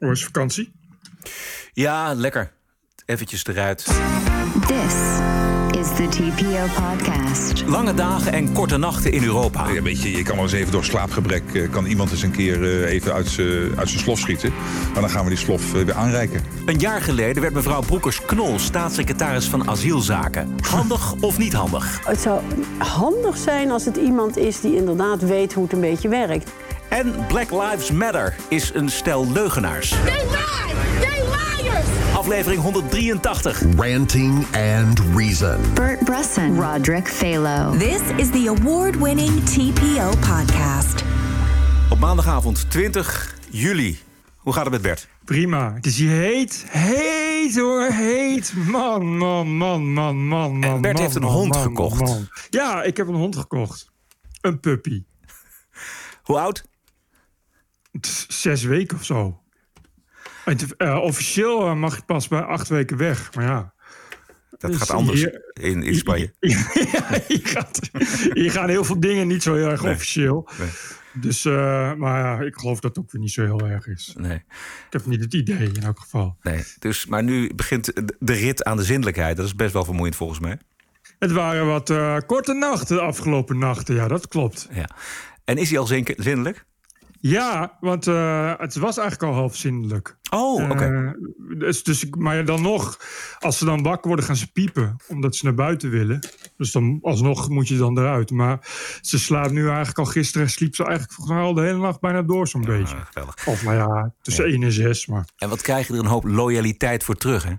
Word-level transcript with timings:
Hoe 0.00 0.08
was 0.08 0.24
vakantie? 0.24 0.72
Ja, 1.72 2.14
lekker. 2.14 2.52
Eventjes 3.06 3.46
eruit. 3.46 3.84
This 4.66 4.94
is 5.80 5.88
the 5.96 6.06
TPO 6.10 6.82
podcast. 6.82 7.66
Lange 7.66 7.94
dagen 7.94 8.32
en 8.32 8.52
korte 8.52 8.76
nachten 8.76 9.12
in 9.12 9.24
Europa. 9.24 9.68
Ja, 9.68 9.82
weet 9.82 10.02
je, 10.02 10.10
je 10.10 10.22
kan 10.22 10.34
wel 10.34 10.44
eens 10.44 10.52
even 10.52 10.72
door 10.72 10.84
slaapgebrek... 10.84 11.54
eh, 11.54 11.70
kan 11.70 11.86
iemand 11.86 12.10
eens 12.10 12.22
een 12.22 12.30
keer 12.30 12.62
eh, 12.62 12.92
even 12.92 13.12
uit 13.12 13.28
zijn 13.28 13.78
uit 13.78 13.88
zijn 13.88 14.00
slof 14.00 14.18
schieten. 14.18 14.52
Maar 14.92 15.00
dan 15.00 15.10
gaan 15.10 15.22
we 15.22 15.28
die 15.30 15.38
slof 15.38 15.74
eh, 15.74 15.82
weer 15.84 15.94
aanreiken. 15.94 16.44
Een 16.66 16.78
jaar 16.78 17.00
geleden 17.00 17.42
werd 17.42 17.54
mevrouw 17.54 17.80
Broekers-Knol 17.80 18.58
staatssecretaris 18.58 19.48
van 19.48 19.68
asielzaken. 19.68 20.56
Handig 20.60 21.14
of 21.28 21.38
niet 21.38 21.52
handig? 21.52 22.06
Het 22.06 22.20
zou 22.20 22.42
handig 22.78 23.36
zijn 23.36 23.70
als 23.70 23.84
het 23.84 23.96
iemand 23.96 24.36
is 24.36 24.60
die 24.60 24.76
inderdaad 24.76 25.20
weet 25.22 25.52
hoe 25.52 25.64
het 25.64 25.72
een 25.72 25.80
beetje 25.80 26.08
werkt. 26.08 26.50
En 26.90 27.26
Black 27.26 27.50
Lives 27.50 27.90
Matter 27.90 28.36
is 28.48 28.74
een 28.74 28.88
stel 28.88 29.32
leugenaars. 29.32 29.88
They 29.88 30.00
lie! 30.04 30.74
They 31.00 31.22
liars! 31.28 31.86
Aflevering 32.14 32.60
183. 32.62 33.62
Ranting 33.76 34.46
and 34.56 35.00
Reason. 35.16 35.74
Bert 35.74 36.04
Bresson, 36.04 36.60
Roderick 36.60 37.08
Phalo. 37.08 37.78
This 37.78 38.00
is 38.16 38.30
the 38.30 38.54
award 38.58 38.96
winning 38.96 39.44
TPO 39.44 40.10
podcast. 40.10 41.04
Op 41.90 41.98
maandagavond 41.98 42.70
20 42.70 43.34
juli. 43.50 43.98
Hoe 44.36 44.52
gaat 44.52 44.62
het 44.62 44.72
met 44.72 44.82
Bert? 44.82 45.08
Prima. 45.24 45.74
Het 45.74 45.86
is 45.86 45.96
hier 45.98 46.10
heet. 46.10 46.64
Heet 46.68 47.56
hoor, 47.58 47.88
heet. 47.90 48.52
Man, 48.66 49.16
man, 49.16 49.56
man, 49.56 49.92
man, 49.92 50.16
man, 50.26 50.58
man. 50.58 50.80
Bert 50.80 50.94
man, 50.94 51.02
heeft 51.02 51.14
een 51.14 51.22
man, 51.22 51.32
hond 51.32 51.54
man, 51.54 51.62
gekocht. 51.62 52.00
man. 52.00 52.28
Ja, 52.48 52.82
ik 52.82 52.96
heb 52.96 53.08
een 53.08 53.14
hond 53.14 53.36
gekocht. 53.36 53.90
Een 54.40 54.60
puppy. 54.60 55.04
Hoe 56.22 56.38
oud? 56.38 56.68
Zes 58.28 58.62
weken 58.62 58.96
of 58.96 59.04
zo. 59.04 59.40
Eh, 60.76 60.96
officieel 61.02 61.66
eh, 61.66 61.74
mag 61.74 61.96
je 61.96 62.02
pas 62.02 62.28
bij 62.28 62.40
acht 62.40 62.68
weken 62.68 62.96
weg. 62.96 63.34
Maar 63.34 63.44
ja. 63.44 63.72
Dat 64.58 64.70
Dus 64.70 64.80
gaat 64.80 64.90
anders 64.90 65.22
in, 65.52 65.82
in 65.82 65.94
Spanje. 65.94 66.34
Ja, 66.40 67.18
hier, 67.28 67.40
gaat, 67.46 67.80
hier 68.34 68.50
gaan 68.50 68.68
heel 68.68 68.84
veel 68.84 69.00
dingen 69.00 69.26
niet 69.26 69.42
zo 69.42 69.54
heel 69.54 69.68
erg 69.68 69.82
Nee. 69.82 69.94
officieel. 69.94 70.48
Nee. 70.58 70.68
Dus, 71.12 71.44
eh, 71.44 71.52
maar 71.94 72.18
ja, 72.20 72.40
ik 72.46 72.54
geloof 72.56 72.80
dat 72.80 72.96
het 72.96 73.04
ook 73.04 73.12
weer 73.12 73.20
niet 73.20 73.30
zo 73.32 73.42
heel 73.44 73.68
erg 73.68 73.86
is. 73.86 74.14
Nee, 74.18 74.36
Ik 74.36 74.42
heb 74.90 75.06
niet 75.06 75.20
het 75.20 75.34
idee 75.34 75.70
in 75.72 75.82
elk 75.82 76.00
geval. 76.00 76.36
nee. 76.42 76.64
Dus, 76.78 77.06
maar 77.06 77.22
nu 77.22 77.54
begint 77.54 77.84
de- 78.18 78.32
rit 78.32 78.64
aan 78.64 78.76
de 78.76 78.84
zindelijkheid. 78.84 79.36
Dat 79.36 79.46
is 79.46 79.54
best 79.54 79.72
wel 79.72 79.84
vermoeiend 79.84 80.16
volgens 80.16 80.38
mij. 80.40 80.58
Het 81.18 81.32
waren 81.32 81.66
wat 81.66 81.92
korte 82.26 82.52
nachten 82.54 82.96
de 82.96 83.02
afgelopen 83.02 83.58
nachten. 83.58 83.94
Ja, 83.94 84.08
dat 84.08 84.28
klopt. 84.28 84.68
Ja. 84.72 84.88
En 85.44 85.56
is 85.56 85.70
hij 85.70 85.78
al 85.78 85.86
zin- 85.86 86.14
zindelijk? 86.16 86.64
Ja, 87.22 87.76
want 87.80 88.06
eh, 88.06 88.52
het 88.56 88.74
was 88.74 88.96
eigenlijk 88.98 89.32
al 89.32 89.38
half 89.38 89.56
zindelijk. 89.56 90.18
Oh, 90.30 90.70
oké. 90.70 90.84
Eh, 90.84 91.58
dus, 91.58 91.82
dus, 91.82 92.04
ik- 92.04 92.16
maar 92.16 92.44
dan 92.44 92.62
nog, 92.62 92.98
als 93.38 93.58
ze 93.58 93.64
dan 93.64 93.82
wakker 93.82 94.06
worden, 94.06 94.24
gaan 94.24 94.36
ze 94.36 94.52
piepen. 94.52 94.96
Omdat 95.08 95.36
ze 95.36 95.44
naar 95.44 95.54
buiten 95.54 95.90
willen. 95.90 96.28
Dus 96.56 96.72
dan 96.72 96.98
alsnog 97.02 97.48
moet 97.48 97.68
je 97.68 97.76
dan 97.76 97.98
eruit. 97.98 98.30
Maar 98.30 98.58
ze 99.00 99.18
slaapt 99.18 99.50
nu 99.52 99.66
eigenlijk 99.66 99.98
al 99.98 100.04
gisteren. 100.04 100.50
Sliep 100.50 100.74
ze 100.74 100.82
eigenlijk 100.84 101.12
volgens 101.14 101.36
mij 101.36 101.46
al 101.46 101.54
de 101.54 101.60
hele 101.62 101.78
nacht 101.78 102.00
bijna 102.00 102.22
door 102.22 102.48
zo'n 102.48 102.60
beetje. 102.64 102.94
Ah, 102.94 103.06
geweldig. 103.06 103.46
Of 103.46 103.62
nou 103.64 103.76
ja, 103.76 104.12
tussen 104.22 104.44
1 104.44 104.62
en 104.62 104.72
6. 104.72 105.06
Maar 105.06 105.24
En 105.36 105.48
wat 105.48 105.60
krijg 105.62 105.86
je 105.86 105.92
er 105.92 105.98
een 105.98 106.06
hoop 106.06 106.24
loyaliteit 106.24 107.04
voor 107.04 107.16
terug, 107.16 107.44
hè? 107.44 107.54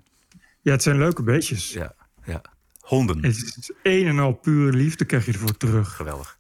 ja, 0.62 0.72
het 0.72 0.84
zijn 0.84 0.98
leuke 0.98 1.23
beestjes. 1.23 1.73
Ja, 1.73 1.94
ja. 2.25 2.42
Honden. 2.80 3.23
Het 3.23 3.36
is 3.36 3.72
een 3.84 4.08
en 4.08 4.20
al 4.20 4.34
pure 4.34 4.78
liefde 4.78 5.06
krijg 5.06 5.25
je 5.25 5.31
ervoor 5.31 5.58
terug. 5.58 5.96
Geweldig. 5.96 6.38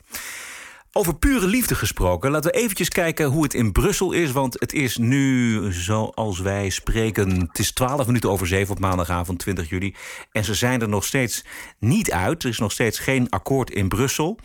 Over 0.93 1.15
pure 1.15 1.47
liefde 1.47 1.75
gesproken, 1.75 2.31
laten 2.31 2.51
we 2.51 2.57
eventjes 2.57 2.89
kijken 2.89 3.25
hoe 3.25 3.43
het 3.43 3.53
in 3.53 3.71
Brussel 3.71 4.11
is. 4.11 4.31
Want 4.31 4.59
het 4.59 4.73
is 4.73 4.97
nu, 4.97 5.73
zoals 5.73 6.39
wij 6.39 6.69
spreken, 6.69 7.39
het 7.39 7.59
is 7.59 7.71
12 7.71 8.05
minuten 8.05 8.29
over 8.29 8.47
7 8.47 8.73
op 8.73 8.79
maandagavond 8.79 9.39
20 9.39 9.69
juli. 9.69 9.95
En 10.31 10.43
ze 10.43 10.53
zijn 10.53 10.81
er 10.81 10.89
nog 10.89 11.03
steeds 11.03 11.45
niet 11.79 12.11
uit. 12.11 12.43
Er 12.43 12.49
is 12.49 12.59
nog 12.59 12.71
steeds 12.71 12.99
geen 12.99 13.29
akkoord 13.29 13.69
in 13.71 13.87
Brussel. 13.87 14.37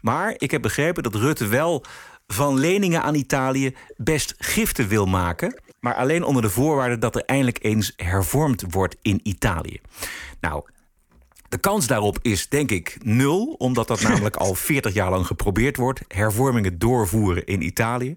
Maar 0.00 0.34
ik 0.36 0.50
heb 0.50 0.62
begrepen 0.62 1.02
dat 1.02 1.14
Rutte 1.14 1.46
wel 1.46 1.84
van 2.26 2.58
leningen 2.58 3.02
aan 3.02 3.14
Italië 3.14 3.76
best 3.96 4.34
giften 4.38 4.88
wil 4.88 5.06
maken. 5.06 5.60
Maar 5.80 5.94
alleen 5.94 6.24
onder 6.24 6.42
de 6.42 6.50
voorwaarde 6.50 6.98
dat 6.98 7.14
er 7.14 7.24
eindelijk 7.24 7.58
eens 7.62 7.92
hervormd 7.96 8.64
wordt 8.70 8.96
in 9.02 9.20
Italië. 9.22 9.80
Nou, 10.40 10.62
de 11.48 11.58
kans 11.58 11.86
daarop 11.86 12.18
is 12.22 12.48
denk 12.48 12.70
ik 12.70 12.96
nul, 13.02 13.54
omdat 13.58 13.88
dat 13.88 14.00
namelijk 14.00 14.36
al 14.36 14.54
40 14.68 14.94
jaar 14.94 15.10
lang 15.10 15.26
geprobeerd 15.26 15.76
wordt. 15.76 16.00
Hervormingen 16.08 16.78
doorvoeren 16.78 17.46
in 17.46 17.62
Italië. 17.62 18.16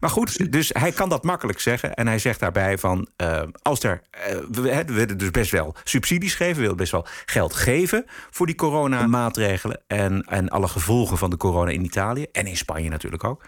Maar 0.00 0.10
goed, 0.10 0.52
dus 0.52 0.70
hij 0.72 0.92
kan 0.92 1.08
dat 1.08 1.24
makkelijk 1.24 1.60
zeggen. 1.60 1.94
En 1.94 2.06
hij 2.06 2.18
zegt 2.18 2.40
daarbij 2.40 2.78
van, 2.78 3.08
eh, 3.16 3.42
als 3.62 3.82
er, 3.82 4.02
eh, 4.10 4.36
we, 4.50 4.60
we 4.60 4.92
willen 4.92 5.18
dus 5.18 5.30
best 5.30 5.50
wel 5.50 5.74
subsidies 5.84 6.34
geven. 6.34 6.54
We 6.54 6.60
willen 6.60 6.76
best 6.76 6.92
wel 6.92 7.06
geld 7.24 7.54
geven 7.54 8.04
voor 8.30 8.46
die 8.46 8.54
coronamaatregelen. 8.54 9.80
En, 9.86 10.22
en 10.22 10.48
alle 10.48 10.68
gevolgen 10.68 11.18
van 11.18 11.30
de 11.30 11.36
corona 11.36 11.70
in 11.70 11.84
Italië. 11.84 12.26
En 12.32 12.46
in 12.46 12.56
Spanje 12.56 12.88
natuurlijk 12.88 13.24
ook. 13.24 13.42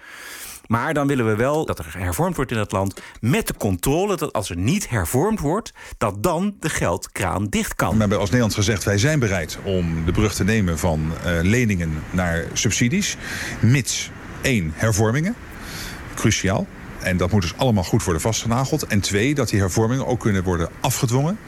Maar 0.66 0.94
dan 0.94 1.06
willen 1.06 1.26
we 1.26 1.36
wel 1.36 1.66
dat 1.66 1.78
er 1.78 1.94
hervormd 1.98 2.36
wordt 2.36 2.50
in 2.50 2.58
het 2.58 2.72
land. 2.72 3.00
Met 3.20 3.46
de 3.46 3.54
controle 3.54 4.16
dat 4.16 4.32
als 4.32 4.50
er 4.50 4.56
niet 4.56 4.88
hervormd 4.88 5.40
wordt, 5.40 5.72
dat 5.98 6.22
dan 6.22 6.56
de 6.60 6.68
geldkraan 6.68 7.46
dicht 7.48 7.74
kan. 7.74 7.92
We 7.92 8.00
hebben 8.00 8.18
als 8.18 8.28
Nederland 8.28 8.54
gezegd, 8.54 8.84
wij 8.84 8.98
zijn 8.98 9.18
bereid 9.18 9.58
om 9.64 10.04
de 10.04 10.12
brug 10.12 10.34
te 10.34 10.44
nemen 10.44 10.78
van 10.78 11.12
eh, 11.24 11.38
leningen 11.42 12.02
naar 12.10 12.44
subsidies. 12.52 13.16
Mits 13.60 14.10
één, 14.42 14.72
hervormingen. 14.74 15.34
Cruciaal. 16.14 16.66
En 17.02 17.16
dat 17.16 17.30
moet 17.30 17.42
dus 17.42 17.56
allemaal 17.56 17.84
goed 17.84 18.04
worden 18.04 18.22
vastgenageld. 18.22 18.86
En 18.86 19.00
twee, 19.00 19.34
dat 19.34 19.48
die 19.48 19.60
hervormingen 19.60 20.06
ook 20.06 20.20
kunnen 20.20 20.42
worden 20.42 20.68
afgedwongen... 20.80 21.38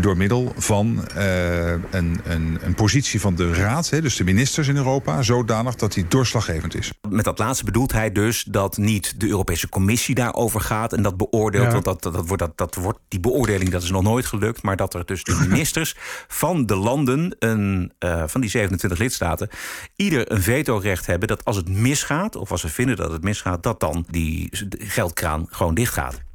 door 0.00 0.16
middel 0.16 0.52
van 0.56 1.08
eh, 1.08 1.70
een, 1.70 2.20
een, 2.24 2.58
een 2.60 2.74
positie 2.74 3.20
van 3.20 3.34
de 3.34 3.52
Raad, 3.52 3.90
hè, 3.90 4.00
dus 4.00 4.16
de 4.16 4.24
ministers 4.24 4.68
in 4.68 4.76
Europa... 4.76 5.22
zodanig 5.22 5.74
dat 5.74 5.92
die 5.92 6.08
doorslaggevend 6.08 6.74
is. 6.74 6.92
Met 7.08 7.24
dat 7.24 7.38
laatste 7.38 7.64
bedoelt 7.64 7.92
hij 7.92 8.12
dus 8.12 8.44
dat 8.44 8.76
niet 8.76 9.20
de 9.20 9.28
Europese 9.28 9.68
Commissie 9.68 10.14
daarover 10.14 10.60
gaat 10.60 10.92
en 10.92 11.02
dat 11.02 11.16
beoordeelt. 11.16 11.64
Ja. 11.64 11.72
Want 11.72 11.84
dat, 11.84 12.02
dat, 12.02 12.12
dat 12.12 12.26
wordt, 12.26 12.42
dat, 12.42 12.56
dat 12.56 12.74
wordt, 12.74 12.98
die 13.08 13.20
beoordeling 13.20 13.70
dat 13.70 13.82
is 13.82 13.90
nog 13.90 14.02
nooit 14.02 14.26
gelukt. 14.26 14.62
Maar 14.62 14.76
dat 14.76 14.94
er 14.94 15.06
dus 15.06 15.24
de 15.24 15.46
ministers 15.48 15.94
van 16.28 16.66
de 16.66 16.76
landen, 16.76 17.36
een, 17.38 17.92
eh, 17.98 18.22
van 18.26 18.40
die 18.40 18.50
27 18.50 18.98
lidstaten, 18.98 19.48
ieder 19.96 20.32
een 20.32 20.42
vetorecht 20.42 21.06
hebben 21.06 21.28
dat 21.28 21.44
als 21.44 21.56
het 21.56 21.68
misgaat, 21.68 22.36
of 22.36 22.50
als 22.50 22.60
ze 22.60 22.68
vinden 22.68 22.96
dat 22.96 23.12
het 23.12 23.22
misgaat, 23.22 23.62
dat 23.62 23.80
dan 23.80 24.06
die 24.10 24.48
geldkraan 24.78 25.46
gewoon 25.50 25.74
dichtgaat. 25.74 26.26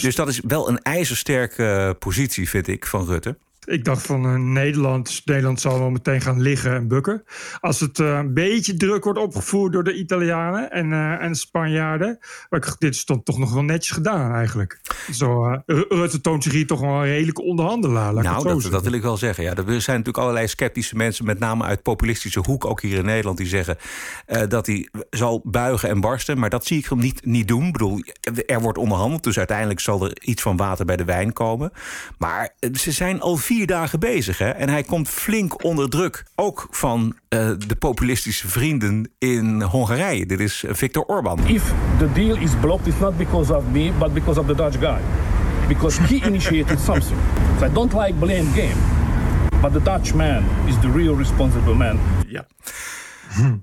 Dus 0.00 0.14
dat 0.14 0.28
is 0.28 0.40
wel 0.46 0.68
een 0.68 0.82
ijzersterke 0.82 1.96
positie, 1.98 2.48
vind 2.48 2.68
ik, 2.68 2.86
van 2.86 3.06
Rutte. 3.06 3.36
Ik 3.66 3.84
dacht 3.84 4.02
van 4.02 4.24
eh, 4.24 4.34
Nederland, 4.34 5.22
Nederland 5.24 5.60
zal 5.60 5.78
wel 5.78 5.90
meteen 5.90 6.20
gaan 6.20 6.40
liggen 6.40 6.74
en 6.74 6.88
bukken. 6.88 7.22
Als 7.60 7.80
het 7.80 7.98
eh, 7.98 8.16
een 8.16 8.34
beetje 8.34 8.76
druk 8.76 9.04
wordt 9.04 9.18
opgevoerd 9.18 9.72
door 9.72 9.84
de 9.84 9.94
Italianen 9.94 10.70
en, 10.70 10.92
eh, 10.92 11.22
en 11.22 11.32
de 11.32 11.38
Spanjaarden. 11.38 12.18
Maar 12.50 12.60
ik 12.60 12.74
dit 12.78 12.94
is 12.94 13.04
dan 13.04 13.22
toch 13.22 13.38
nog 13.38 13.52
wel 13.52 13.62
netjes 13.62 13.90
gedaan 13.94 14.32
eigenlijk. 14.32 14.80
Zo, 15.12 15.44
Ru- 15.66 15.84
Rutte 15.88 16.20
toont 16.20 16.42
zich 16.42 16.52
hier 16.52 16.66
toch 16.66 16.80
wel 16.80 16.90
een 16.90 17.04
redelijke 17.04 17.42
onderhandelaar. 17.42 18.14
Nou, 18.14 18.60
zo 18.60 18.70
dat, 18.70 18.82
wil 18.82 18.92
ik 18.92 19.02
wel 19.02 19.16
zeggen. 19.16 19.44
Ja, 19.44 19.54
er 19.54 19.64
zijn 19.64 19.96
natuurlijk 19.96 20.18
allerlei 20.18 20.48
sceptische 20.48 20.96
mensen, 20.96 21.24
met 21.24 21.38
name 21.38 21.64
uit 21.64 21.82
populistische 21.82 22.40
hoek, 22.40 22.64
ook 22.64 22.82
hier 22.82 22.98
in 22.98 23.04
Nederland, 23.04 23.36
die 23.38 23.46
zeggen 23.46 23.76
dat 24.48 24.66
hij 24.66 24.88
zal 25.10 25.40
buigen 25.44 25.88
en 25.88 26.00
barsten. 26.00 26.38
Maar 26.38 26.50
dat 26.50 26.66
zie 26.66 26.78
ik 26.78 26.86
hem 26.86 26.98
niet, 26.98 27.24
niet 27.24 27.48
doen. 27.48 27.66
Ik 27.66 27.72
bedoel, 27.72 28.02
er 28.46 28.60
wordt 28.60 28.78
onderhandeld, 28.78 29.22
dus 29.22 29.38
uiteindelijk 29.38 29.80
zal 29.80 30.04
er 30.04 30.22
iets 30.22 30.42
van 30.42 30.56
water 30.56 30.84
bij 30.84 30.96
de 30.96 31.04
wijn 31.04 31.32
komen. 31.32 31.72
Maar 32.18 32.54
ze 32.72 32.92
zijn 32.92 33.20
al 33.20 33.36
vier 33.36 33.55
dagen 33.64 34.00
bezig, 34.00 34.38
hè? 34.38 34.48
En 34.50 34.68
hij 34.68 34.82
komt 34.82 35.08
flink 35.08 35.64
onder 35.64 35.88
druk. 35.88 36.24
Ook 36.34 36.66
van 36.70 37.16
eh, 37.28 37.50
de 37.66 37.76
populistische 37.76 38.48
vrienden 38.48 39.10
in 39.18 39.62
Hongarije. 39.62 40.26
Dit 40.26 40.40
is 40.40 40.64
Viktor 40.68 41.04
Orban. 41.04 41.38
if 41.46 41.72
the 41.98 42.12
deal 42.12 42.36
is 42.36 42.50
blocked, 42.60 42.86
it's 42.86 42.98
not 42.98 43.16
because 43.16 43.54
of 43.54 43.64
me, 43.72 43.92
but 43.98 44.14
because 44.14 44.40
of 44.40 44.46
the 44.46 44.54
Dutch 44.54 44.78
guy. 44.78 45.00
Because 45.68 46.02
he 46.02 46.20
initiated 46.26 46.80
something. 46.80 47.18
So 47.58 47.66
I 47.66 47.72
don't 47.72 47.92
like 47.92 48.18
blame 48.18 48.52
game. 48.54 48.76
But 49.60 49.72
the 49.72 49.82
Dutch 49.82 50.14
man 50.14 50.44
is 50.66 50.78
the 50.80 50.90
real 50.90 51.16
responsible 51.16 51.74
man. 51.74 51.98
Ja. 52.26 52.46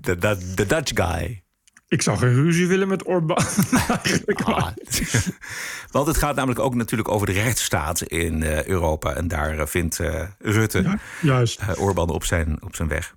De, 0.00 0.18
de, 0.18 0.52
de 0.54 0.66
Dutch 0.66 0.92
guy. 0.94 1.43
Ik 1.94 2.02
zou 2.02 2.18
geen 2.18 2.34
ruzie 2.34 2.66
willen 2.66 2.88
met 2.88 3.06
Orbán. 3.06 3.36
Ah, 4.44 4.66
Want 5.90 6.06
het 6.06 6.16
gaat 6.16 6.34
namelijk 6.36 6.60
ook 6.60 6.74
natuurlijk 6.74 7.08
over 7.08 7.26
de 7.26 7.32
rechtsstaat 7.32 8.02
in 8.02 8.42
eh, 8.42 8.64
Europa. 8.64 9.14
En 9.14 9.28
daar 9.28 9.58
eh, 9.58 9.66
vindt 9.66 10.00
eh, 10.00 10.22
Rutte 10.38 10.98
Juist. 11.20 11.60
Orbán 11.78 12.10
op 12.10 12.24
zijn, 12.24 12.56
op 12.62 12.74
zijn 12.74 12.88
weg. 12.88 13.14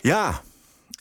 Ja, 0.00 0.42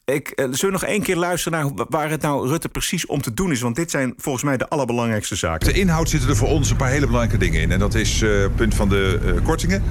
ik, 0.06 0.30
eh, 0.30 0.46
zullen 0.46 0.60
we 0.60 0.72
nog 0.72 0.84
één 0.84 1.02
keer 1.02 1.16
luisteren 1.16 1.60
naar 1.60 1.86
waar 1.90 2.10
het 2.10 2.22
nou 2.22 2.48
Rutte 2.48 2.70
precies 2.70 3.06
om 3.06 3.22
te 3.22 3.34
doen 3.34 3.52
is? 3.52 3.62
Want 3.62 3.76
dit 3.76 3.92
zijn 3.92 4.14
volgens 4.18 4.44
mij 4.44 4.58
de 4.58 4.70
allerbelangrijkste 4.70 5.36
zaken. 5.36 5.68
De 5.68 5.80
inhoud 5.80 6.10
zitten 6.10 6.30
er 6.30 6.36
voor 6.36 6.48
ons 6.48 6.70
een 6.70 6.78
paar 6.78 6.90
hele 6.90 7.06
belangrijke 7.06 7.46
dingen 7.46 7.62
in. 7.62 7.72
En 7.72 7.80
dat 7.80 7.96
is 7.96 8.22
eh, 8.22 8.42
het 8.42 8.56
punt 8.56 8.76
van 8.76 8.90
de 8.90 9.20
eh, 9.26 9.44
kortingen. 9.44 9.84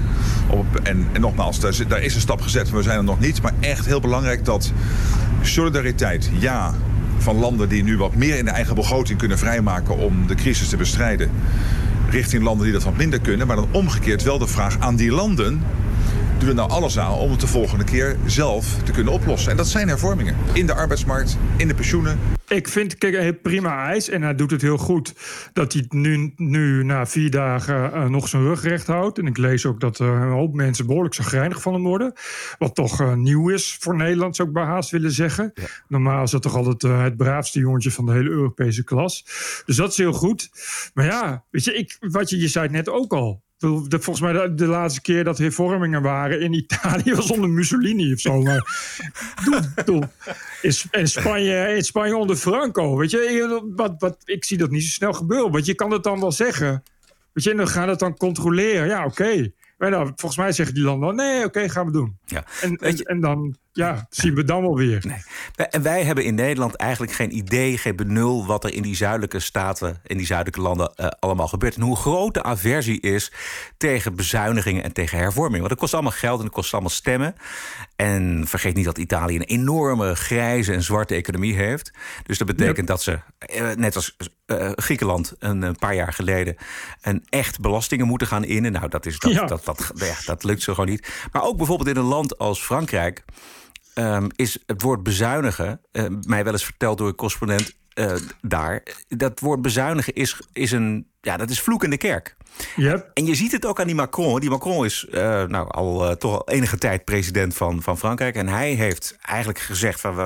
Op, 0.49 0.65
en, 0.83 1.07
en 1.13 1.21
nogmaals, 1.21 1.59
daar, 1.59 1.73
daar 1.87 2.01
is 2.01 2.15
een 2.15 2.21
stap 2.21 2.41
gezet, 2.41 2.67
maar 2.67 2.77
we 2.77 2.83
zijn 2.83 2.97
er 2.97 3.03
nog 3.03 3.19
niet. 3.19 3.41
Maar 3.41 3.53
echt 3.59 3.85
heel 3.85 3.99
belangrijk 3.99 4.45
dat 4.45 4.71
solidariteit, 5.41 6.29
ja, 6.39 6.73
van 7.17 7.35
landen 7.35 7.69
die 7.69 7.83
nu 7.83 7.97
wat 7.97 8.15
meer 8.15 8.37
in 8.37 8.45
de 8.45 8.51
eigen 8.51 8.75
begroting 8.75 9.19
kunnen 9.19 9.37
vrijmaken 9.37 9.97
om 9.97 10.27
de 10.27 10.35
crisis 10.35 10.69
te 10.69 10.77
bestrijden, 10.77 11.31
richting 12.09 12.43
landen 12.43 12.63
die 12.63 12.73
dat 12.73 12.83
wat 12.83 12.97
minder 12.97 13.19
kunnen. 13.19 13.47
Maar 13.47 13.55
dan 13.55 13.67
omgekeerd 13.71 14.23
wel 14.23 14.37
de 14.37 14.47
vraag 14.47 14.79
aan 14.79 14.95
die 14.95 15.11
landen 15.11 15.63
doen 16.37 16.49
we 16.49 16.55
nou 16.55 16.69
alles 16.69 16.99
aan 16.99 17.13
om 17.13 17.31
het 17.31 17.39
de 17.39 17.47
volgende 17.47 17.83
keer 17.83 18.17
zelf 18.25 18.83
te 18.83 18.91
kunnen 18.91 19.13
oplossen. 19.13 19.51
En 19.51 19.57
dat 19.57 19.67
zijn 19.67 19.87
hervormingen. 19.87 20.35
In 20.53 20.65
de 20.65 20.73
arbeidsmarkt, 20.73 21.37
in 21.57 21.67
de 21.67 21.73
pensioenen. 21.73 22.19
Ik 22.47 22.67
vind, 22.67 22.97
kijk, 22.97 23.15
een 23.15 23.41
prima 23.41 23.87
eis. 23.87 24.09
En 24.09 24.21
hij 24.21 24.35
doet 24.35 24.51
het 24.51 24.61
heel 24.61 24.77
goed 24.77 25.13
dat 25.53 25.73
hij 25.73 25.85
nu, 25.89 26.33
nu 26.35 26.83
na 26.83 27.05
vier 27.05 27.31
dagen 27.31 27.91
uh, 27.93 28.05
nog 28.05 28.27
zijn 28.27 28.43
rug 28.43 28.63
recht 28.63 28.87
houdt. 28.87 29.17
En 29.17 29.25
ik 29.25 29.37
lees 29.37 29.65
ook 29.65 29.79
dat 29.79 29.99
uh, 29.99 30.07
een 30.07 30.31
hoop 30.31 30.53
mensen 30.53 30.85
behoorlijk 30.85 31.15
zagrijnig 31.15 31.61
van 31.61 31.73
hem 31.73 31.83
worden. 31.83 32.13
Wat 32.57 32.75
toch 32.75 33.01
uh, 33.01 33.13
nieuw 33.13 33.49
is 33.49 33.77
voor 33.79 33.95
Nederland, 33.95 34.35
zou 34.35 34.47
ik 34.47 34.53
bij 34.53 34.63
haast 34.63 34.89
willen 34.89 35.11
zeggen. 35.11 35.51
Ja. 35.53 35.63
Normaal 35.87 36.23
is 36.23 36.31
dat 36.31 36.41
toch 36.41 36.55
altijd 36.55 36.81
het 36.81 37.17
braafste 37.17 37.59
jongetje 37.59 37.91
van 37.91 38.05
de 38.05 38.11
hele 38.11 38.29
Europese 38.29 38.83
klas. 38.83 39.25
Dus 39.65 39.75
dat 39.75 39.89
is 39.89 39.97
heel 39.97 40.13
goed. 40.13 40.49
Maar 40.93 41.05
ja, 41.05 41.43
weet 41.49 41.63
je, 41.63 41.73
ik, 41.73 41.97
wat 41.99 42.29
je, 42.29 42.39
je 42.39 42.47
zei 42.47 42.65
het 42.65 42.73
net 42.73 42.89
ook 42.89 43.13
al. 43.13 43.43
De, 43.57 43.85
volgens 43.89 44.21
mij 44.21 44.33
de, 44.33 44.53
de, 44.53 44.65
laatste 44.65 45.01
keer 45.01 45.23
dat 45.23 45.37
hervormingen 45.37 46.01
waren 46.01 46.41
in 46.41 46.53
Italië 46.53 47.13
was 47.15 47.31
onder 47.31 47.49
Mussolini 47.49 48.13
of 48.13 48.19
zo. 48.19 48.41
Maar 48.41 48.63
doe, 49.45 49.83
doe. 49.85 50.09
In, 50.91 51.07
Spanje, 51.07 51.75
in 51.75 51.83
Spanje 51.83 52.17
onder 52.17 52.35
Franco. 52.35 52.97
Weet 52.97 53.11
je, 53.11 53.71
wat, 53.75 53.95
wat, 53.97 54.17
ik 54.23 54.45
zie 54.45 54.57
dat 54.57 54.69
niet 54.69 54.83
zo 54.83 54.89
snel 54.89 55.13
gebeuren. 55.13 55.51
Want 55.51 55.65
je 55.65 55.75
kan 55.75 55.91
het 55.91 56.03
dan 56.03 56.19
wel 56.19 56.31
zeggen. 56.31 56.83
Weet 57.33 57.43
je, 57.43 57.51
en 57.51 57.57
dan 57.57 57.67
gaat 57.67 57.87
het 57.87 57.99
dan 57.99 58.17
controleren. 58.17 58.87
Ja, 58.87 59.05
oké. 59.05 59.21
Okay. 59.21 59.53
Maar 59.77 59.89
nou, 59.89 60.05
volgens 60.05 60.37
mij 60.37 60.51
zeggen 60.51 60.75
die 60.75 60.83
landen: 60.83 61.15
nee, 61.15 61.37
oké, 61.37 61.45
okay, 61.45 61.69
gaan 61.69 61.85
we 61.85 61.91
doen. 61.91 62.17
Ja. 62.25 62.45
En, 62.61 62.75
en, 62.75 62.97
en 62.97 63.19
dan 63.19 63.55
ja, 63.75 64.07
zien 64.09 64.35
we 64.35 64.43
dan 64.43 64.61
wel 64.61 64.75
weer. 64.75 65.03
Nee. 65.07 65.67
En 65.69 65.81
wij 65.81 66.03
hebben 66.03 66.23
in 66.23 66.35
Nederland 66.35 66.75
eigenlijk 66.75 67.11
geen 67.11 67.35
idee, 67.35 67.77
geen 67.77 67.95
benul... 67.95 68.45
wat 68.45 68.63
er 68.63 68.73
in 68.73 68.81
die 68.81 68.95
zuidelijke 68.95 69.39
staten, 69.39 69.97
in 70.03 70.17
die 70.17 70.25
zuidelijke 70.25 70.61
landen 70.61 70.91
uh, 70.95 71.07
allemaal 71.19 71.47
gebeurt. 71.47 71.75
En 71.75 71.81
hoe 71.81 71.95
groot 71.95 72.33
de 72.33 72.43
aversie 72.43 73.01
is 73.01 73.31
tegen 73.77 74.15
bezuinigingen 74.15 74.83
en 74.83 74.93
tegen 74.93 75.17
hervormingen. 75.17 75.59
Want 75.59 75.71
het 75.71 75.79
kost 75.79 75.93
allemaal 75.93 76.11
geld 76.11 76.39
en 76.39 76.45
het 76.45 76.53
kost 76.53 76.73
allemaal 76.73 76.91
stemmen. 76.91 77.35
En 77.95 78.43
vergeet 78.47 78.75
niet 78.75 78.85
dat 78.85 78.97
Italië 78.97 79.35
een 79.35 79.41
enorme 79.41 80.15
grijze 80.15 80.73
en 80.73 80.83
zwarte 80.83 81.15
economie 81.15 81.55
heeft. 81.55 81.91
Dus 82.23 82.37
dat 82.37 82.47
betekent 82.47 82.87
dat 82.87 83.01
ze, 83.01 83.19
uh, 83.55 83.71
net 83.71 83.95
als 83.95 84.17
uh, 84.47 84.71
Griekenland 84.75 85.33
een, 85.39 85.61
een, 85.61 85.75
paar 85.75 85.95
jaar 85.95 86.13
geleden... 86.13 86.55
een 87.01 87.25
echt 87.29 87.59
belastingen 87.59 88.07
moeten 88.07 88.27
gaan 88.27 88.43
innen. 88.43 88.71
Nou, 88.71 88.87
dat, 88.87 89.05
is, 89.05 89.19
dat, 89.19 89.31
ja. 89.31 89.45
dat, 89.45 89.65
dat, 89.65 89.91
dat, 89.95 90.21
dat 90.25 90.43
lukt 90.43 90.61
zo 90.61 90.73
gewoon 90.73 90.89
niet. 90.89 91.27
Maar 91.31 91.43
ook 91.43 91.57
bijvoorbeeld 91.57 91.89
in 91.89 91.97
een 91.97 92.07
land 92.07 92.37
als 92.37 92.61
Frankrijk... 92.61 93.23
Um, 93.99 94.27
is 94.35 94.57
het 94.65 94.81
woord 94.81 95.03
bezuinigen, 95.03 95.81
uh, 95.91 96.05
mij 96.21 96.43
wel 96.43 96.53
eens 96.53 96.63
verteld 96.63 96.97
door 96.97 97.07
een 97.07 97.15
correspondent 97.15 97.75
uh, 97.95 98.15
daar. 98.41 98.83
Dat 99.07 99.39
woord 99.39 99.61
bezuinigen 99.61 100.13
is, 100.13 100.39
is 100.53 100.71
een, 100.71 101.07
ja, 101.21 101.37
dat 101.37 101.49
is 101.49 101.61
vloek 101.61 101.83
in 101.83 101.89
de 101.89 101.97
kerk. 101.97 102.35
Yep. 102.75 103.11
En 103.13 103.25
je 103.25 103.35
ziet 103.35 103.51
het 103.51 103.65
ook 103.65 103.79
aan 103.79 103.85
die 103.85 103.95
Macron. 103.95 104.39
Die 104.39 104.49
Macron 104.49 104.85
is 104.85 105.07
uh, 105.09 105.43
nou, 105.43 105.69
al 105.69 106.09
uh, 106.09 106.11
toch 106.11 106.31
al 106.31 106.49
enige 106.49 106.77
tijd 106.77 107.05
president 107.05 107.55
van, 107.55 107.81
van 107.81 107.97
Frankrijk. 107.97 108.35
En 108.35 108.47
hij 108.47 108.71
heeft 108.71 109.17
eigenlijk 109.21 109.59
gezegd 109.59 110.01
van, 110.01 110.19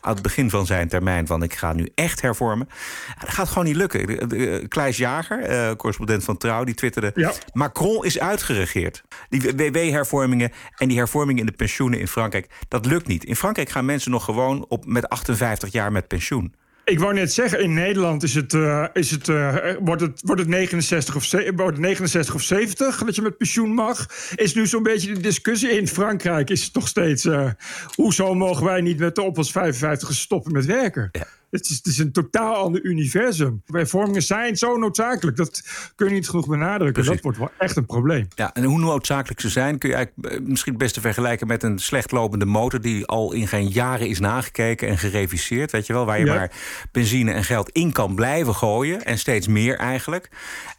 aan 0.00 0.12
het 0.12 0.22
begin 0.22 0.50
van 0.50 0.66
zijn 0.66 0.88
termijn... 0.88 1.26
van 1.26 1.42
ik 1.42 1.54
ga 1.54 1.72
nu 1.72 1.88
echt 1.94 2.20
hervormen. 2.20 2.68
Ja, 3.08 3.14
dat 3.20 3.28
gaat 3.30 3.48
gewoon 3.48 3.64
niet 3.64 3.76
lukken. 3.76 4.68
Kleis 4.68 4.96
Jager, 4.96 5.76
correspondent 5.76 6.24
van 6.24 6.36
Trouw, 6.36 6.64
die 6.64 6.74
twitterde... 6.74 7.12
Ja. 7.14 7.32
Macron 7.52 8.04
is 8.04 8.18
uitgeregeerd. 8.18 9.02
Die 9.28 9.40
WW-hervormingen 9.40 10.52
en 10.76 10.88
die 10.88 10.98
hervormingen 10.98 11.40
in 11.40 11.46
de 11.46 11.56
pensioenen 11.56 12.00
in 12.00 12.08
Frankrijk... 12.08 12.50
dat 12.68 12.86
lukt 12.86 13.06
niet. 13.06 13.24
In 13.24 13.36
Frankrijk 13.36 13.68
gaan 13.68 13.84
mensen 13.84 14.10
nog 14.10 14.24
gewoon 14.24 14.64
op, 14.68 14.86
met 14.86 15.08
58 15.08 15.72
jaar 15.72 15.92
met 15.92 16.08
pensioen. 16.08 16.54
Ik 16.88 16.98
wou 16.98 17.14
net 17.14 17.32
zeggen, 17.32 17.60
in 17.60 17.74
Nederland 17.74 18.22
is 18.22 18.34
het, 18.34 18.52
uh, 18.52 18.86
is 18.92 19.10
het, 19.10 19.28
uh, 19.28 19.56
wordt, 19.80 20.02
het, 20.02 20.20
wordt, 20.24 20.40
het 20.40 20.50
69 20.50 21.16
of 21.16 21.30
wordt 21.30 21.76
het 21.76 21.78
69 21.78 22.34
of 22.34 22.42
70 22.42 23.04
dat 23.04 23.14
je 23.14 23.22
met 23.22 23.36
pensioen 23.36 23.74
mag. 23.74 24.06
Is 24.34 24.54
nu 24.54 24.66
zo'n 24.66 24.82
beetje 24.82 25.14
de 25.14 25.20
discussie. 25.20 25.70
In 25.70 25.88
Frankrijk 25.88 26.50
is 26.50 26.64
het 26.64 26.74
nog 26.74 26.88
steeds... 26.88 27.24
Uh, 27.24 27.50
hoezo 27.94 28.34
mogen 28.34 28.64
wij 28.64 28.80
niet 28.80 28.98
met 28.98 29.14
de 29.14 29.22
op 29.22 29.36
als 29.36 29.50
55 29.50 30.14
stoppen 30.14 30.52
met 30.52 30.66
werken? 30.66 31.08
Ja. 31.12 31.26
Het 31.50 31.68
is, 31.68 31.76
het 31.76 31.86
is, 31.86 31.98
een 31.98 32.12
totaal 32.12 32.54
ander 32.54 32.82
universum. 32.82 33.62
Hervormingen 33.66 34.22
zijn 34.22 34.56
zo 34.56 34.76
noodzakelijk. 34.76 35.36
Dat 35.36 35.62
kun 35.94 36.06
je 36.06 36.12
niet 36.12 36.28
genoeg 36.28 36.46
benadrukken. 36.46 36.92
Precies. 36.92 37.10
Dat 37.10 37.22
wordt 37.22 37.38
wel 37.38 37.50
echt 37.58 37.76
een 37.76 37.86
probleem. 37.86 38.28
Ja, 38.34 38.54
en 38.54 38.64
hoe 38.64 38.78
noodzakelijk 38.78 39.40
ze 39.40 39.48
zijn... 39.48 39.78
kun 39.78 39.88
je 39.88 39.94
eigenlijk 39.94 40.46
misschien 40.48 40.72
het 40.72 40.82
beste 40.82 41.00
vergelijken 41.00 41.46
met 41.46 41.62
een 41.62 41.78
slecht 41.78 42.12
lopende 42.12 42.44
motor... 42.44 42.80
die 42.80 43.06
al 43.06 43.32
in 43.32 43.48
geen 43.48 43.68
jaren 43.68 44.08
is 44.08 44.18
nagekeken 44.18 44.88
en 44.88 44.98
gereviseerd. 44.98 45.72
Weet 45.72 45.86
je 45.86 45.92
wel, 45.92 46.04
waar 46.04 46.18
je 46.18 46.24
ja. 46.24 46.34
maar 46.34 46.52
benzine 46.92 47.32
en 47.32 47.44
geld 47.44 47.70
in 47.70 47.92
kan 47.92 48.14
blijven 48.14 48.54
gooien. 48.54 49.04
En 49.04 49.18
steeds 49.18 49.46
meer 49.46 49.76
eigenlijk. 49.76 50.30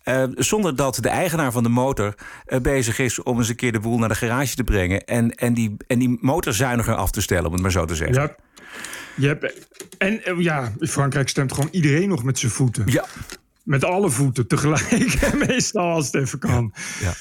Uh, 0.05 0.23
zonder 0.35 0.75
dat 0.75 0.95
de 1.01 1.09
eigenaar 1.09 1.51
van 1.51 1.63
de 1.63 1.69
motor 1.69 2.15
uh, 2.47 2.59
bezig 2.59 2.99
is... 2.99 3.23
om 3.23 3.37
eens 3.37 3.49
een 3.49 3.55
keer 3.55 3.71
de 3.71 3.79
boel 3.79 3.97
naar 3.97 4.09
de 4.09 4.15
garage 4.15 4.55
te 4.55 4.63
brengen... 4.63 5.05
en, 5.05 5.35
en, 5.35 5.53
die, 5.53 5.77
en 5.87 5.99
die 5.99 6.17
motor 6.21 6.53
zuiniger 6.53 6.95
af 6.95 7.11
te 7.11 7.21
stellen, 7.21 7.45
om 7.45 7.53
het 7.53 7.61
maar 7.61 7.71
zo 7.71 7.85
te 7.85 7.95
zeggen. 7.95 8.21
Ja. 8.21 8.35
Je 9.19 9.27
hebt, 9.27 9.67
en 9.97 10.21
ja, 10.37 10.73
in 10.79 10.87
Frankrijk 10.87 11.29
stemt 11.29 11.53
gewoon 11.53 11.69
iedereen 11.71 12.09
nog 12.09 12.23
met 12.23 12.39
zijn 12.39 12.51
voeten. 12.51 12.83
Ja. 12.85 13.05
Met 13.63 13.83
alle 13.83 14.09
voeten 14.09 14.47
tegelijk. 14.47 15.19
Meestal 15.47 15.91
als 15.91 16.05
het 16.05 16.15
even 16.15 16.39
kan. 16.39 16.73
Ja. 17.01 17.13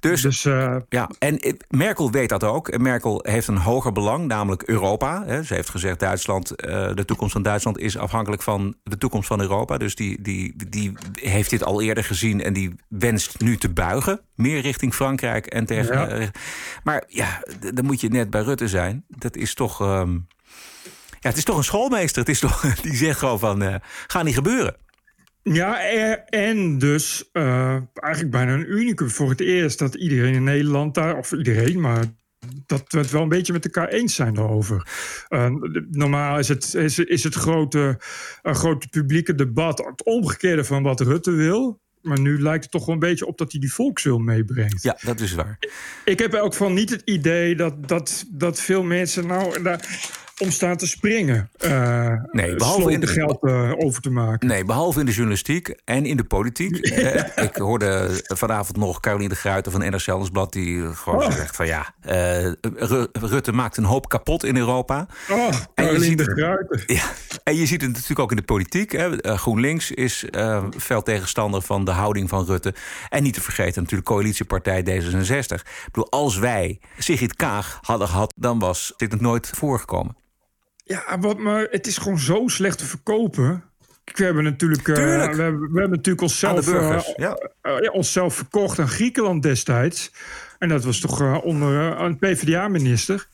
Dus, 0.00 0.22
dus 0.22 0.44
uh, 0.44 0.76
ja, 0.88 1.10
en 1.18 1.56
Merkel 1.68 2.10
weet 2.10 2.28
dat 2.28 2.44
ook. 2.44 2.68
En 2.68 2.82
Merkel 2.82 3.20
heeft 3.28 3.48
een 3.48 3.56
hoger 3.56 3.92
belang, 3.92 4.26
namelijk 4.26 4.62
Europa. 4.62 5.42
Ze 5.42 5.54
heeft 5.54 5.70
gezegd: 5.70 6.00
Duitsland, 6.00 6.48
de 6.94 7.04
toekomst 7.06 7.32
van 7.32 7.42
Duitsland 7.42 7.78
is 7.78 7.96
afhankelijk 7.96 8.42
van 8.42 8.76
de 8.82 8.98
toekomst 8.98 9.28
van 9.28 9.40
Europa. 9.40 9.78
Dus 9.78 9.94
die, 9.94 10.22
die, 10.22 10.54
die 10.68 10.92
heeft 11.12 11.50
dit 11.50 11.64
al 11.64 11.82
eerder 11.82 12.04
gezien 12.04 12.42
en 12.42 12.52
die 12.52 12.74
wenst 12.88 13.40
nu 13.40 13.56
te 13.56 13.70
buigen. 13.70 14.20
Meer 14.34 14.60
richting 14.60 14.94
Frankrijk 14.94 15.46
en 15.46 15.66
tegen. 15.66 16.20
Ja. 16.20 16.30
Maar 16.82 17.04
ja, 17.06 17.42
dan 17.74 17.84
moet 17.84 18.00
je 18.00 18.08
net 18.08 18.30
bij 18.30 18.42
Rutte 18.42 18.68
zijn. 18.68 19.04
Dat 19.08 19.36
is 19.36 19.54
toch. 19.54 19.80
Um, 19.80 20.26
ja, 21.22 21.28
het 21.28 21.36
is 21.36 21.44
toch 21.44 21.56
een 21.56 21.64
schoolmeester. 21.64 22.20
Het 22.20 22.30
is 22.30 22.38
toch, 22.38 22.60
die 22.82 22.96
zegt 22.96 23.18
gewoon 23.18 23.38
van, 23.38 23.62
uh, 23.62 23.74
ga 24.06 24.22
niet 24.22 24.34
gebeuren. 24.34 24.76
Ja, 25.42 25.80
en 26.24 26.78
dus 26.78 27.28
uh, 27.32 27.76
eigenlijk 27.94 28.30
bijna 28.30 28.52
een 28.52 28.70
unicum 28.72 29.10
voor 29.10 29.30
het 29.30 29.40
eerst... 29.40 29.78
dat 29.78 29.94
iedereen 29.94 30.34
in 30.34 30.44
Nederland 30.44 30.94
daar, 30.94 31.16
of 31.16 31.32
iedereen, 31.32 31.80
maar 31.80 32.04
dat 32.66 32.84
we 32.88 32.98
het 32.98 33.10
wel 33.10 33.22
een 33.22 33.28
beetje 33.28 33.52
met 33.52 33.64
elkaar 33.64 33.88
eens 33.88 34.14
zijn 34.14 34.34
daarover. 34.34 34.86
Uh, 35.28 35.46
normaal 35.90 36.38
is 36.38 36.48
het, 36.48 36.74
is, 36.74 36.98
is 36.98 37.24
het 37.24 37.34
grote, 37.34 38.00
uh, 38.42 38.54
grote 38.54 38.88
publieke 38.88 39.34
debat 39.34 39.78
het 39.78 40.04
omgekeerde 40.04 40.64
van 40.64 40.82
wat 40.82 41.00
Rutte 41.00 41.30
wil. 41.30 41.80
Maar 42.00 42.20
nu 42.20 42.42
lijkt 42.42 42.62
het 42.62 42.72
toch 42.72 42.86
wel 42.86 42.94
een 42.94 43.00
beetje 43.00 43.26
op 43.26 43.38
dat 43.38 43.52
hij 43.52 43.60
die 43.60 43.72
volkswil 43.72 44.18
meebrengt. 44.18 44.82
Ja, 44.82 44.96
dat 45.00 45.20
is 45.20 45.32
waar. 45.32 45.58
Ik 46.04 46.18
heb 46.18 46.34
ook 46.34 46.54
van 46.54 46.72
niet 46.72 46.90
het 46.90 47.02
idee 47.04 47.56
dat, 47.56 47.88
dat, 47.88 48.24
dat 48.30 48.60
veel 48.60 48.82
mensen 48.82 49.26
nou... 49.26 49.62
Daar, 49.62 50.10
om 50.42 50.50
staan 50.50 50.76
te 50.76 50.86
springen. 50.86 51.50
Uh, 51.64 52.12
nee, 52.30 52.54
behalve 52.54 52.92
in 52.92 53.00
de 53.00 53.06
geld 53.06 53.38
uh, 53.42 53.72
over 53.76 54.02
te 54.02 54.10
maken. 54.10 54.48
Nee, 54.48 54.64
behalve 54.64 55.00
in 55.00 55.06
de 55.06 55.12
journalistiek 55.12 55.68
en 55.84 56.06
in 56.06 56.16
de 56.16 56.24
politiek. 56.24 56.80
Ja. 57.02 57.36
Ik 57.36 57.56
hoorde 57.56 58.20
vanavond 58.24 58.76
nog 58.76 59.00
Caroline 59.00 59.28
de 59.28 59.34
Gruiter 59.34 59.72
van 59.72 59.80
NRC 59.80 60.06
Handelsblad... 60.06 60.52
die 60.52 60.94
gewoon 60.94 61.24
oh. 61.24 61.32
zegt 61.32 61.56
van 61.56 61.66
ja, 61.66 61.94
Rutte 63.12 63.52
maakt 63.52 63.76
een 63.76 63.84
hoop 63.84 64.08
kapot 64.08 64.44
in 64.44 64.56
Europa. 64.56 65.06
Oh, 65.30 65.48
en 65.74 65.92
je 65.92 66.00
ziet, 66.00 66.18
de. 66.18 66.82
Ja, 66.94 67.02
en 67.44 67.56
je 67.56 67.66
ziet 67.66 67.80
het 67.80 67.92
natuurlijk 67.92 68.20
ook 68.20 68.30
in 68.30 68.36
de 68.36 68.42
politiek. 68.42 68.92
Hè. 68.92 69.36
GroenLinks 69.36 69.90
is 69.90 70.24
fel 70.78 71.02
tegenstander 71.02 71.62
van 71.62 71.84
de 71.84 71.90
houding 71.90 72.28
van 72.28 72.44
Rutte. 72.44 72.74
En 73.08 73.22
niet 73.22 73.34
te 73.34 73.40
vergeten 73.40 73.82
natuurlijk 73.82 74.08
coalitiepartij 74.08 74.82
D66. 74.82 75.54
Ik 75.54 75.88
bedoel, 75.92 76.10
als 76.10 76.38
wij 76.38 76.80
Sigrid 76.98 77.36
Kaag 77.36 77.78
hadden 77.80 78.08
gehad... 78.08 78.32
dan 78.36 78.58
was 78.58 78.92
dit 78.96 79.20
nooit 79.20 79.50
voorgekomen. 79.54 80.16
Ja, 80.84 81.18
wat, 81.18 81.38
maar 81.38 81.66
het 81.70 81.86
is 81.86 81.96
gewoon 81.96 82.18
zo 82.18 82.48
slecht 82.48 82.78
te 82.78 82.84
verkopen. 82.84 83.64
We 84.04 84.24
hebben 84.24 84.44
natuurlijk, 84.44 84.88
uh, 84.88 84.94
we, 84.94 85.02
hebben, 85.02 85.60
we 85.60 85.80
hebben 85.80 85.90
natuurlijk 85.90 86.20
onszelf, 86.20 86.68
uh, 86.68 87.00
ja. 87.16 87.38
uh, 87.62 87.94
onszelf 87.94 88.34
verkocht 88.34 88.78
aan 88.78 88.88
Griekenland 88.88 89.42
destijds. 89.42 90.12
En 90.58 90.68
dat 90.68 90.84
was 90.84 91.00
toch 91.00 91.42
onder 91.42 92.00
een 92.00 92.18
PvdA-minister. 92.18 93.28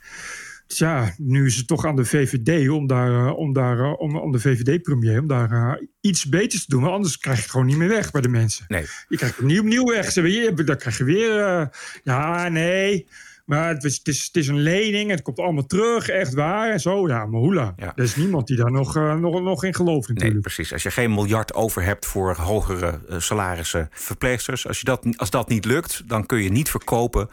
Dus 0.66 0.78
ja, 0.78 1.14
nu 1.16 1.46
is 1.46 1.56
het 1.56 1.66
toch 1.66 1.86
aan 1.86 1.96
de 1.96 2.04
VVD 2.04 2.68
om 2.68 2.86
daar, 2.86 3.32
om 3.32 3.52
daar, 3.52 3.92
om, 3.92 4.16
om 4.16 4.32
de 4.32 4.40
VVD-premier, 4.40 5.20
om 5.20 5.26
daar 5.26 5.80
iets 6.00 6.28
beters 6.28 6.64
te 6.64 6.70
doen. 6.70 6.82
Want 6.82 6.94
anders 6.94 7.18
krijg 7.18 7.36
je 7.36 7.42
het 7.42 7.50
gewoon 7.50 7.66
niet 7.66 7.76
meer 7.76 7.88
weg 7.88 8.10
bij 8.10 8.20
de 8.20 8.28
mensen. 8.28 8.64
Nee. 8.68 8.86
Je 9.08 9.16
krijgt 9.16 9.34
het 9.34 9.44
opnieuw, 9.44 9.62
opnieuw 9.62 9.84
weg. 9.84 10.12
Ze, 10.12 10.22
je, 10.22 10.64
dan 10.64 10.76
krijg 10.76 10.98
je 10.98 11.04
weer, 11.04 11.70
ja, 12.02 12.48
nee. 12.48 13.08
Maar 13.48 13.68
het 13.68 13.84
is, 13.84 13.96
het, 13.96 14.08
is, 14.08 14.24
het 14.24 14.36
is 14.36 14.48
een 14.48 14.58
lening, 14.58 15.10
het 15.10 15.22
komt 15.22 15.38
allemaal 15.38 15.66
terug, 15.66 16.08
echt 16.08 16.34
waar. 16.34 16.70
En 16.70 16.80
zo, 16.80 17.08
ja, 17.08 17.26
maar 17.26 17.40
hoela. 17.40 17.72
Ja. 17.76 17.92
Er 17.96 18.02
is 18.02 18.16
niemand 18.16 18.46
die 18.46 18.56
daar 18.56 18.70
nog, 18.70 18.96
uh, 18.96 19.14
nog, 19.14 19.42
nog 19.42 19.64
in 19.64 19.74
gelooft 19.74 20.08
natuurlijk. 20.08 20.32
Nee, 20.32 20.42
precies. 20.42 20.72
Als 20.72 20.82
je 20.82 20.90
geen 20.90 21.14
miljard 21.14 21.54
over 21.54 21.82
hebt 21.82 22.06
voor 22.06 22.36
hogere 22.36 23.00
uh, 23.10 23.18
salarissen 23.18 23.88
verpleegsters... 23.92 24.66
Als, 24.66 24.78
je 24.78 24.84
dat, 24.84 25.06
als 25.16 25.30
dat 25.30 25.48
niet 25.48 25.64
lukt, 25.64 26.08
dan 26.08 26.26
kun 26.26 26.42
je 26.42 26.50
niet 26.50 26.70
verkopen 26.70 27.28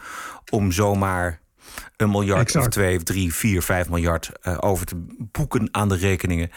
om 0.51 0.71
zomaar 0.71 1.41
een 1.97 2.09
miljard 2.09 2.41
Exact. 2.41 2.65
of 2.65 2.71
twee, 2.71 2.97
of 2.97 3.03
drie, 3.03 3.33
vier, 3.33 3.61
vijf 3.61 3.89
miljard 3.89 4.31
eh, 4.41 4.57
over 4.59 4.85
te 4.85 5.05
boeken 5.17 5.67
aan 5.71 5.89
de 5.89 5.95
rekeningen. 5.95 6.51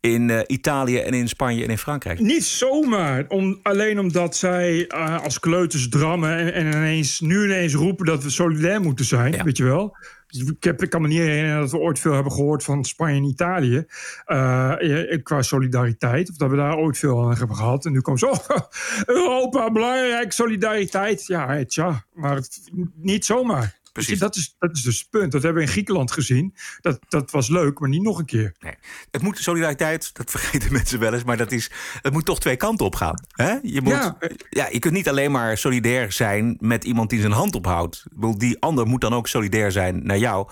In 0.00 0.30
eh, 0.30 0.40
Italië 0.46 0.98
en 0.98 1.14
in 1.14 1.28
Spanje 1.28 1.64
en 1.64 1.70
in 1.70 1.78
Frankrijk. 1.78 2.20
Niet 2.20 2.44
zomaar. 2.44 3.24
Om, 3.28 3.58
alleen 3.62 3.98
omdat 3.98 4.36
zij 4.36 4.86
eh, 4.86 5.22
als 5.22 5.40
kleuters 5.40 5.88
drammen 5.88 6.38
en, 6.38 6.52
en 6.52 6.66
ineens, 6.66 7.20
nu 7.20 7.44
ineens 7.44 7.74
roepen 7.74 8.06
dat 8.06 8.22
we 8.22 8.30
solidair 8.30 8.80
moeten 8.80 9.04
zijn. 9.04 9.32
Ja. 9.32 9.44
Weet 9.44 9.56
je 9.56 9.64
wel? 9.64 9.96
Ik, 10.28 10.64
heb, 10.64 10.82
ik 10.82 10.90
kan 10.90 11.02
me 11.02 11.08
niet 11.08 11.18
herinneren 11.18 11.60
dat 11.60 11.70
we 11.70 11.78
ooit 11.78 11.98
veel 11.98 12.12
hebben 12.12 12.32
gehoord 12.32 12.64
van 12.64 12.84
Spanje 12.84 13.16
en 13.16 13.24
Italië. 13.24 13.84
eh, 14.24 14.74
qua 15.22 15.42
solidariteit. 15.42 16.30
Of 16.30 16.36
dat 16.36 16.50
we 16.50 16.56
daar 16.56 16.76
ooit 16.76 16.98
veel 16.98 17.22
aan 17.22 17.36
hebben 17.36 17.56
gehad. 17.56 17.84
En 17.84 17.92
nu 17.92 18.00
komt 18.00 18.18
zo. 18.18 18.26
Oh, 18.48 18.58
Europa, 19.06 19.70
belangrijk, 19.72 20.32
solidariteit. 20.32 21.26
Ja, 21.26 21.64
tja, 21.64 22.04
maar 22.14 22.34
het- 22.36 22.60
niet 22.94 23.24
zomaar. 23.24 23.78
Precies. 23.96 24.18
Dat 24.18 24.36
is, 24.36 24.54
dat 24.58 24.76
is 24.76 24.82
dus 24.82 24.98
het 24.98 25.10
punt. 25.10 25.32
Dat 25.32 25.42
hebben 25.42 25.62
we 25.62 25.66
in 25.66 25.72
Griekenland 25.72 26.12
gezien. 26.12 26.54
Dat, 26.80 26.98
dat 27.08 27.30
was 27.30 27.48
leuk, 27.48 27.78
maar 27.78 27.88
niet 27.88 28.02
nog 28.02 28.18
een 28.18 28.24
keer. 28.24 28.54
Nee. 28.60 28.74
Het 29.10 29.22
moet 29.22 29.38
solidariteit, 29.38 30.14
dat 30.14 30.30
vergeten 30.36 30.72
mensen 30.72 30.98
wel 30.98 31.12
eens, 31.12 31.24
maar 31.24 31.36
dat 31.36 31.52
is, 31.52 31.70
het 32.02 32.12
moet 32.12 32.24
toch 32.24 32.40
twee 32.40 32.56
kanten 32.56 32.86
op 32.86 32.94
gaan. 32.94 33.14
Hè? 33.28 33.58
Je, 33.62 33.80
moet, 33.82 33.92
ja. 33.92 34.16
Ja. 34.50 34.68
je 34.72 34.78
kunt 34.78 34.94
niet 34.94 35.08
alleen 35.08 35.30
maar 35.30 35.58
solidair 35.58 36.12
zijn 36.12 36.56
met 36.60 36.84
iemand 36.84 37.10
die 37.10 37.20
zijn 37.20 37.32
hand 37.32 37.54
ophoudt. 37.54 38.04
Die 38.36 38.60
ander 38.60 38.86
moet 38.86 39.00
dan 39.00 39.14
ook 39.14 39.28
solidair 39.28 39.72
zijn 39.72 40.06
naar 40.06 40.18
jou 40.18 40.48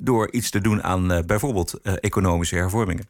door 0.00 0.32
iets 0.32 0.50
te 0.50 0.60
doen 0.60 0.82
aan 0.82 1.12
eh, 1.12 1.24
bijvoorbeeld 1.24 1.80
eh, 1.82 1.92
economische 2.00 2.56
hervormingen. 2.56 3.08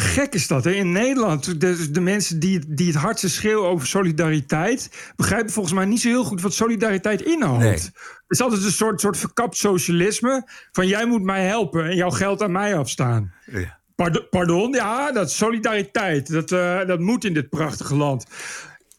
Gek 0.00 0.34
is 0.34 0.46
dat, 0.46 0.64
hè? 0.64 0.70
In 0.70 0.92
Nederland, 0.92 1.60
de, 1.60 1.90
de 1.90 2.00
mensen 2.00 2.38
die, 2.38 2.60
die 2.68 2.86
het 2.86 2.96
hardste 2.96 3.28
schreeuwen 3.28 3.68
over 3.68 3.86
solidariteit... 3.86 5.12
begrijpen 5.16 5.52
volgens 5.52 5.74
mij 5.74 5.84
niet 5.84 6.00
zo 6.00 6.08
heel 6.08 6.24
goed 6.24 6.40
wat 6.40 6.54
solidariteit 6.54 7.22
inhoudt. 7.22 7.62
Nee. 7.62 7.72
Het 7.72 7.92
is 8.28 8.40
altijd 8.40 8.64
een 8.64 8.70
soort, 8.70 9.00
soort 9.00 9.16
verkapt 9.16 9.56
socialisme... 9.56 10.48
van 10.72 10.86
jij 10.86 11.06
moet 11.06 11.22
mij 11.22 11.46
helpen 11.46 11.84
en 11.84 11.96
jouw 11.96 12.10
geld 12.10 12.42
aan 12.42 12.52
mij 12.52 12.76
afstaan. 12.76 13.32
Ja. 13.46 13.78
Pardon, 13.94 14.26
pardon? 14.30 14.72
ja, 14.72 15.12
dat 15.12 15.30
solidariteit. 15.32 16.32
Dat, 16.32 16.52
eh, 16.52 16.86
dat 16.86 17.00
moet 17.00 17.24
in 17.24 17.34
dit 17.34 17.48
prachtige 17.48 17.94
land. 17.94 18.26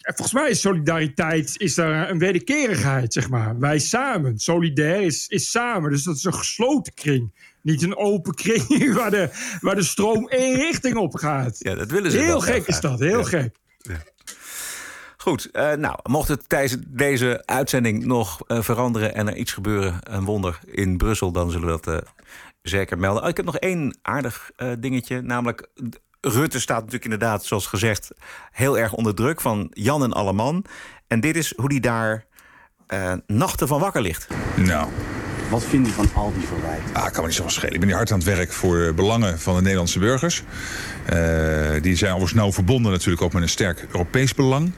En 0.02 0.16
volgens 0.16 0.42
mij 0.42 0.50
is 0.50 0.62
solidariteit 0.62 1.54
is 1.58 1.76
daar 1.76 2.10
een 2.10 2.20
wederkerigheid, 2.20 3.14
zeg 3.14 3.30
maar. 3.30 3.60
Wij 3.60 3.80
samen. 3.80 4.40
Solidair 4.40 5.02
is, 5.02 5.28
is 5.28 5.52
samen. 5.52 5.92
Dus 5.92 6.04
dat 6.04 6.16
is 6.16 6.24
een 6.24 6.34
gesloten 6.34 6.94
kring. 6.94 7.49
Niet 7.62 7.82
een 7.82 7.98
open 7.98 8.34
kring 8.34 8.94
waar 9.00 9.12
de, 9.12 9.30
waar 9.62 9.76
de 9.76 9.84
stroom 9.84 10.28
één 10.28 10.56
richting 10.56 10.96
op 10.98 11.16
gaat. 11.16 11.56
Ja, 11.60 11.76
dat 11.76 11.92
willen 11.92 12.12
ze 12.12 12.18
Heel 12.18 12.28
wel 12.28 12.40
gek 12.40 12.68
is 12.68 12.80
dat, 12.80 13.00
heel 13.00 13.20
Ja. 13.20 13.26
gek. 13.26 13.56
Goed, 15.18 15.52
eh, 15.52 15.74
nou, 15.74 16.00
mocht 16.04 16.28
het 16.28 16.50
tijdens 16.50 16.78
deze 16.88 17.44
uitzending 17.46 18.06
nog 18.06 18.42
eh, 18.48 18.62
veranderen 18.62 19.16
en 19.16 19.28
er 19.28 19.36
iets 19.36 19.54
gebeuren, 19.54 20.00
een 20.04 20.26
wonder 20.26 20.60
in 20.66 20.98
Brussel, 20.98 21.32
dan 21.32 21.52
zullen 21.52 21.66
we 21.68 21.80
dat 21.82 22.04
eh, 22.04 22.10
zeker 22.62 22.98
melden. 22.98 23.24
Oh, 23.24 23.30
ik 23.30 23.38
heb 23.38 23.46
nog 23.46 23.58
één 23.58 23.98
aardig 24.02 24.52
eh, 24.56 24.72
dingetje, 24.80 25.22
namelijk 25.22 25.68
Rutte 26.22 26.60
staat 26.60 26.78
natuurlijk 26.78 27.04
inderdaad, 27.04 27.46
zoals 27.46 27.66
gezegd, 27.68 28.12
heel 28.52 28.78
erg 28.78 28.94
onder 28.94 29.16
druk 29.16 29.42
van 29.42 29.68
Jan 29.74 30.04
en 30.04 30.14
Alleman. 30.14 30.66
En 31.08 31.20
dit 31.20 31.36
is 31.36 31.54
hoe 31.56 31.70
die 31.70 31.80
daar 31.80 32.26
eh, 32.88 33.14
nachten 33.28 33.68
van 33.68 33.80
wakker 33.80 34.02
ligt. 34.02 34.28
Nou, 34.56 34.90
Wat 35.50 35.64
vind 35.64 35.86
je 35.88 35.94
van 35.94 36.10
al 36.14 36.34
die 36.38 36.48
verwijten? 36.48 36.94
ah, 36.94 37.04
kan 37.04 37.22
me 37.22 37.28
niet 37.28 37.36
zo 37.36 37.48
schelen. 37.48 37.74
Ik 37.74 37.80
ben 37.80 37.88
hier 37.88 37.98
hard 37.98 38.12
aan 38.12 38.18
het 38.18 38.28
werk 38.28 38.52
voor 38.52 38.78
de 38.78 38.94
belangen 38.94 39.40
van 39.40 39.56
de 39.56 39.62
Nederlandse 39.62 40.00
burgers. 40.00 40.44
Eh, 41.06 41.18
die 41.82 41.96
zijn 41.96 42.12
overigens 42.12 42.40
nauw 42.40 42.52
verbonden 42.52 42.92
natuurlijk 42.92 43.22
ook 43.22 43.34
met 43.34 43.42
een 43.42 43.50
sterk 43.50 43.86
Europees 43.92 44.34
belang. 44.34 44.72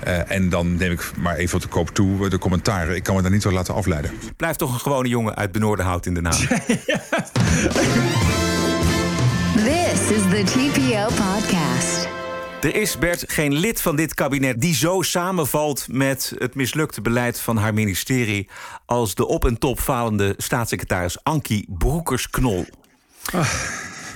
Eh, 0.00 0.30
en 0.30 0.48
dan 0.48 0.76
neem 0.76 0.92
ik 0.92 1.10
maar 1.18 1.36
even 1.36 1.56
op 1.56 1.62
de 1.62 1.68
koop 1.68 1.90
toe 1.90 2.28
de 2.28 2.38
commentaren. 2.38 2.96
Ik 2.96 3.02
kan 3.02 3.16
me 3.16 3.22
daar 3.22 3.30
niet 3.30 3.42
door 3.42 3.52
laten 3.52 3.74
afleiden. 3.74 4.10
Blijft 4.36 4.58
toch 4.58 4.72
een 4.72 4.80
gewone 4.80 5.08
jongen 5.08 5.34
uit 5.34 5.52
Benoordenhout 5.52 6.06
in 6.06 6.14
Den 6.14 6.24
Haag. 6.24 6.46
This 9.54 10.10
is 10.10 10.22
the 10.30 10.42
TPO 10.44 11.06
podcast. 11.06 12.23
Er 12.64 12.74
is, 12.74 12.98
Bert, 12.98 13.24
geen 13.26 13.54
lid 13.54 13.80
van 13.80 13.96
dit 13.96 14.14
kabinet 14.14 14.60
die 14.60 14.74
zo 14.74 15.02
samenvalt 15.02 15.86
met 15.90 16.32
het 16.38 16.54
mislukte 16.54 17.00
beleid 17.00 17.40
van 17.40 17.56
haar 17.56 17.74
ministerie 17.74 18.48
als 18.86 19.14
de 19.14 19.26
op 19.26 19.44
en 19.44 19.58
top 19.58 19.80
falende 19.80 20.34
staatssecretaris 20.36 21.24
Ankie 21.24 21.66
Broekers-Knol. 21.68 22.66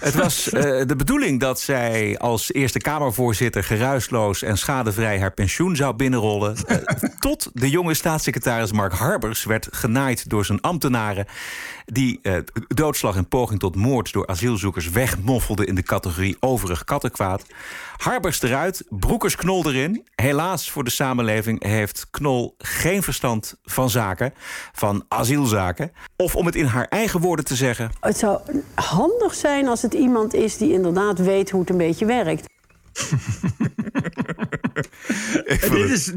Het 0.00 0.14
was 0.14 0.50
eh, 0.50 0.62
de 0.86 0.96
bedoeling 0.96 1.40
dat 1.40 1.60
zij 1.60 2.18
als 2.18 2.52
Eerste 2.52 2.78
Kamervoorzitter 2.78 3.64
geruisloos 3.64 4.42
en 4.42 4.58
schadevrij 4.58 5.20
haar 5.20 5.32
pensioen 5.32 5.76
zou 5.76 5.94
binnenrollen. 5.94 6.56
eh, 6.66 6.76
tot 7.18 7.50
de 7.52 7.70
jonge 7.70 7.94
staatssecretaris 7.94 8.72
Mark 8.72 8.92
Harbers 8.92 9.44
werd 9.44 9.68
genaaid 9.70 10.30
door 10.30 10.44
zijn 10.44 10.60
ambtenaren. 10.60 11.26
Die 11.92 12.18
eh, 12.22 12.34
doodslag 12.66 13.16
en 13.16 13.28
poging 13.28 13.60
tot 13.60 13.76
moord 13.76 14.12
door 14.12 14.26
asielzoekers 14.26 14.88
wegmoffelde 14.88 15.66
in 15.66 15.74
de 15.74 15.82
categorie 15.82 16.36
overig 16.40 16.84
kattenkwaad. 16.84 17.44
Harbers 17.96 18.42
eruit, 18.42 18.84
Broekers 18.88 19.36
Knol 19.36 19.66
erin. 19.66 20.04
Helaas 20.14 20.70
voor 20.70 20.84
de 20.84 20.90
samenleving 20.90 21.64
heeft 21.64 22.06
Knol 22.10 22.54
geen 22.58 23.02
verstand 23.02 23.56
van 23.64 23.90
zaken, 23.90 24.34
van 24.72 25.04
asielzaken. 25.08 25.92
Of 26.16 26.36
om 26.36 26.46
het 26.46 26.56
in 26.56 26.64
haar 26.64 26.86
eigen 26.88 27.20
woorden 27.20 27.44
te 27.44 27.54
zeggen, 27.54 27.90
Het 28.00 28.18
zou 28.18 28.40
handig 28.74 29.34
zijn 29.34 29.68
als 29.68 29.82
het 29.82 29.94
iemand 29.94 30.34
is 30.34 30.56
die 30.56 30.72
inderdaad 30.72 31.18
weet 31.18 31.50
hoe 31.50 31.60
het 31.60 31.70
een 31.70 31.76
beetje 31.76 32.06
werkt. 32.06 32.46
En 35.46 35.70
dit 35.70 35.90
is, 35.90 36.12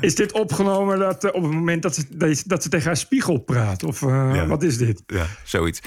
is 0.00 0.14
dit 0.14 0.32
opgenomen 0.32 0.98
dat, 0.98 1.24
eh, 1.24 1.34
op 1.34 1.42
het 1.42 1.52
moment 1.52 1.82
dat 1.82 1.94
ze, 1.94 2.04
dat 2.46 2.62
ze- 2.62 2.68
tegen 2.68 2.86
haar 2.86 2.96
spiegel 2.96 3.38
praat? 3.38 3.82
Of 3.84 4.02
eh, 4.02 4.30
Ja. 4.34 4.46
wat 4.46 4.62
is 4.62 4.76
dit? 4.78 5.02
Ja, 5.06 5.26
zoiets. 5.44 5.80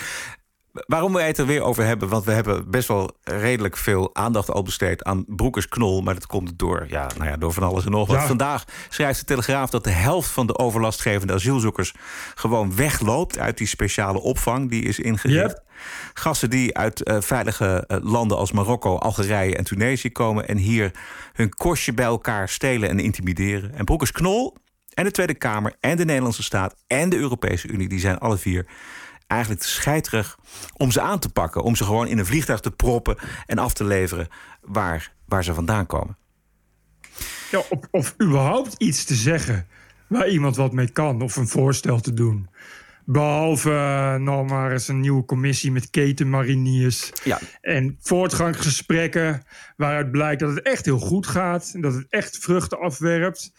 Waarom 0.85 1.13
wij 1.13 1.27
het 1.27 1.37
er 1.37 1.45
weer 1.45 1.61
over 1.61 1.83
hebben, 1.83 2.09
want 2.09 2.25
we 2.25 2.31
hebben 2.31 2.69
best 2.71 2.87
wel 2.87 3.11
redelijk 3.23 3.77
veel 3.77 4.15
aandacht 4.15 4.51
al 4.51 4.63
besteed 4.63 5.03
aan 5.03 5.25
Broekers 5.27 5.67
Knol. 5.67 6.01
Maar 6.01 6.13
dat 6.13 6.25
komt 6.25 6.59
door, 6.59 6.85
ja, 6.89 7.09
nou 7.17 7.29
ja, 7.29 7.37
door 7.37 7.53
van 7.53 7.63
alles 7.63 7.85
en 7.85 7.91
nog 7.91 8.07
wat. 8.07 8.17
Ja. 8.17 8.27
Vandaag 8.27 8.63
schrijft 8.89 9.19
de 9.19 9.25
Telegraaf 9.25 9.69
dat 9.69 9.83
de 9.83 9.89
helft 9.89 10.29
van 10.29 10.47
de 10.47 10.57
overlastgevende 10.57 11.33
asielzoekers 11.33 11.93
gewoon 12.35 12.75
wegloopt 12.75 13.39
uit 13.39 13.57
die 13.57 13.67
speciale 13.67 14.19
opvang 14.19 14.69
die 14.69 14.83
is 14.83 14.99
ingericht. 14.99 15.49
Yep. 15.49 15.65
Gasten 16.13 16.49
die 16.49 16.77
uit 16.77 17.03
eh, 17.03 17.17
veilige 17.19 17.83
eh, 17.87 17.97
landen 18.01 18.37
als 18.37 18.51
Marokko, 18.51 18.97
Algerije 18.97 19.55
en 19.55 19.63
Tunesië 19.63 20.11
komen 20.11 20.47
en 20.47 20.57
hier 20.57 20.91
hun 21.33 21.53
kostje 21.53 21.93
bij 21.93 22.05
elkaar 22.05 22.49
stelen 22.49 22.89
en 22.89 22.99
intimideren. 22.99 23.75
En 23.75 23.85
Broekers 23.85 24.11
Knol 24.11 24.55
en 24.93 25.03
de 25.03 25.11
Tweede 25.11 25.35
Kamer 25.35 25.73
en 25.79 25.97
de 25.97 26.05
Nederlandse 26.05 26.43
staat 26.43 26.75
en 26.87 27.09
de 27.09 27.17
Europese 27.17 27.67
Unie, 27.67 27.89
die 27.89 27.99
zijn 27.99 28.17
alle 28.17 28.37
vier 28.37 28.65
eigenlijk 29.27 29.61
te 29.61 29.67
scheiterig 29.67 30.37
om 30.73 30.91
ze 30.91 31.01
aan 31.01 31.19
te 31.19 31.29
pakken. 31.29 31.63
Om 31.63 31.75
ze 31.75 31.83
gewoon 31.83 32.07
in 32.07 32.17
een 32.17 32.25
vliegtuig 32.25 32.59
te 32.59 32.71
proppen 32.71 33.17
en 33.45 33.57
af 33.57 33.73
te 33.73 33.83
leveren 33.83 34.27
waar, 34.61 35.11
waar 35.25 35.43
ze 35.43 35.53
vandaan 35.53 35.85
komen. 35.85 36.17
Ja, 37.51 37.59
of, 37.69 37.79
of 37.91 38.15
überhaupt 38.21 38.73
iets 38.77 39.03
te 39.03 39.15
zeggen 39.15 39.67
waar 40.07 40.29
iemand 40.29 40.55
wat 40.55 40.73
mee 40.73 40.89
kan. 40.89 41.21
Of 41.21 41.35
een 41.35 41.47
voorstel 41.47 41.99
te 41.99 42.13
doen. 42.13 42.49
Behalve 43.05 43.69
eh, 43.69 44.15
nou 44.15 44.45
maar 44.45 44.71
eens 44.71 44.87
een 44.87 44.99
nieuwe 44.99 45.25
commissie 45.25 45.71
met 45.71 45.89
ketenmariniers. 45.89 47.11
Ja. 47.23 47.39
En 47.61 47.97
voortgangsgesprekken 48.01 49.43
waaruit 49.77 50.11
blijkt 50.11 50.39
dat 50.39 50.55
het 50.55 50.61
echt 50.61 50.85
heel 50.85 50.99
goed 50.99 51.27
gaat. 51.27 51.71
En 51.73 51.81
dat 51.81 51.93
het 51.93 52.05
echt 52.09 52.37
vruchten 52.37 52.79
afwerpt. 52.79 53.53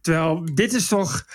Terwijl 0.00 0.54
dit 0.54 0.72
is 0.72 0.88
toch... 0.88 1.26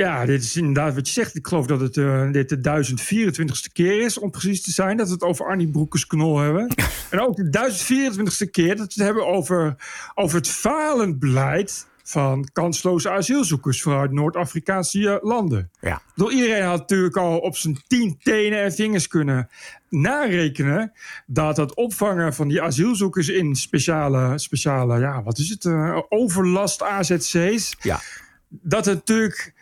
Ja, 0.00 0.24
dit 0.24 0.42
is 0.42 0.56
inderdaad 0.56 0.94
wat 0.94 1.06
je 1.06 1.12
zegt. 1.12 1.34
Ik 1.34 1.46
geloof 1.46 1.66
dat 1.66 1.80
het 1.80 1.96
eh, 1.96 2.30
dit 2.30 2.48
de 2.48 2.56
1024ste 2.56 3.72
keer 3.72 4.00
is, 4.00 4.18
om 4.18 4.30
precies 4.30 4.62
te 4.62 4.70
zijn, 4.70 4.96
dat 4.96 5.06
we 5.06 5.12
het 5.12 5.22
over 5.22 5.46
Arnie 5.46 5.68
Broekers 5.68 6.06
knol 6.06 6.38
hebben. 6.38 6.74
en 7.10 7.20
ook 7.20 7.36
de 7.36 7.70
1024ste 7.70 8.50
keer 8.50 8.76
dat 8.76 8.94
we 8.94 9.02
het 9.02 9.04
hebben 9.04 9.26
over, 9.26 9.76
over 10.14 10.36
het 10.36 10.48
falend 10.48 11.18
beleid 11.18 11.86
van 12.02 12.48
kansloze 12.52 13.10
asielzoekers 13.10 13.82
vanuit 13.82 14.10
Noord-Afrikaanse 14.10 15.10
eh, 15.10 15.16
landen. 15.28 15.70
Ja. 15.80 16.02
Door 16.14 16.32
iedereen 16.32 16.64
had 16.64 16.78
natuurlijk 16.78 17.16
al 17.16 17.38
op 17.38 17.56
zijn 17.56 17.82
tien 17.86 18.18
tenen 18.22 18.62
en 18.62 18.72
vingers 18.72 19.08
kunnen 19.08 19.48
narekenen 19.88 20.92
dat 21.26 21.56
het 21.56 21.74
opvangen 21.74 22.34
van 22.34 22.48
die 22.48 22.62
asielzoekers 22.62 23.28
in 23.28 23.56
speciale, 23.56 24.38
speciale 24.38 24.98
ja, 24.98 25.22
wat 25.22 25.38
is 25.38 25.48
het, 25.48 25.64
eh, 25.64 25.98
overlast 26.08 26.82
AZC's, 26.82 27.76
Ja. 27.80 28.00
dat 28.48 28.84
het 28.84 28.94
natuurlijk 28.94 29.58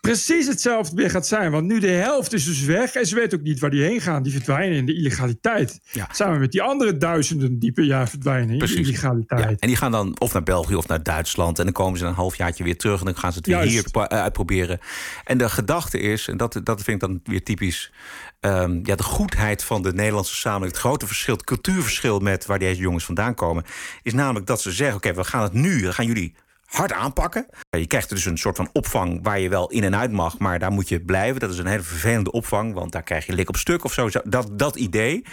precies 0.00 0.46
hetzelfde 0.46 0.96
weer 0.96 1.10
gaat 1.10 1.26
zijn. 1.26 1.50
Want 1.50 1.66
nu 1.66 1.80
de 1.80 1.88
helft 1.88 2.32
is 2.32 2.44
dus 2.44 2.64
weg 2.64 2.94
en 2.94 3.06
ze 3.06 3.14
weten 3.14 3.38
ook 3.38 3.44
niet 3.44 3.60
waar 3.60 3.70
die 3.70 3.82
heen 3.82 4.00
gaan. 4.00 4.22
Die 4.22 4.32
verdwijnen 4.32 4.76
in 4.76 4.86
de 4.86 4.94
illegaliteit. 4.94 5.80
Ja. 5.92 6.08
Samen 6.12 6.40
met 6.40 6.52
die 6.52 6.62
andere 6.62 6.96
duizenden 6.96 7.58
die 7.58 7.72
per 7.72 7.84
jaar 7.84 8.08
verdwijnen 8.08 8.50
in 8.50 8.58
de 8.58 8.74
illegaliteit. 8.74 9.50
Ja, 9.50 9.56
en 9.58 9.68
die 9.68 9.76
gaan 9.76 9.90
dan 9.90 10.20
of 10.20 10.32
naar 10.32 10.42
België 10.42 10.74
of 10.74 10.88
naar 10.88 11.02
Duitsland. 11.02 11.58
En 11.58 11.64
dan 11.64 11.72
komen 11.72 11.98
ze 11.98 12.06
een 12.06 12.14
halfjaartje 12.14 12.64
weer 12.64 12.76
terug. 12.76 12.98
En 12.98 13.04
dan 13.04 13.16
gaan 13.16 13.32
ze 13.32 13.38
het 13.38 13.46
weer 13.46 13.56
Juist. 13.56 13.72
hier 13.72 14.02
eh, 14.04 14.20
uitproberen. 14.22 14.78
En 15.24 15.38
de 15.38 15.48
gedachte 15.48 15.98
is, 15.98 16.28
en 16.28 16.36
dat, 16.36 16.60
dat 16.64 16.82
vind 16.82 17.02
ik 17.02 17.08
dan 17.08 17.20
weer 17.24 17.42
typisch. 17.44 17.92
ehm, 18.40 18.80
ja, 18.82 18.94
de 18.96 19.02
goedheid 19.02 19.64
van 19.64 19.82
de 19.82 19.92
Nederlandse 19.92 20.36
samenleving. 20.36 20.72
Het 20.76 20.86
grote 20.86 21.06
verschil, 21.06 21.34
het 21.34 21.44
cultuurverschil 21.44 22.18
met 22.18 22.46
waar 22.46 22.58
deze 22.58 22.80
jongens 22.80 23.04
vandaan 23.04 23.34
komen. 23.34 23.64
Is 24.02 24.12
namelijk 24.12 24.46
dat 24.46 24.60
ze 24.60 24.72
zeggen: 24.72 24.96
oké, 24.96 25.14
we 25.14 25.24
gaan 25.24 25.42
het 25.42 25.52
nu. 25.52 25.80
Dan 25.82 25.94
gaan 25.94 26.06
jullie 26.06 26.34
hard 26.70 26.92
aanpakken. 26.92 27.46
Je 27.70 27.86
krijgt 27.86 28.08
dus 28.08 28.24
een 28.24 28.38
soort 28.38 28.56
van 28.56 28.70
opvang 28.72 29.18
waar 29.22 29.40
je 29.40 29.48
wel 29.48 29.70
in 29.70 29.84
en 29.84 29.96
uit 29.96 30.12
mag, 30.12 30.38
maar 30.38 30.58
daar 30.58 30.70
moet 30.70 30.88
je 30.88 31.00
blijven. 31.00 31.40
Dat 31.40 31.50
is 31.50 31.58
een 31.58 31.66
hele 31.66 31.82
vervelende 31.82 32.32
opvang, 32.32 32.74
want 32.74 32.92
daar 32.92 33.02
krijg 33.02 33.26
je 33.26 33.32
lik 33.32 33.48
op 33.48 33.56
stuk 33.56 33.84
of 33.84 33.92
zo. 33.92 34.08
Dat, 34.24 34.48
dat 34.52 34.76
idee. 34.76 35.24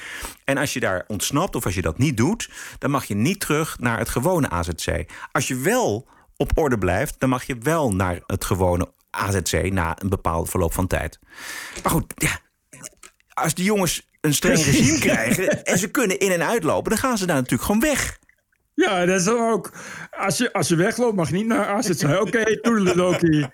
En 0.43 0.57
als 0.57 0.73
je 0.73 0.79
daar 0.79 1.03
ontsnapt 1.07 1.55
of 1.55 1.65
als 1.65 1.75
je 1.75 1.81
dat 1.81 1.97
niet 1.97 2.17
doet, 2.17 2.49
dan 2.77 2.91
mag 2.91 3.05
je 3.05 3.15
niet 3.15 3.39
terug 3.39 3.79
naar 3.79 3.97
het 3.97 4.09
gewone 4.09 4.49
AZC. 4.49 5.05
Als 5.31 5.47
je 5.47 5.55
wel 5.55 6.07
op 6.37 6.57
orde 6.57 6.77
blijft, 6.77 7.19
dan 7.19 7.29
mag 7.29 7.43
je 7.43 7.57
wel 7.57 7.91
naar 7.91 8.19
het 8.25 8.45
gewone 8.45 8.91
AZC 9.09 9.71
na 9.71 10.01
een 10.01 10.09
bepaald 10.09 10.49
verloop 10.49 10.73
van 10.73 10.87
tijd. 10.87 11.19
Maar 11.83 11.91
goed, 11.91 12.13
ja, 12.15 12.39
als 13.33 13.53
die 13.53 13.65
jongens 13.65 14.09
een 14.21 14.33
streng 14.33 14.63
regime 14.63 14.99
krijgen 14.99 15.65
en 15.65 15.77
ze 15.77 15.91
kunnen 15.91 16.19
in 16.19 16.31
en 16.31 16.43
uitlopen, 16.43 16.89
dan 16.89 16.99
gaan 16.99 17.17
ze 17.17 17.25
daar 17.25 17.35
natuurlijk 17.35 17.63
gewoon 17.63 17.81
weg. 17.81 18.19
Ja, 18.77 19.05
dat 19.05 19.19
is 19.19 19.23
dan 19.23 19.51
ook. 19.51 19.71
Als 20.11 20.37
je, 20.37 20.53
als 20.53 20.67
je 20.67 20.75
wegloopt, 20.75 21.15
mag 21.15 21.29
je 21.29 21.35
niet 21.35 21.47
naar 21.47 21.65
AZC. 21.65 22.03
Oké, 22.03 22.19
okay, 22.27 22.55
toedeledokie. 22.55 23.47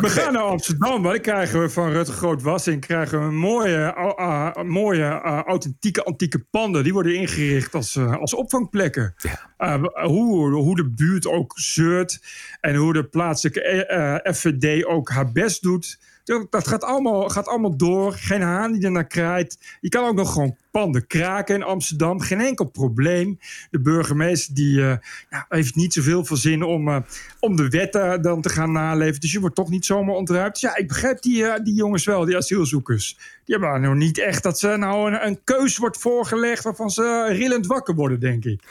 We 0.00 0.08
gaan 0.08 0.32
naar 0.32 0.42
Amsterdam, 0.42 1.02
maar 1.02 1.12
dan 1.12 1.20
krijgen 1.20 1.60
we 1.60 1.68
van 1.68 1.90
Rutte 1.90 2.12
Groot 2.12 2.42
Wassing 2.42 2.80
krijgen 2.80 3.26
we 3.26 3.32
mooie, 3.32 3.94
uh, 4.18 4.62
mooie 4.62 4.98
uh, 4.98 5.40
authentieke 5.46 6.04
antieke 6.04 6.38
panden. 6.50 6.82
Die 6.82 6.92
worden 6.92 7.14
ingericht 7.14 7.74
als, 7.74 7.94
uh, 7.94 8.16
als 8.16 8.34
opvangplekken. 8.34 9.14
Ja. 9.56 9.78
hoe, 10.06 10.50
hoe 10.52 10.76
de 10.76 10.90
buurt 10.90 11.26
ook 11.26 11.52
zeurt 11.56 12.20
en 12.60 12.74
hoe 12.74 12.92
de 12.92 13.04
plaatselijke 13.04 14.22
FVD 14.34 14.84
ook 14.84 15.10
haar 15.10 15.32
best 15.32 15.62
doet 15.62 15.98
dat 16.24 16.68
gaat 16.68 16.84
allemaal, 16.84 17.28
gaat 17.28 17.46
allemaal 17.46 17.76
door. 17.76 18.12
Geen 18.12 18.42
haan 18.42 18.72
die 18.72 18.84
er 18.84 18.90
naar 18.90 19.06
kraait. 19.06 19.58
Je 19.80 19.88
kan 19.88 20.04
ook 20.04 20.14
nog 20.14 20.32
gewoon 20.32 20.56
panden 20.70 21.06
kraken 21.06 21.54
in 21.54 21.62
Amsterdam. 21.62 22.20
Geen 22.20 22.40
enkel 22.40 22.64
probleem. 22.64 23.38
De 23.70 23.80
burgemeester 23.80 24.54
die, 24.54 24.80
ja, 24.80 25.00
heeft 25.48 25.74
niet 25.74 25.92
zoveel 25.92 26.24
van 26.24 26.36
zin 26.36 26.62
om, 26.62 26.88
uh, 26.88 26.96
om 27.40 27.56
de 27.56 27.68
wetten 27.68 28.22
dan 28.22 28.40
te 28.40 28.48
gaan 28.48 28.72
naleven. 28.72 29.20
Dus 29.20 29.32
je 29.32 29.40
wordt 29.40 29.54
toch 29.54 29.70
niet 29.70 29.84
zomaar 29.84 30.14
ontruimd. 30.14 30.52
Dus 30.52 30.62
ja, 30.62 30.76
ik 30.76 30.88
begrijp 30.88 31.22
die, 31.22 31.42
uh, 31.42 31.54
die 31.62 31.74
jongens 31.74 32.04
wel, 32.04 32.24
die 32.24 32.36
asielzoekers. 32.36 33.18
Die 33.44 33.56
hebben 33.56 33.80
nog 33.80 33.94
niet 33.94 34.18
echt 34.18 34.42
dat 34.42 34.58
ze 34.58 34.76
nou 34.76 35.12
een, 35.12 35.26
een 35.26 35.40
keus 35.44 35.76
wordt 35.76 35.98
voorgelegd... 35.98 36.64
waarvan 36.64 36.90
ze 36.90 37.26
rillend 37.28 37.66
wakker 37.66 37.94
worden, 37.94 38.20
denk 38.20 38.44
ik. 38.44 38.62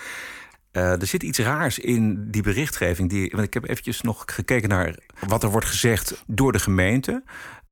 Uh, 0.73 1.01
er 1.01 1.07
zit 1.07 1.23
iets 1.23 1.39
raars 1.39 1.79
in 1.79 2.31
die 2.31 2.41
berichtgeving. 2.41 3.09
Die, 3.09 3.29
want 3.31 3.43
ik 3.43 3.53
heb 3.53 3.69
eventjes 3.69 4.01
nog 4.01 4.23
gekeken 4.25 4.69
naar 4.69 4.95
wat 5.27 5.43
er 5.43 5.49
wordt 5.49 5.67
gezegd 5.67 6.23
door 6.27 6.51
de 6.51 6.59
gemeente. 6.59 7.23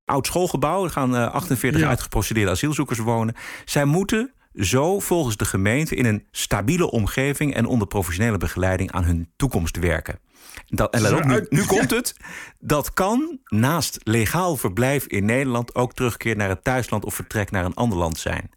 Oud 0.06 0.26
schoolgebouw, 0.26 0.84
er 0.84 0.90
gaan 0.90 1.16
uh, 1.16 1.32
48 1.32 1.82
ja. 1.82 1.88
uitgeprocedeerde 1.88 2.52
asielzoekers 2.52 3.00
wonen. 3.00 3.36
Zij 3.66 3.86
moeten 3.86 4.34
zo 4.56 5.00
volgens 5.00 5.38
de 5.38 5.46
gemeente 5.46 5.96
in 5.96 6.06
een 6.06 6.28
stabiele 6.32 6.92
omgeving 6.92 7.54
en 7.54 7.66
onder 7.66 7.88
professionele 7.88 8.38
begeleiding 8.38 8.92
aan 8.92 9.04
hun 9.04 9.32
toekomst 9.36 9.78
werken. 9.78 10.20
Dat, 10.66 10.94
en 10.94 11.16
op, 11.16 11.24
nu, 11.24 11.46
nu 11.50 11.66
komt 11.76 11.92
het. 11.92 12.16
Dat 12.60 12.94
kan 12.94 13.40
naast 13.46 14.00
legaal 14.04 14.58
verblijf 14.58 15.06
in 15.06 15.26
Nederland 15.26 15.76
ook 15.76 15.94
terugkeer 15.94 16.36
naar 16.36 16.50
het 16.50 16.64
thuisland 16.64 17.06
of 17.06 17.14
vertrek 17.14 17.52
naar 17.52 17.66
een 17.66 17.74
ander 17.74 17.98
land 17.98 18.18
zijn. 18.18 18.50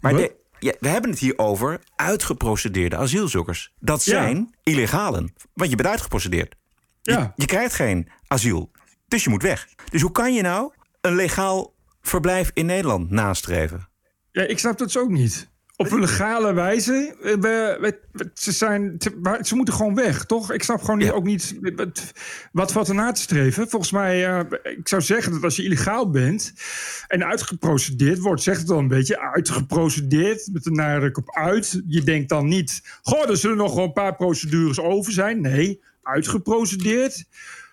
Maar 0.00 0.12
de, 0.12 0.36
ja, 0.58 0.74
we 0.80 0.88
hebben 0.88 1.10
het 1.10 1.18
hier 1.18 1.38
over 1.38 1.80
uitgeprocedeerde 1.96 2.96
asielzoekers. 2.96 3.72
Dat 3.78 4.02
zijn 4.02 4.36
ja. 4.36 4.72
illegalen. 4.72 5.34
Want 5.54 5.70
je 5.70 5.76
bent 5.76 5.88
uitgeprocedeerd. 5.88 6.54
Ja. 7.02 7.20
Je, 7.20 7.30
je, 7.36 7.46
krijgt 7.46 7.74
geen 7.74 8.08
asiel. 8.26 8.70
Dus 9.08 9.24
je 9.24 9.30
moet 9.30 9.42
weg. 9.42 9.68
Dus 9.90 10.02
hoe 10.02 10.12
kan 10.12 10.34
je 10.34 10.42
nou 10.42 10.72
een 11.00 11.14
legaal 11.14 11.74
verblijf 12.00 12.50
in 12.54 12.66
Nederland 12.66 13.10
nastreven? 13.10 13.88
Ja, 14.30 14.42
ik 14.42 14.58
snap 14.58 14.78
dat 14.78 14.96
ook 14.96 15.10
niet 15.10 15.47
op 15.78 15.92
een 15.92 16.00
legale 16.00 16.52
wijze. 16.52 17.14
We, 17.20 17.38
we, 17.80 18.30
ze, 18.34 18.52
zijn, 18.52 18.96
ze, 19.42 19.56
moeten 19.56 19.74
gewoon 19.74 19.94
weg, 19.94 20.24
toch? 20.24 20.52
Ik 20.52 20.62
snap 20.62 20.80
gewoon 20.80 20.98
niet, 20.98 21.10
ook 21.10 21.24
niet 21.24 21.58
wat 22.52 22.72
valt 22.72 22.88
er 22.88 22.94
na 22.94 23.12
te 23.12 23.20
streven. 23.20 23.68
Volgens 23.68 23.92
mij, 23.92 24.28
uh, 24.28 24.40
ik 24.62 24.88
zou 24.88 25.02
zeggen 25.02 25.32
dat 25.32 25.42
als 25.42 25.56
je 25.56 25.64
illegaal 25.64 26.10
bent 26.10 26.52
en 27.06 27.24
uitgeprocedeerd 27.24 28.18
wordt, 28.18 28.42
zegt 28.42 28.58
het 28.58 28.66
dan 28.66 28.78
een 28.78 28.88
beetje 28.88 29.20
uitgeprocedeerd 29.20 30.48
met 30.52 30.66
een 30.66 30.74
nadruk 30.74 31.16
op 31.16 31.36
uit. 31.36 31.82
Je 31.86 32.02
denkt 32.02 32.28
dan 32.28 32.48
niet, 32.48 32.98
goh, 33.02 33.28
er 33.28 33.36
zullen 33.36 33.56
nog 33.56 33.74
wel 33.74 33.84
een 33.84 33.92
paar 33.92 34.16
procedures 34.16 34.80
over 34.80 35.12
zijn. 35.12 35.40
Nee, 35.40 35.80
uitgeprocedeerd. 36.02 37.24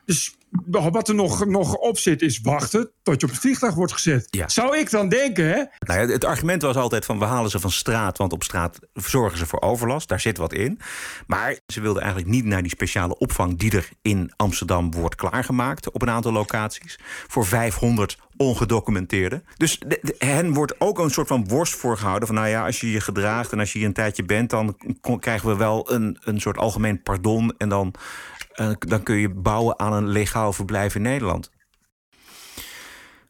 Dus 0.05 0.35
wat 0.65 1.07
er 1.07 1.15
nog, 1.15 1.45
nog 1.45 1.75
op 1.75 1.97
zit 1.97 2.21
is 2.21 2.41
wachten 2.41 2.91
tot 3.03 3.21
je 3.21 3.27
op 3.27 3.31
het 3.31 3.41
vliegtuig 3.41 3.73
wordt 3.73 3.93
gezet. 3.93 4.27
Ja. 4.29 4.49
Zou 4.49 4.77
ik 4.77 4.89
dan 4.89 5.09
denken, 5.09 5.47
hè? 5.47 5.63
Nou 5.79 5.99
ja, 5.99 6.13
het 6.13 6.25
argument 6.25 6.61
was 6.61 6.75
altijd 6.75 7.05
van 7.05 7.19
we 7.19 7.25
halen 7.25 7.49
ze 7.49 7.59
van 7.59 7.71
straat... 7.71 8.17
want 8.17 8.33
op 8.33 8.43
straat 8.43 8.79
zorgen 8.93 9.37
ze 9.37 9.45
voor 9.45 9.61
overlast, 9.61 10.07
daar 10.07 10.19
zit 10.19 10.37
wat 10.37 10.53
in. 10.53 10.79
Maar 11.27 11.59
ze 11.67 11.81
wilden 11.81 12.01
eigenlijk 12.01 12.31
niet 12.31 12.45
naar 12.45 12.61
die 12.61 12.71
speciale 12.71 13.17
opvang... 13.17 13.59
die 13.59 13.71
er 13.71 13.89
in 14.01 14.31
Amsterdam 14.35 14.91
wordt 14.91 15.15
klaargemaakt 15.15 15.91
op 15.91 16.01
een 16.01 16.09
aantal 16.09 16.31
locaties... 16.31 16.99
voor 17.27 17.45
500 17.45 18.17
ongedocumenteerden. 18.37 19.45
Dus 19.57 19.79
de, 19.79 19.99
de, 20.01 20.15
hen 20.17 20.53
wordt 20.53 20.81
ook 20.81 20.99
een 20.99 21.09
soort 21.09 21.27
van 21.27 21.47
worst 21.47 21.73
voorgehouden... 21.73 22.27
van 22.27 22.37
nou 22.37 22.47
ja, 22.47 22.65
als 22.65 22.79
je 22.79 22.91
je 22.91 23.01
gedraagt 23.01 23.51
en 23.51 23.59
als 23.59 23.71
je 23.71 23.77
hier 23.77 23.87
een 23.87 23.93
tijdje 23.93 24.23
bent... 24.23 24.49
dan 24.49 24.77
krijgen 25.19 25.49
we 25.49 25.55
wel 25.55 25.91
een, 25.91 26.17
een 26.23 26.41
soort 26.41 26.57
algemeen 26.57 27.01
pardon... 27.01 27.53
en 27.57 27.69
dan 27.69 27.93
uh, 28.55 28.71
dan 28.79 29.03
kun 29.03 29.15
je 29.15 29.29
bouwen 29.29 29.79
aan 29.79 29.93
een 29.93 30.07
legaal 30.07 30.53
verblijf 30.53 30.95
in 30.95 31.01
Nederland. 31.01 31.49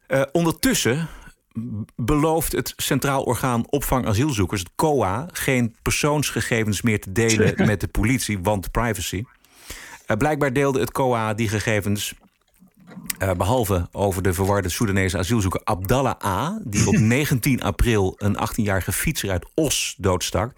Uh, 0.08 0.22
ondertussen 0.32 1.08
belooft 1.96 2.52
het 2.52 2.72
Centraal 2.76 3.22
Orgaan 3.22 3.70
Opvang 3.70 4.06
Asielzoekers, 4.06 4.60
het 4.60 4.70
COA, 4.76 5.28
geen 5.32 5.76
persoonsgegevens 5.82 6.82
meer 6.82 7.00
te 7.00 7.12
delen 7.12 7.66
met 7.66 7.80
de 7.80 7.88
politie, 7.88 8.38
want 8.38 8.70
privacy. 8.70 9.24
Uh, 10.06 10.16
blijkbaar 10.16 10.52
deelde 10.52 10.80
het 10.80 10.92
COA 10.92 11.34
die 11.34 11.48
gegevens. 11.48 12.14
Uh, 13.22 13.32
behalve 13.32 13.88
over 13.92 14.22
de 14.22 14.32
verwarde 14.32 14.68
Soedanese 14.68 15.18
asielzoeker 15.18 15.60
Abdallah 15.64 16.24
A., 16.24 16.60
die 16.64 16.88
op 16.88 16.98
19 17.18 17.62
april 17.62 18.14
een 18.16 18.36
18-jarige 18.36 18.92
fietser 18.92 19.30
uit 19.30 19.46
Os 19.54 19.94
doodstak 19.98 20.52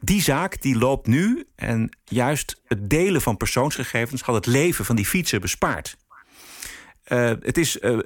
die 0.00 0.22
zaak 0.22 0.62
die 0.62 0.76
loopt 0.76 1.06
nu 1.06 1.46
en 1.56 1.96
juist 2.04 2.62
het 2.66 2.90
delen 2.90 3.20
van 3.20 3.36
persoonsgegevens 3.36 4.22
had 4.22 4.34
het 4.34 4.46
leven 4.46 4.84
van 4.84 4.96
die 4.96 5.06
fietser 5.06 5.40
bespaard. 5.40 5.96
Uh, 7.12 7.30
het 7.40 7.58
is, 7.58 7.78
uh, 7.80 7.98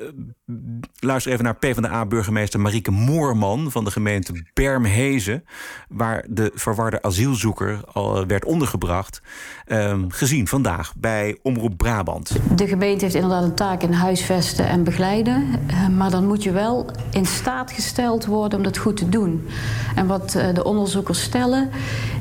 luister 0.99 1.33
even 1.33 1.45
naar 1.45 1.57
PvdA-burgemeester 1.57 2.61
Marieke 2.61 2.91
Moorman 2.91 3.71
van 3.71 3.85
de 3.85 3.91
gemeente 3.91 4.33
Bermhezen, 4.55 5.45
waar 5.89 6.25
de 6.29 6.51
verwarde 6.55 7.03
asielzoeker 7.03 7.81
al 7.93 8.27
werd 8.27 8.45
ondergebracht, 8.45 9.23
uh, 9.67 9.99
gezien 10.09 10.49
vandaag 10.49 10.95
bij 10.97 11.39
Omroep 11.43 11.77
Brabant. 11.77 12.37
De 12.57 12.67
gemeente 12.67 13.05
heeft 13.05 13.17
inderdaad 13.17 13.43
een 13.43 13.55
taak 13.55 13.83
in 13.83 13.93
huisvesten 13.93 14.69
en 14.69 14.85
begeleiden, 14.85 15.61
eh, 15.67 15.89
maar 15.89 16.11
dan 16.11 16.27
moet 16.27 16.43
je 16.43 16.53
wel 16.53 16.91
in 17.11 17.27
staat 17.27 17.73
gesteld 17.73 18.27
worden 18.27 18.59
om 18.59 18.65
dat 18.65 18.79
goed 18.79 18.97
te 18.97 19.09
doen. 19.09 19.47
En 19.95 20.07
wat 20.07 20.31
de 20.31 20.65
onderzoekers 20.65 21.23
stellen, 21.23 21.71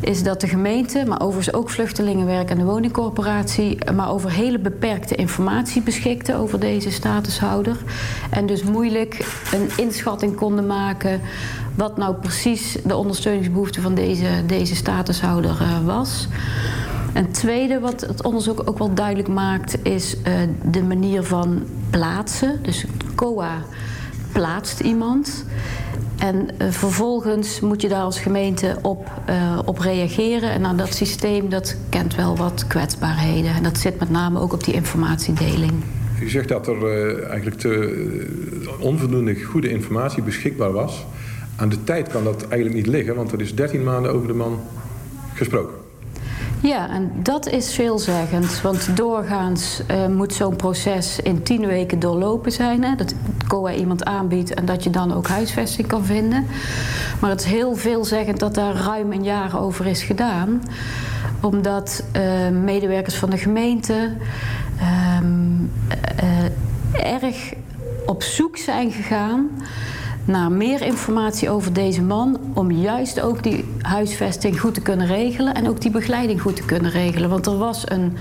is 0.02 0.24
dat 0.24 0.42
de 0.42 0.48
gemeente, 0.48 1.04
maar 1.08 1.22
overigens 1.22 1.56
ook 1.56 1.70
Vluchtelingenwerk 1.70 2.50
en 2.50 2.58
de 2.58 2.64
woningcorporatie, 2.64 3.92
maar 3.94 4.10
over 4.10 4.32
hele 4.32 4.60
beperkte 4.60 5.16
informatie 5.16 5.82
beschikte 5.82 6.36
over 6.36 6.60
deze 6.60 6.73
deze 6.74 6.92
statushouder. 6.92 7.78
En 8.30 8.46
dus 8.46 8.64
moeilijk 8.64 9.26
een 9.52 9.70
inschatting 9.86 10.36
konden 10.36 10.68
maken 10.68 11.22
wat 11.76 11.98
nou 11.98 12.16
precies 12.16 12.78
de 12.86 12.96
ondersteuningsbehoefte 12.96 13.82
van 13.82 13.96
deze, 13.96 14.28
deze 14.46 14.76
statushouder 14.76 15.58
uh, 15.62 15.86
was. 15.86 16.28
Een 17.14 17.32
tweede 17.32 17.80
wat 17.80 18.02
het 18.02 18.24
onderzoek 18.24 18.62
ook 18.66 18.78
wel 18.78 18.94
duidelijk 18.94 19.28
maakt, 19.28 19.78
is 19.84 20.16
uh, 20.16 20.34
de 20.66 20.84
manier 20.84 21.24
van 21.24 21.64
plaatsen. 21.90 22.60
Dus 22.64 22.86
COA 23.16 23.62
plaatst 24.32 24.80
iemand. 24.80 25.46
En 26.18 26.36
uh, 26.62 26.68
vervolgens 26.70 27.60
moet 27.60 27.82
je 27.82 27.90
daar 27.90 28.04
als 28.04 28.20
gemeente 28.20 28.78
op, 28.82 29.12
op 29.66 29.80
reageren. 29.80 30.52
En 30.52 30.62
nou, 30.62 30.78
dat 30.78 30.94
systeem 30.94 31.50
dat 31.50 31.76
kent 31.90 32.16
wel 32.16 32.38
wat 32.38 32.68
kwetsbaarheden. 32.68 33.54
En 33.54 33.64
dat 33.64 33.78
zit 33.78 34.00
met 34.00 34.10
name 34.10 34.40
ook 34.40 34.54
op 34.54 34.64
die 34.64 34.74
informatiedeling. 34.74 35.72
U 36.22 36.30
zegt 36.30 36.48
dat 36.48 36.68
er 36.68 36.78
uh, 36.78 37.28
eigenlijk 37.28 37.60
te 37.60 37.70
uh, 37.70 38.70
onvoldoende 38.80 39.44
goede 39.44 39.70
informatie 39.70 40.24
beschikbaar 40.24 40.72
was. 40.72 41.06
Aan 41.56 41.70
de 41.70 41.84
tijd 41.84 42.08
kan 42.08 42.24
dat 42.24 42.48
eigenlijk 42.48 42.76
niet 42.76 42.88
liggen, 42.88 43.16
want 43.16 43.32
er 43.32 43.42
is 43.42 43.56
13 43.56 43.84
maanden 43.84 44.14
over 44.14 44.28
de 44.28 44.34
man 44.34 44.60
gesproken. 45.34 45.84
Ja, 46.64 46.90
en 46.90 47.12
dat 47.24 47.48
is 47.48 47.74
veelzeggend. 47.74 48.62
Want 48.62 48.98
doorgaans 48.98 49.82
uh, 49.92 50.08
moet 50.08 50.34
zo'n 50.34 50.56
proces 50.56 51.20
in 51.20 51.44
tien 51.44 51.68
weken 51.68 52.00
doorlopen 52.00 52.52
zijn. 52.52 52.84
Hè? 52.84 52.96
Dat 52.96 53.14
COA 53.48 53.74
iemand 53.74 54.04
aanbiedt 54.04 54.54
en 54.54 54.66
dat 54.66 54.84
je 54.84 54.90
dan 54.90 55.14
ook 55.14 55.28
huisvesting 55.28 55.88
kan 55.88 56.06
vinden. 56.06 56.46
Maar 57.22 57.30
het 57.30 57.40
is 57.40 57.46
heel 57.46 57.76
veelzeggend 57.76 58.40
dat 58.40 58.56
daar 58.56 58.76
ruim 58.76 59.12
een 59.12 59.24
jaar 59.24 59.60
over 59.62 59.86
is 59.86 60.04
gedaan. 60.04 60.64
Omdat 61.42 62.04
medewerkers 62.64 63.16
van 63.16 63.30
de 63.30 63.38
gemeente 63.38 64.12
um, 65.22 65.72
uh, 66.24 67.14
erg 67.14 67.54
op 68.06 68.24
zoek 68.24 68.58
zijn 68.58 68.92
gegaan 68.92 69.50
naar 70.26 70.52
meer 70.52 70.82
informatie 70.82 71.50
over 71.50 71.74
deze 71.74 72.02
man. 72.02 72.40
Om 72.54 72.72
juist 72.72 73.22
ook 73.22 73.44
die 73.44 73.66
huisvesting 73.82 74.60
goed 74.60 74.74
te 74.74 74.82
kunnen 74.82 75.08
regelen. 75.08 75.54
En 75.54 75.70
ook 75.70 75.82
die 75.82 75.92
begeleiding 75.92 76.42
goed 76.42 76.56
te 76.56 76.66
kunnen 76.66 76.92
regelen. 76.92 77.30
Want 77.30 77.46
er 77.46 77.58
was 77.58 77.90
een 77.90 78.18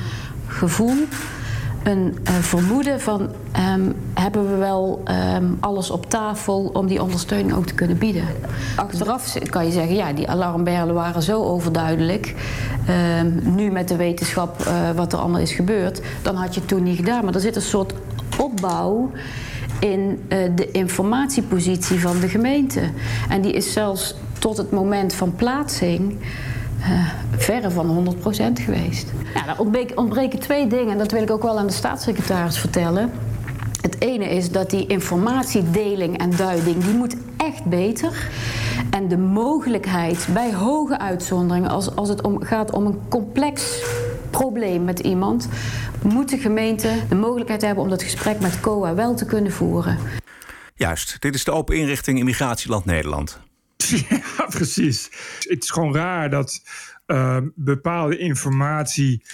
gevoel 0.46 0.94
een 1.84 2.18
uh, 2.28 2.34
vermoeden 2.34 3.00
van 3.00 3.20
um, 3.20 3.94
hebben 4.14 4.50
we 4.50 4.56
wel 4.56 5.02
um, 5.34 5.56
alles 5.60 5.90
op 5.90 6.10
tafel 6.10 6.70
om 6.72 6.86
die 6.86 7.02
ondersteuning 7.02 7.54
ook 7.54 7.66
te 7.66 7.74
kunnen 7.74 7.98
bieden. 7.98 8.24
Achteraf 8.76 9.38
kan 9.50 9.66
je 9.66 9.72
zeggen, 9.72 9.94
ja, 9.94 10.12
die 10.12 10.28
alarmbellen 10.28 10.94
waren 10.94 11.22
zo 11.22 11.42
overduidelijk. 11.42 12.34
Um, 13.20 13.54
nu 13.54 13.70
met 13.70 13.88
de 13.88 13.96
wetenschap 13.96 14.64
uh, 14.66 14.90
wat 14.90 15.12
er 15.12 15.18
allemaal 15.18 15.40
is 15.40 15.52
gebeurd, 15.52 16.00
dan 16.22 16.34
had 16.34 16.54
je 16.54 16.60
het 16.60 16.68
toen 16.68 16.82
niet 16.82 16.96
gedaan. 16.96 17.24
Maar 17.24 17.34
er 17.34 17.40
zit 17.40 17.56
een 17.56 17.62
soort 17.62 17.94
opbouw 18.38 19.10
in 19.78 20.22
uh, 20.28 20.38
de 20.54 20.70
informatiepositie 20.70 22.00
van 22.00 22.20
de 22.20 22.28
gemeente. 22.28 22.80
En 23.28 23.40
die 23.40 23.52
is 23.52 23.72
zelfs 23.72 24.14
tot 24.38 24.56
het 24.56 24.70
moment 24.70 25.14
van 25.14 25.34
plaatsing 25.34 26.18
uh, 26.82 27.08
verre 27.36 27.70
van 27.70 28.16
100% 28.18 28.62
geweest. 28.62 29.12
Ja, 29.34 29.48
er 29.48 29.58
ontbreken, 29.58 29.98
ontbreken 29.98 30.38
twee 30.38 30.66
dingen 30.66 30.92
en 30.92 30.98
dat 30.98 31.12
wil 31.12 31.22
ik 31.22 31.30
ook 31.30 31.42
wel 31.42 31.58
aan 31.58 31.66
de 31.66 31.72
staatssecretaris 31.72 32.58
vertellen. 32.58 33.10
Het 33.80 34.00
ene 34.00 34.24
is 34.24 34.50
dat 34.50 34.70
die 34.70 34.86
informatiedeling 34.86 36.18
en 36.18 36.36
duiding, 36.36 36.84
die 36.84 36.94
moet 36.94 37.16
echt 37.36 37.64
beter. 37.64 38.28
En 38.90 39.08
de 39.08 39.18
mogelijkheid 39.18 40.26
bij 40.32 40.54
hoge 40.54 40.98
uitzonderingen, 40.98 41.70
als, 41.70 41.96
als 41.96 42.08
het 42.08 42.22
om, 42.22 42.42
gaat 42.42 42.70
om 42.70 42.86
een 42.86 43.00
complex 43.08 43.82
probleem 44.30 44.84
met 44.84 44.98
iemand, 44.98 45.48
moet 46.02 46.28
de 46.28 46.38
gemeente 46.38 46.94
de 47.08 47.14
mogelijkheid 47.14 47.62
hebben 47.62 47.84
om 47.84 47.90
dat 47.90 48.02
gesprek 48.02 48.40
met 48.40 48.60
COA 48.60 48.94
wel 48.94 49.14
te 49.14 49.24
kunnen 49.24 49.52
voeren. 49.52 49.98
Juist, 50.74 51.20
dit 51.20 51.34
is 51.34 51.44
de 51.44 51.50
open 51.50 51.76
inrichting 51.76 52.18
Immigratieland 52.18 52.84
Nederland. 52.84 53.40
Ja, 54.38 54.46
precies. 54.46 55.10
Het 55.38 55.62
is 55.62 55.70
gewoon 55.70 55.94
raar 55.94 56.30
dat 56.30 56.62
uh, 57.06 57.38
bepaalde 57.54 58.18
informatie 58.18 59.24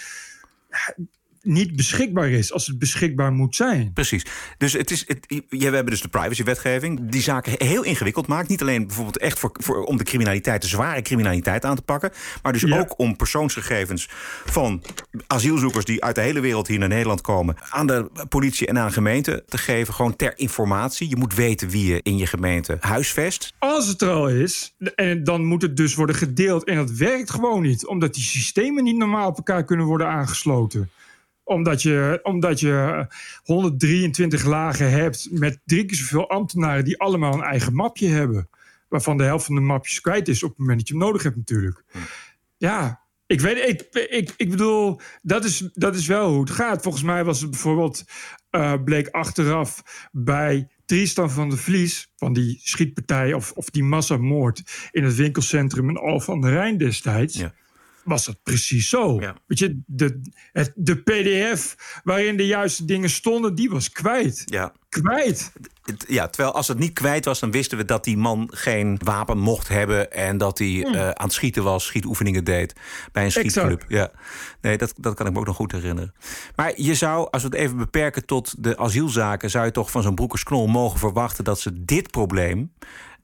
niet 1.41 1.75
beschikbaar 1.75 2.29
is 2.29 2.53
als 2.53 2.67
het 2.67 2.79
beschikbaar 2.79 3.31
moet 3.31 3.55
zijn. 3.55 3.93
Precies. 3.93 4.25
Dus 4.57 4.73
het 4.73 4.91
is, 4.91 5.03
het, 5.07 5.25
ja, 5.27 5.69
we 5.69 5.75
hebben 5.75 5.85
dus 5.85 6.01
de 6.01 6.07
privacywetgeving 6.07 7.09
die 7.09 7.21
zaken 7.21 7.53
heel 7.57 7.83
ingewikkeld 7.83 8.27
maakt. 8.27 8.49
Niet 8.49 8.61
alleen 8.61 8.85
bijvoorbeeld 8.87 9.17
echt 9.17 9.39
voor, 9.39 9.51
voor, 9.53 9.83
om 9.83 9.97
de 9.97 10.03
criminaliteit, 10.03 10.61
de 10.61 10.67
zware 10.67 11.01
criminaliteit 11.01 11.65
aan 11.65 11.75
te 11.75 11.81
pakken, 11.81 12.11
maar 12.43 12.53
dus 12.53 12.61
ja. 12.61 12.79
ook 12.79 12.99
om 12.99 13.15
persoonsgegevens 13.15 14.09
van 14.45 14.83
asielzoekers 15.27 15.85
die 15.85 16.03
uit 16.03 16.15
de 16.15 16.21
hele 16.21 16.39
wereld 16.39 16.67
hier 16.67 16.79
naar 16.79 16.87
Nederland 16.87 17.21
komen 17.21 17.55
aan 17.69 17.87
de 17.87 18.09
politie 18.29 18.67
en 18.67 18.77
aan 18.77 18.87
de 18.87 18.93
gemeente 18.93 19.43
te 19.47 19.57
geven, 19.57 19.93
gewoon 19.93 20.15
ter 20.15 20.33
informatie. 20.35 21.09
Je 21.09 21.15
moet 21.15 21.35
weten 21.35 21.69
wie 21.69 21.85
je 21.85 21.99
in 22.03 22.17
je 22.17 22.27
gemeente 22.27 22.77
huisvest. 22.79 23.53
Als 23.59 23.87
het 23.87 24.01
er 24.01 24.09
al 24.09 24.29
is, 24.29 24.75
en 24.95 25.23
dan 25.23 25.45
moet 25.45 25.61
het 25.61 25.77
dus 25.77 25.95
worden 25.95 26.15
gedeeld 26.15 26.63
en 26.63 26.75
dat 26.75 26.91
werkt 26.91 27.29
gewoon 27.29 27.61
niet, 27.61 27.87
omdat 27.87 28.13
die 28.13 28.23
systemen 28.23 28.83
niet 28.83 28.97
normaal 28.97 29.27
op 29.27 29.37
elkaar 29.37 29.63
kunnen 29.63 29.85
worden 29.85 30.07
aangesloten 30.07 30.89
omdat 31.49 31.81
je, 31.81 32.19
omdat 32.23 32.59
je 32.59 33.07
123 33.43 34.45
lagen 34.45 34.91
hebt 34.91 35.27
met 35.31 35.59
drie 35.65 35.85
keer 35.85 35.97
zoveel 35.97 36.29
ambtenaren 36.29 36.85
die 36.85 36.99
allemaal 36.99 37.33
een 37.33 37.41
eigen 37.41 37.75
mapje 37.75 38.07
hebben. 38.07 38.49
Waarvan 38.87 39.17
de 39.17 39.23
helft 39.23 39.45
van 39.45 39.55
de 39.55 39.61
mapjes 39.61 40.01
kwijt 40.01 40.27
is 40.27 40.43
op 40.43 40.49
het 40.49 40.57
moment 40.57 40.77
dat 40.77 40.87
je 40.87 40.93
hem 40.93 41.03
nodig 41.03 41.23
hebt 41.23 41.35
natuurlijk. 41.35 41.83
Ja, 42.57 43.01
ik 43.27 43.41
weet, 43.41 43.67
ik, 43.67 44.07
ik, 44.09 44.33
ik 44.37 44.49
bedoel, 44.49 44.99
dat 45.21 45.45
is, 45.45 45.69
dat 45.73 45.95
is 45.95 46.07
wel 46.07 46.31
hoe 46.31 46.41
het 46.41 46.49
gaat. 46.49 46.81
Volgens 46.81 47.03
mij 47.03 47.23
was 47.23 47.41
het 47.41 47.49
bijvoorbeeld, 47.49 48.03
uh, 48.51 48.73
bleek 48.83 49.07
achteraf 49.07 49.83
bij 50.11 50.67
Tristan 50.85 51.31
van 51.31 51.49
de 51.49 51.57
Vlies, 51.57 52.11
van 52.15 52.33
die 52.33 52.59
schietpartij 52.63 53.33
of, 53.33 53.51
of 53.51 53.69
die 53.69 53.83
massamoord 53.83 54.89
in 54.91 55.03
het 55.03 55.15
winkelcentrum 55.15 55.89
in 55.89 55.97
Al 55.97 56.19
van 56.19 56.41
de 56.41 56.49
Rijn 56.49 56.77
destijds. 56.77 57.35
Ja 57.37 57.53
was 58.09 58.25
dat 58.25 58.43
precies 58.43 58.89
zo. 58.89 59.19
Ja. 59.19 59.35
Weet 59.47 59.59
je, 59.59 59.81
de, 59.85 60.21
het, 60.51 60.71
de 60.75 60.95
PDF 60.95 61.75
waarin 62.03 62.37
de 62.37 62.45
juiste 62.45 62.85
dingen 62.85 63.09
stonden, 63.09 63.55
die 63.55 63.69
was 63.69 63.91
kwijt. 63.91 64.41
Ja. 64.45 64.73
Kwijt. 64.89 65.51
Ja, 66.07 66.27
terwijl 66.27 66.53
als 66.55 66.67
het 66.67 66.79
niet 66.79 66.93
kwijt 66.93 67.25
was, 67.25 67.39
dan 67.39 67.51
wisten 67.51 67.77
we 67.77 67.85
dat 67.85 68.03
die 68.03 68.17
man 68.17 68.49
geen 68.53 68.99
wapen 69.03 69.37
mocht 69.37 69.67
hebben 69.67 70.11
en 70.11 70.37
dat 70.37 70.57
hij 70.57 70.67
hmm. 70.67 70.93
uh, 70.93 71.01
aan 71.01 71.25
het 71.25 71.33
schieten 71.33 71.63
was, 71.63 71.85
schietoefeningen 71.85 72.43
deed 72.43 72.73
bij 73.11 73.23
een 73.23 73.31
schietclub. 73.31 73.85
Ja. 73.87 74.11
Nee, 74.61 74.77
dat, 74.77 74.93
dat 74.97 75.15
kan 75.15 75.27
ik 75.27 75.33
me 75.33 75.39
ook 75.39 75.45
nog 75.45 75.55
goed 75.55 75.71
herinneren. 75.71 76.13
Maar 76.55 76.81
je 76.81 76.95
zou, 76.95 77.27
als 77.31 77.41
we 77.43 77.47
het 77.47 77.57
even 77.57 77.77
beperken 77.77 78.25
tot 78.25 78.63
de 78.63 78.77
asielzaken, 78.77 79.49
zou 79.49 79.65
je 79.65 79.71
toch 79.71 79.91
van 79.91 80.03
zo'n 80.03 80.15
broekersknol 80.15 80.67
mogen 80.67 80.99
verwachten 80.99 81.43
dat 81.43 81.59
ze 81.59 81.83
dit 81.83 82.11
probleem 82.11 82.73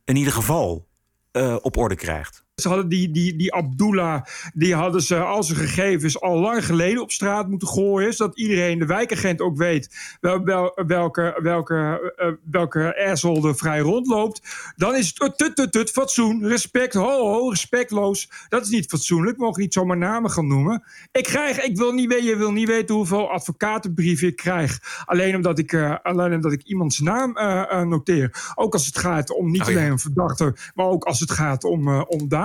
in 0.05 0.15
ieder 0.15 0.33
geval 0.33 0.87
uh, 1.31 1.55
op 1.61 1.77
orde 1.77 1.95
krijgt. 1.95 2.44
Ze 2.61 2.67
hadden 2.67 2.89
die, 2.89 3.11
die, 3.11 3.35
die 3.35 3.53
Abdullah, 3.53 4.23
die 4.53 4.75
hadden 4.75 5.01
ze 5.01 5.17
al 5.17 5.43
zijn 5.43 5.59
gegevens 5.59 6.21
al 6.21 6.39
lang 6.39 6.65
geleden 6.65 7.01
op 7.01 7.11
straat 7.11 7.47
moeten 7.47 7.67
gooien. 7.67 8.13
Zodat 8.13 8.37
iedereen, 8.37 8.79
de 8.79 8.85
wijkagent 8.85 9.41
ook 9.41 9.57
weet 9.57 10.17
wel, 10.21 10.43
wel, 10.43 10.79
welke, 10.87 11.39
welke, 11.41 12.13
uh, 12.17 12.27
welke 12.51 13.05
asshole 13.09 13.47
er 13.47 13.55
vrij 13.55 13.79
rondloopt. 13.79 14.41
Dan 14.75 14.95
is 14.95 15.13
het 15.17 15.37
tut, 15.37 15.55
tut, 15.55 15.71
tut, 15.71 15.91
fatsoen, 15.91 16.47
respect, 16.47 16.93
ho, 16.93 17.33
ho, 17.33 17.49
respectloos. 17.49 18.29
Dat 18.49 18.63
is 18.63 18.69
niet 18.69 18.89
fatsoenlijk. 18.89 19.37
We 19.37 19.43
mogen 19.43 19.61
niet 19.61 19.73
zomaar 19.73 19.97
namen 19.97 20.31
gaan 20.31 20.47
noemen. 20.47 20.83
Ik 21.11 21.23
krijg, 21.23 21.61
ik 21.61 21.77
wil 21.77 21.91
niet 21.91 22.13
je 22.23 22.35
wil 22.37 22.51
niet 22.51 22.67
weten 22.67 22.95
hoeveel 22.95 23.31
advocatenbrieven 23.31 24.27
ik 24.27 24.35
krijg. 24.35 25.03
Alleen 25.05 25.35
omdat 25.35 25.59
ik, 25.59 25.71
uh, 25.71 25.95
alleen 26.03 26.33
omdat 26.33 26.51
ik 26.51 26.63
iemands 26.63 26.99
naam 26.99 27.37
uh, 27.37 27.81
noteer. 27.81 28.53
Ook 28.55 28.73
als 28.73 28.85
het 28.85 28.97
gaat 28.97 29.29
om 29.31 29.51
niet 29.51 29.61
oh, 29.61 29.67
alleen 29.67 29.91
een 29.91 29.99
verdachte, 29.99 30.55
maar 30.75 30.85
ook 30.85 31.03
als 31.03 31.19
het 31.19 31.31
gaat 31.31 31.63
om, 31.63 32.01
om 32.01 32.27
daar 32.27 32.44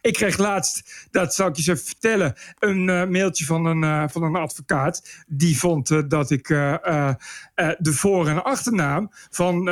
ik 0.00 0.12
kreeg 0.12 0.38
laatst, 0.38 1.06
dat 1.10 1.34
zal 1.34 1.48
ik 1.48 1.56
je 1.56 1.58
eens 1.58 1.70
even 1.70 1.86
vertellen, 1.86 2.34
een 2.58 2.88
uh, 2.88 3.06
mailtje 3.06 3.44
van 3.44 3.66
een, 3.66 3.82
uh, 3.82 4.04
van 4.08 4.22
een 4.22 4.36
advocaat. 4.36 5.24
Die 5.26 5.58
vond 5.58 5.90
uh, 5.90 6.02
dat 6.08 6.30
ik 6.30 6.46
de 6.46 7.92
voor- 7.92 8.28
en 8.28 8.44
achternaam 8.44 9.08
van 9.30 9.64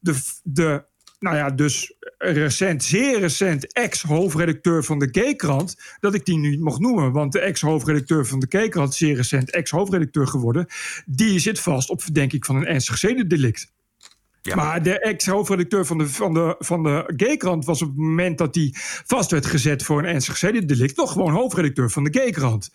de, 0.00 0.14
de 0.42 0.84
nou 1.24 1.36
ja, 1.36 1.50
dus 1.50 1.94
recent, 2.18 2.84
zeer 2.84 3.20
recent 3.20 3.72
ex-hoofdredacteur 3.72 4.84
van 4.84 4.98
de 4.98 5.08
G-krant, 5.10 5.76
dat 6.00 6.14
ik 6.14 6.24
die 6.24 6.38
nu 6.38 6.58
mocht 6.58 6.80
noemen. 6.80 7.12
Want 7.12 7.32
de 7.32 7.40
ex-hoofdredacteur 7.40 8.26
van 8.26 8.38
de 8.38 8.46
G-krant, 8.58 8.94
zeer 8.94 9.16
recent 9.16 9.50
ex-hoofdredacteur 9.50 10.26
geworden, 10.26 10.66
die 11.06 11.38
zit 11.38 11.60
vast 11.60 11.90
op 11.90 12.02
verdenking 12.02 12.46
van 12.46 12.56
een 12.56 12.66
ernstig 12.66 12.98
zedendelict. 12.98 13.72
Maar 14.54 14.82
de 14.82 15.00
ex-hoofdredacteur 15.00 15.86
van 15.86 15.98
de, 15.98 16.08
van 16.08 16.34
de, 16.34 16.54
van 16.58 16.82
de 16.82 17.62
was 17.64 17.82
op 17.82 17.88
het 17.88 17.96
moment 17.96 18.38
dat 18.38 18.54
hij 18.54 18.70
vast 19.06 19.30
werd 19.30 19.46
gezet 19.46 19.82
voor 19.82 19.98
een 19.98 20.04
ernstig 20.04 20.36
zedendelict, 20.36 20.94
toch 20.94 21.12
gewoon 21.12 21.32
hoofdredacteur 21.32 21.90
van 21.90 22.04
de 22.04 22.10
G-krant. 22.10 22.70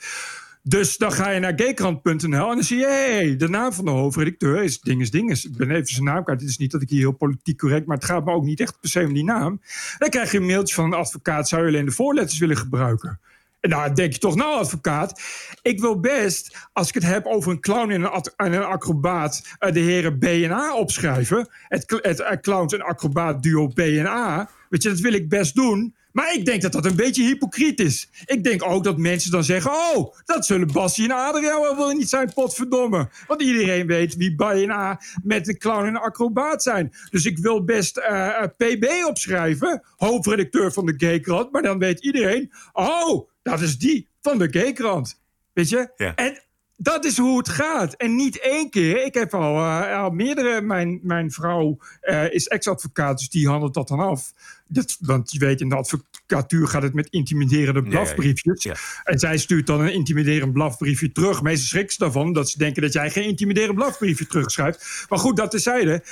Dus 0.63 0.97
dan 0.97 1.11
ga 1.11 1.29
je 1.29 1.39
naar 1.39 1.53
gkrant.nl 1.55 2.49
en 2.49 2.55
dan 2.55 2.63
zie 2.63 2.77
je, 2.77 2.85
hey, 2.85 3.35
de 3.35 3.49
naam 3.49 3.73
van 3.73 3.85
de 3.85 3.91
hoofdredacteur 3.91 4.63
is 4.63 4.81
Dinges 4.81 5.11
Dinges. 5.11 5.45
Ik 5.45 5.57
ben 5.57 5.71
even 5.71 5.87
zijn 5.87 6.03
naam 6.03 6.23
kwijt. 6.23 6.39
Het 6.39 6.49
is 6.49 6.57
niet 6.57 6.71
dat 6.71 6.81
ik 6.81 6.89
hier 6.89 6.99
heel 6.99 7.11
politiek 7.11 7.57
correct, 7.57 7.85
maar 7.85 7.97
het 7.97 8.05
gaat 8.05 8.25
me 8.25 8.31
ook 8.31 8.43
niet 8.43 8.59
echt 8.59 8.79
per 8.79 8.89
se 8.89 9.05
om 9.05 9.13
die 9.13 9.23
naam. 9.23 9.61
Dan 9.97 10.09
krijg 10.09 10.31
je 10.31 10.37
een 10.37 10.45
mailtje 10.45 10.75
van 10.75 10.85
een 10.85 10.93
advocaat, 10.93 11.47
zou 11.47 11.61
je 11.61 11.67
alleen 11.67 11.85
de 11.85 11.91
voorletters 11.91 12.39
willen 12.39 12.57
gebruiken? 12.57 13.19
Nou, 13.61 13.93
denk 13.93 14.13
je 14.13 14.19
toch, 14.19 14.35
nou, 14.35 14.59
advocaat, 14.59 15.21
ik 15.61 15.79
wil 15.79 15.99
best, 15.99 16.57
als 16.73 16.87
ik 16.87 16.93
het 16.93 17.03
heb 17.03 17.25
over 17.25 17.51
een 17.51 17.59
clown 17.59 17.91
en 17.91 18.03
een, 18.03 18.23
en 18.35 18.53
een 18.53 18.63
acrobaat, 18.63 19.41
uh, 19.59 19.71
de 19.71 19.79
heren 19.79 20.19
B 20.19 20.23
en 20.23 20.51
A 20.51 20.75
opschrijven. 20.75 21.49
Het, 21.67 21.91
het, 21.91 22.05
het 22.05 22.19
uh, 22.19 22.31
clowns 22.41 22.73
en 22.73 22.81
acrobaat 22.81 23.43
duo 23.43 23.67
B 23.67 23.79
en 23.79 24.07
A. 24.07 24.49
Weet 24.69 24.83
je, 24.83 24.89
dat 24.89 24.99
wil 24.99 25.13
ik 25.13 25.29
best 25.29 25.55
doen. 25.55 25.95
Maar 26.11 26.33
ik 26.33 26.45
denk 26.45 26.61
dat 26.61 26.71
dat 26.71 26.85
een 26.85 26.95
beetje 26.95 27.23
hypocriet 27.23 27.79
is. 27.79 28.09
Ik 28.25 28.43
denk 28.43 28.63
ook 28.63 28.83
dat 28.83 28.97
mensen 28.97 29.31
dan 29.31 29.43
zeggen: 29.43 29.71
Oh, 29.71 30.15
dat 30.25 30.45
zullen 30.45 30.71
Bassie 30.71 31.03
en 31.03 31.11
Adriaan 31.11 31.75
wel, 31.75 31.91
niet 31.91 32.09
zijn, 32.09 32.33
potverdomme. 32.33 33.09
Want 33.27 33.41
iedereen 33.41 33.87
weet 33.87 34.15
wie 34.15 34.35
B 34.35 34.41
en 34.41 34.71
A 34.71 35.01
met 35.23 35.47
een 35.47 35.57
clown 35.57 35.85
en 35.85 35.87
een 35.87 36.01
acrobaat 36.01 36.63
zijn. 36.63 36.93
Dus 37.09 37.25
ik 37.25 37.37
wil 37.37 37.63
best 37.63 37.97
uh, 37.97 38.43
PB 38.57 38.85
opschrijven, 39.07 39.83
hoofdredacteur 39.95 40.71
van 40.71 40.85
de 40.85 40.93
Gaykrant. 40.97 41.51
Maar 41.51 41.61
dan 41.61 41.79
weet 41.79 41.99
iedereen: 41.99 42.51
Oh, 42.73 43.29
dat 43.49 43.61
is 43.61 43.77
die 43.77 44.07
van 44.21 44.37
de 44.37 44.47
Gaykrant. 44.51 45.21
Weet 45.53 45.69
je? 45.69 45.91
Ja. 45.95 46.15
En 46.15 46.41
dat 46.81 47.05
is 47.05 47.17
hoe 47.17 47.37
het 47.37 47.49
gaat. 47.49 47.93
En 47.93 48.15
niet 48.15 48.39
één 48.39 48.69
keer. 48.69 49.05
Ik 49.05 49.13
heb 49.13 49.33
al, 49.33 49.55
uh, 49.55 49.97
al 49.97 50.09
meerdere. 50.09 50.61
Mijn, 50.61 50.99
mijn 51.03 51.31
vrouw 51.31 51.77
uh, 52.01 52.33
is 52.33 52.47
ex-advocaat, 52.47 53.17
dus 53.17 53.29
die 53.29 53.47
handelt 53.47 53.73
dat 53.73 53.87
dan 53.87 53.99
af. 53.99 54.33
Dat, 54.67 54.97
want 54.99 55.31
je 55.31 55.39
weet, 55.39 55.61
in 55.61 55.69
de 55.69 55.75
advocatuur 55.75 56.67
gaat 56.67 56.81
het 56.81 56.93
met 56.93 57.09
intimiderende 57.09 57.83
blafbriefjes. 57.83 58.63
Ja, 58.63 58.71
ja. 58.71 59.11
En 59.11 59.19
zij 59.19 59.37
stuurt 59.37 59.67
dan 59.67 59.81
een 59.81 59.93
intimiderend 59.93 60.53
blafbriefje 60.53 61.11
terug. 61.11 61.41
Meestal 61.41 61.67
schrikt 61.67 61.91
ze 61.91 61.99
daarvan, 61.99 62.33
dat 62.33 62.49
ze 62.49 62.57
denken 62.57 62.81
dat 62.81 62.93
jij 62.93 63.09
geen 63.09 63.27
intimiderend 63.27 63.75
blafbriefje 63.75 64.27
terugschrijft. 64.27 65.05
Maar 65.09 65.19
goed, 65.19 65.37
dat 65.37 65.51
tezijde. 65.51 66.03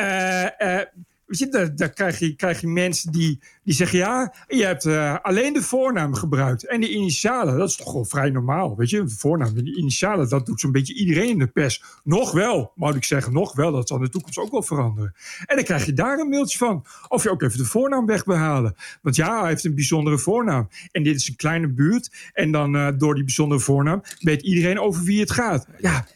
Uh, 0.00 0.80
Weet 1.26 1.38
je, 1.38 1.48
daar, 1.48 1.76
daar 1.76 1.90
krijg, 1.90 2.18
je, 2.18 2.34
krijg 2.34 2.60
je 2.60 2.66
mensen 2.66 3.12
die, 3.12 3.40
die 3.62 3.74
zeggen... 3.74 3.98
ja, 3.98 4.34
je 4.46 4.64
hebt 4.64 4.84
uh, 4.84 5.16
alleen 5.22 5.52
de 5.52 5.62
voornaam 5.62 6.14
gebruikt. 6.14 6.66
En 6.66 6.80
de 6.80 6.90
initialen, 6.90 7.58
dat 7.58 7.68
is 7.68 7.76
toch 7.76 7.86
gewoon 7.86 8.06
vrij 8.06 8.30
normaal. 8.30 8.76
Weet 8.76 8.90
je, 8.90 9.04
de 9.04 9.10
voornaam 9.10 9.56
en 9.56 9.64
de 9.64 9.76
initialen... 9.76 10.28
dat 10.28 10.46
doet 10.46 10.60
zo'n 10.60 10.72
beetje 10.72 10.94
iedereen 10.94 11.28
in 11.28 11.38
de 11.38 11.46
pers. 11.46 11.84
Nog 12.04 12.32
wel, 12.32 12.72
moet 12.74 12.94
ik 12.94 13.04
zeggen, 13.04 13.32
nog 13.32 13.54
wel. 13.54 13.72
Dat 13.72 13.88
zal 13.88 13.96
in 13.96 14.04
de 14.04 14.10
toekomst 14.10 14.38
ook 14.38 14.50
wel 14.50 14.62
veranderen. 14.62 15.14
En 15.46 15.56
dan 15.56 15.64
krijg 15.64 15.86
je 15.86 15.92
daar 15.92 16.18
een 16.18 16.28
mailtje 16.28 16.58
van. 16.58 16.84
Of 17.08 17.22
je 17.22 17.30
ook 17.30 17.42
even 17.42 17.58
de 17.58 17.64
voornaam 17.64 18.06
wegbehalen. 18.06 18.74
Want 19.02 19.16
ja, 19.16 19.40
hij 19.40 19.48
heeft 19.48 19.64
een 19.64 19.74
bijzondere 19.74 20.18
voornaam. 20.18 20.68
En 20.90 21.02
dit 21.02 21.16
is 21.16 21.28
een 21.28 21.36
kleine 21.36 21.68
buurt. 21.68 22.30
En 22.32 22.52
dan 22.52 22.74
uh, 22.76 22.88
door 22.98 23.14
die 23.14 23.24
bijzondere 23.24 23.60
voornaam... 23.60 24.02
weet 24.20 24.42
iedereen 24.42 24.80
over 24.80 25.02
wie 25.02 25.20
het 25.20 25.30
gaat. 25.30 25.66
Ja, 25.80 26.06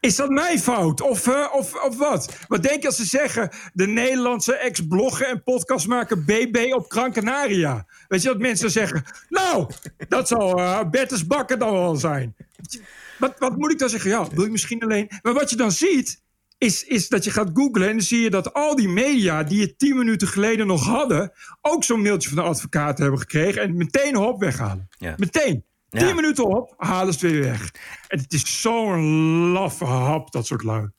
is 0.00 0.16
dat 0.16 0.30
mijn 0.30 0.58
fout? 0.58 1.00
Of, 1.00 1.26
uh, 1.26 1.48
of, 1.52 1.74
of 1.74 1.96
wat? 1.96 2.36
Wat 2.48 2.62
denk 2.62 2.80
je 2.80 2.86
als 2.86 2.96
ze 2.96 3.04
zeggen... 3.04 3.50
de 3.72 3.86
Nederlandse 3.86 4.56
ex-blogger 4.56 5.26
en 5.26 5.42
podcastmaker 5.42 6.24
BB 6.24 6.72
op 6.72 6.90
Gran 6.90 7.12
Canaria? 7.12 7.86
Weet 8.08 8.22
je 8.22 8.28
dat 8.28 8.38
mensen 8.38 8.70
zeggen... 8.70 9.04
nou, 9.28 9.70
dat 10.08 10.28
zal 10.28 10.58
uh, 10.58 10.80
Bertus 10.90 11.26
Bakker 11.26 11.58
dan 11.58 11.72
wel 11.72 11.96
zijn. 11.96 12.36
Wat, 13.18 13.34
wat 13.38 13.56
moet 13.56 13.72
ik 13.72 13.78
dan 13.78 13.88
zeggen? 13.88 14.10
Ja, 14.10 14.28
wil 14.28 14.44
je 14.44 14.50
misschien 14.50 14.82
alleen... 14.82 15.10
Maar 15.22 15.34
wat 15.34 15.50
je 15.50 15.56
dan 15.56 15.72
ziet... 15.72 16.26
Is, 16.58 16.84
is 16.84 17.08
dat 17.08 17.24
je 17.24 17.30
gaat 17.30 17.50
googlen 17.52 17.88
en 17.88 17.92
dan 17.92 18.02
zie 18.02 18.20
je 18.20 18.30
dat 18.30 18.52
al 18.52 18.76
die 18.76 18.88
media... 18.88 19.42
die 19.42 19.60
het 19.60 19.78
tien 19.78 19.96
minuten 19.96 20.28
geleden 20.28 20.66
nog 20.66 20.84
hadden... 20.84 21.32
ook 21.62 21.84
zo'n 21.84 22.02
mailtje 22.02 22.28
van 22.28 22.38
de 22.38 22.44
advocaat 22.44 22.98
hebben 22.98 23.18
gekregen... 23.18 23.62
en 23.62 23.76
meteen 23.76 24.16
hop 24.16 24.40
weghalen. 24.40 24.88
Ja. 24.98 25.14
Meteen. 25.16 25.64
Ja. 25.88 26.06
Tien 26.06 26.14
minuten 26.16 26.46
op, 26.46 26.74
halen 26.76 27.14
ze 27.14 27.28
weer 27.28 27.42
weg. 27.42 27.70
En 28.08 28.18
het 28.18 28.32
is 28.32 28.60
zo'n 28.60 29.50
laffe 29.50 29.84
hap, 29.84 30.32
dat 30.32 30.46
soort 30.46 30.62
lui. 30.62 30.90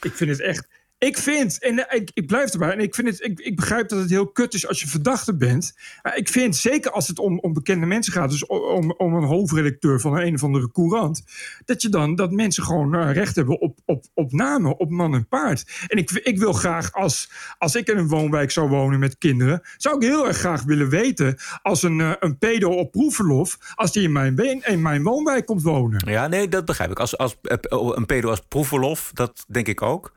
Ik 0.00 0.12
vind 0.12 0.30
het 0.30 0.40
echt... 0.40 0.68
Ik 1.00 1.18
vind, 1.18 1.58
en 1.58 1.86
ik, 1.90 2.10
ik 2.14 2.26
blijf 2.26 2.52
erbij, 2.52 2.70
en 2.70 2.80
ik, 2.80 2.94
vind 2.94 3.08
het, 3.08 3.24
ik, 3.24 3.40
ik 3.40 3.56
begrijp 3.56 3.88
dat 3.88 3.98
het 3.98 4.10
heel 4.10 4.26
kut 4.26 4.54
is 4.54 4.66
als 4.66 4.80
je 4.80 4.88
verdachte 4.88 5.36
bent. 5.36 5.74
Maar 6.02 6.16
ik 6.16 6.28
vind, 6.28 6.56
zeker 6.56 6.90
als 6.90 7.08
het 7.08 7.18
om, 7.18 7.38
om 7.38 7.52
bekende 7.52 7.86
mensen 7.86 8.12
gaat, 8.12 8.30
dus 8.30 8.46
om, 8.46 8.90
om 8.90 9.14
een 9.14 9.24
hoofdredacteur 9.24 10.00
van 10.00 10.18
een, 10.18 10.34
of 10.34 10.44
andere 10.44 10.72
courant, 10.72 11.24
dat 11.64 11.82
je 11.82 11.88
dan, 11.88 12.14
dat 12.14 12.30
mensen 12.30 12.62
gewoon 12.62 12.94
uh, 12.96 13.12
recht 13.12 13.36
hebben 13.36 13.60
op, 13.60 13.78
op, 14.14 14.32
namen, 14.32 14.78
op 14.78 14.90
man 14.90 15.14
en 15.14 15.28
paard. 15.28 15.84
En 15.86 15.98
ik, 15.98 16.10
ik 16.10 16.38
wil 16.38 16.52
graag, 16.52 16.92
als, 16.92 17.30
als 17.58 17.74
ik 17.74 17.88
in 17.88 17.98
een 17.98 18.08
woonwijk 18.08 18.50
zou 18.50 18.68
wonen 18.68 18.98
met 18.98 19.18
kinderen, 19.18 19.62
zou 19.76 19.96
ik 19.96 20.02
heel 20.02 20.26
erg 20.26 20.36
graag 20.36 20.62
willen 20.62 20.88
weten, 20.88 21.36
als 21.62 21.82
een, 21.82 21.98
uh, 21.98 22.12
een 22.18 22.38
pedo 22.38 22.70
op 22.70 22.90
proefverlof, 22.90 23.58
als 23.74 23.92
die 23.92 24.02
in 24.02 24.12
mijn, 24.12 24.36
in 24.64 24.82
mijn 24.82 25.02
woonwijk 25.02 25.46
komt 25.46 25.62
wonen. 25.62 26.02
Ja, 26.10 26.26
nee, 26.26 26.48
dat 26.48 26.64
begrijp 26.64 26.90
ik. 26.90 26.98
Als, 26.98 27.18
als, 27.18 27.36
een 27.70 28.06
pedo 28.06 28.30
als 28.30 28.42
proefverlof, 28.48 29.10
dat 29.14 29.44
denk 29.48 29.68
ik 29.68 29.82
ook. 29.82 30.12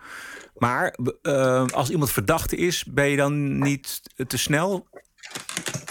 Maar 0.64 0.98
uh, 1.22 1.66
als 1.66 1.90
iemand 1.90 2.12
verdachte 2.12 2.56
is, 2.56 2.86
ben 2.86 3.10
je 3.10 3.18
dan 3.18 3.58
niet 3.58 4.02
te 4.28 4.38
snel? 4.38 4.88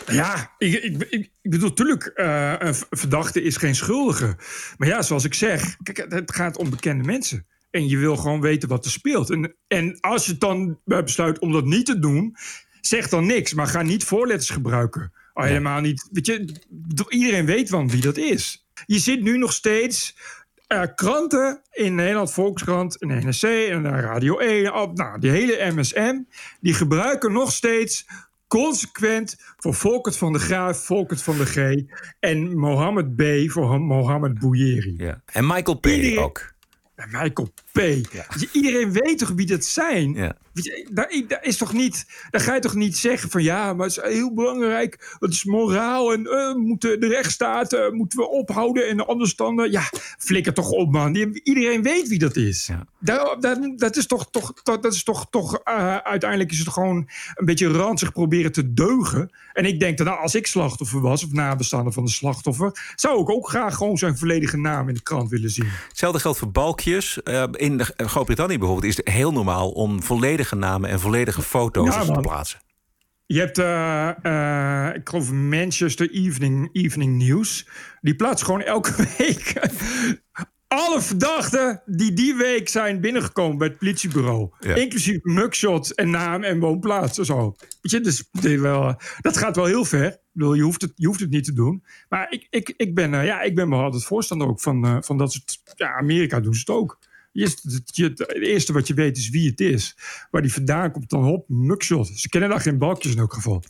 Ja, 0.06 0.54
ik, 0.58 0.74
ik, 0.74 1.10
ik 1.10 1.30
bedoel, 1.42 1.68
natuurlijk, 1.68 2.12
uh, 2.14 2.54
een 2.58 2.74
verdachte 2.90 3.42
is 3.42 3.56
geen 3.56 3.74
schuldige. 3.74 4.36
Maar 4.76 4.88
ja, 4.88 5.02
zoals 5.02 5.24
ik 5.24 5.34
zeg, 5.34 5.76
kijk, 5.82 6.12
het 6.12 6.34
gaat 6.34 6.56
om 6.56 6.70
bekende 6.70 7.04
mensen. 7.04 7.46
En 7.70 7.88
je 7.88 7.96
wil 7.96 8.16
gewoon 8.16 8.40
weten 8.40 8.68
wat 8.68 8.84
er 8.84 8.90
speelt. 8.90 9.30
En, 9.30 9.56
en 9.66 10.00
als 10.00 10.26
je 10.26 10.38
dan 10.38 10.78
besluit 10.84 11.38
om 11.38 11.52
dat 11.52 11.64
niet 11.64 11.86
te 11.86 11.98
doen, 11.98 12.36
zeg 12.80 13.08
dan 13.08 13.26
niks. 13.26 13.54
Maar 13.54 13.66
ga 13.66 13.82
niet 13.82 14.04
voorletters 14.04 14.50
gebruiken. 14.50 15.12
Al 15.32 15.44
helemaal 15.44 15.80
niet. 15.80 16.08
Weet 16.12 16.26
je, 16.26 16.56
iedereen 17.08 17.46
weet 17.46 17.70
wel 17.70 17.88
wie 17.88 18.00
dat 18.00 18.16
is. 18.16 18.66
Je 18.86 18.98
zit 18.98 19.22
nu 19.22 19.38
nog 19.38 19.52
steeds 19.52 20.16
uh, 20.72 20.82
kranten 20.94 21.60
in 21.70 21.94
Nederland, 21.94 22.32
Volkskrant, 22.32 23.00
en 23.00 23.08
NRC 23.08 23.42
en 23.42 24.00
Radio 24.00 24.38
1, 24.38 24.74
op, 24.74 24.96
nou, 24.96 25.18
die 25.20 25.30
hele 25.30 25.72
MSM, 25.72 26.20
die 26.60 26.74
gebruiken 26.74 27.32
nog 27.32 27.52
steeds 27.52 28.06
consequent 28.46 29.36
voor 29.56 29.74
Volkert 29.74 30.16
van 30.16 30.32
de 30.32 30.38
Graaf, 30.38 30.84
Volkert 30.84 31.22
van 31.22 31.36
de 31.36 31.46
G 31.46 31.82
en 32.20 32.58
Mohammed 32.58 33.16
B 33.16 33.50
voor 33.50 33.80
Mohammed 33.80 34.38
Bouyeri. 34.38 34.94
Ja. 34.96 35.22
En 35.26 35.46
Michael 35.46 35.78
P. 35.78 35.86
Iedereen, 35.86 36.18
ook. 36.18 36.52
Michael 37.10 37.52
P. 37.72 37.78
Ja. 38.12 38.26
Iedereen 38.52 38.92
weet 38.92 39.18
toch 39.18 39.30
wie 39.30 39.46
dat 39.46 39.64
zijn? 39.64 40.12
Ja. 40.12 40.36
Daar, 40.90 41.22
daar, 41.28 41.44
is 41.44 41.56
toch 41.56 41.72
niet, 41.72 42.06
daar 42.30 42.40
ga 42.40 42.54
je 42.54 42.60
toch 42.60 42.74
niet 42.74 42.96
zeggen 42.96 43.30
van 43.30 43.42
ja, 43.42 43.72
maar 43.72 43.86
het 43.86 43.96
is 43.96 44.12
heel 44.12 44.34
belangrijk. 44.34 45.16
Het 45.18 45.32
is 45.32 45.44
moraal 45.44 46.12
en 46.12 46.20
uh, 46.20 46.54
moeten 46.54 47.00
de 47.00 47.08
rechtsstaat 47.08 47.72
uh, 47.72 47.90
moeten 47.90 48.18
we 48.18 48.28
ophouden 48.28 48.88
en 48.88 49.06
anders 49.06 49.36
dan. 49.36 49.70
Ja, 49.70 49.82
flikker 50.18 50.54
toch 50.54 50.70
op, 50.70 50.92
man. 50.92 51.14
Iedereen 51.42 51.82
weet 51.82 52.08
wie 52.08 52.18
dat 52.18 52.36
is. 52.36 52.66
Ja. 52.66 52.86
Daar, 52.98 53.36
dat, 53.40 53.72
dat 53.76 53.96
is 53.96 54.06
toch, 54.06 54.30
toch, 54.30 54.52
dat 54.62 54.84
is 54.84 55.04
toch, 55.04 55.26
toch 55.30 55.64
uiteindelijk 56.04 56.50
is 56.50 56.58
het 56.58 56.68
gewoon 56.68 57.08
een 57.34 57.44
beetje 57.44 57.68
ranzig 57.68 58.12
proberen 58.12 58.52
te 58.52 58.72
deugen. 58.72 59.30
En 59.52 59.64
ik 59.64 59.80
denk 59.80 59.98
dat 59.98 60.06
nou, 60.06 60.18
als 60.18 60.34
ik 60.34 60.46
slachtoffer 60.46 61.00
was, 61.00 61.24
of 61.24 61.32
nabestaande 61.32 61.92
van 61.92 62.04
de 62.04 62.10
slachtoffer, 62.10 62.92
zou 62.96 63.20
ik 63.20 63.30
ook 63.30 63.48
graag 63.48 63.74
gewoon 63.76 63.98
zijn 63.98 64.18
volledige 64.18 64.56
naam 64.56 64.88
in 64.88 64.94
de 64.94 65.02
krant 65.02 65.30
willen 65.30 65.50
zien. 65.50 65.68
Hetzelfde 65.88 66.20
geldt 66.20 66.38
voor 66.38 66.50
balkjes. 66.50 67.18
in 67.52 67.80
Groot-Brittannië 67.96 68.58
bijvoorbeeld 68.58 68.90
is 68.90 68.96
het 68.96 69.08
heel 69.08 69.32
normaal 69.32 69.70
om 69.70 70.02
volledig 70.02 70.41
namen 70.50 70.90
en 70.90 71.00
volledige 71.00 71.42
foto's 71.42 71.94
ja, 71.94 72.04
te 72.04 72.20
plaatsen. 72.20 72.60
Je 73.26 73.38
hebt, 73.38 73.58
uh, 73.58 74.10
uh, 74.22 74.94
ik 74.94 75.08
geloof, 75.08 75.32
Manchester 75.32 76.10
Evening, 76.10 76.68
Evening 76.72 77.18
News. 77.18 77.68
Die 78.00 78.16
plaatst 78.16 78.44
gewoon 78.44 78.62
elke 78.62 78.92
week 79.18 79.54
alle 80.72 81.00
verdachten 81.00 81.82
die 81.86 82.12
die 82.12 82.34
week 82.34 82.68
zijn 82.68 83.00
binnengekomen 83.00 83.58
bij 83.58 83.68
het 83.68 83.78
politiebureau. 83.78 84.50
Ja. 84.60 84.74
Inclusief 84.74 85.18
mugshots 85.22 85.94
en 85.94 86.10
naam 86.10 86.42
en 86.42 86.60
woonplaats 86.60 87.18
en 87.18 87.24
zo. 87.24 87.54
Weet 87.80 87.92
je, 87.92 88.00
dus 88.00 88.28
wel, 88.60 88.94
dat 89.20 89.36
gaat 89.36 89.56
wel 89.56 89.64
heel 89.64 89.84
ver. 89.84 90.06
Ik 90.06 90.18
bedoel, 90.32 90.54
je, 90.54 90.62
hoeft 90.62 90.80
het, 90.82 90.92
je 90.94 91.06
hoeft 91.06 91.20
het 91.20 91.30
niet 91.30 91.44
te 91.44 91.52
doen. 91.52 91.84
Maar 92.08 92.32
ik, 92.32 92.46
ik, 92.50 92.74
ik, 92.76 92.94
ben, 92.94 93.12
uh, 93.12 93.24
ja, 93.24 93.40
ik 93.40 93.54
ben 93.54 93.70
wel 93.70 93.82
altijd 93.82 94.04
voorstander 94.04 94.48
ook 94.48 94.60
van, 94.60 95.04
van 95.04 95.18
dat 95.18 95.32
soort... 95.32 95.60
Ja, 95.74 95.94
Amerika 95.96 96.40
doen 96.40 96.54
ze 96.54 96.60
het 96.60 96.70
ook. 96.70 96.98
Je, 97.32 97.44
het 97.44 98.32
eerste 98.34 98.72
wat 98.72 98.86
je 98.86 98.94
weet 98.94 99.16
is 99.16 99.28
wie 99.28 99.50
het 99.50 99.60
is. 99.60 99.96
Waar 100.30 100.42
die 100.42 100.52
vandaan 100.52 100.92
komt, 100.92 101.10
dan 101.10 101.24
hop, 101.24 101.48
mugshot. 101.48 102.06
Ze 102.06 102.28
kennen 102.28 102.50
daar 102.50 102.60
geen 102.60 102.78
balkjes 102.78 103.12
in 103.12 103.18
elk 103.18 103.34
geval. 103.34 103.62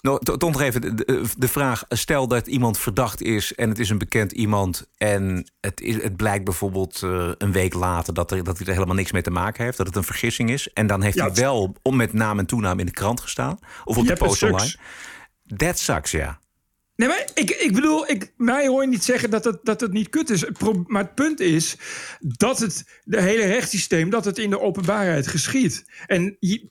Nou, 0.00 0.24
toch 0.24 0.50
nog 0.50 0.60
even 0.60 0.96
de, 1.36 1.48
vraag. 1.48 1.84
Stel 1.88 2.28
dat 2.28 2.46
iemand 2.46 2.78
verdacht 2.78 3.22
is 3.22 3.54
en 3.54 3.68
het 3.68 3.78
is 3.78 3.90
een 3.90 3.98
bekend 3.98 4.32
iemand... 4.32 4.88
en 4.96 5.50
het, 5.60 5.80
is, 5.80 6.02
het 6.02 6.16
blijkt 6.16 6.44
bijvoorbeeld 6.44 7.02
uh, 7.04 7.30
een 7.38 7.52
week 7.52 7.74
later 7.74 8.14
dat, 8.14 8.30
er, 8.30 8.44
dat 8.44 8.58
hij 8.58 8.66
er 8.66 8.72
helemaal 8.72 8.94
niks 8.94 9.12
mee 9.12 9.22
te 9.22 9.30
maken 9.30 9.64
heeft... 9.64 9.76
dat 9.76 9.86
het 9.86 9.96
een 9.96 10.04
vergissing 10.04 10.50
is. 10.50 10.72
En 10.72 10.86
dan 10.86 11.02
heeft 11.02 11.16
ja, 11.16 11.24
hij 11.24 11.34
wel 11.34 11.76
om 11.82 11.96
met 11.96 12.12
naam 12.12 12.38
en 12.38 12.46
toenaam 12.46 12.78
in 12.78 12.86
de 12.86 12.92
krant 12.92 13.20
gestaan. 13.20 13.58
Of 13.84 13.96
op 13.96 14.06
de 14.06 14.16
post 14.16 14.42
online. 14.42 14.74
That 15.56 15.78
sucks, 15.78 16.10
ja. 16.10 16.38
Nee, 16.98 17.08
maar 17.08 17.26
ik, 17.34 17.50
ik 17.50 17.74
bedoel, 17.74 18.08
ik, 18.08 18.32
mij 18.36 18.66
hoor 18.66 18.82
je 18.82 18.88
niet 18.88 19.04
zeggen 19.04 19.30
dat 19.30 19.44
het, 19.44 19.58
dat 19.62 19.80
het 19.80 19.92
niet 19.92 20.08
kut 20.08 20.30
is. 20.30 20.44
Maar 20.86 21.02
het 21.02 21.14
punt 21.14 21.40
is 21.40 21.76
dat 22.20 22.58
het 22.58 23.00
de 23.04 23.20
hele 23.20 23.44
rechtssysteem, 23.44 24.10
dat 24.10 24.24
het 24.24 24.38
in 24.38 24.50
de 24.50 24.60
openbaarheid 24.60 25.26
geschiet. 25.26 25.84
En 26.06 26.36
je, 26.40 26.68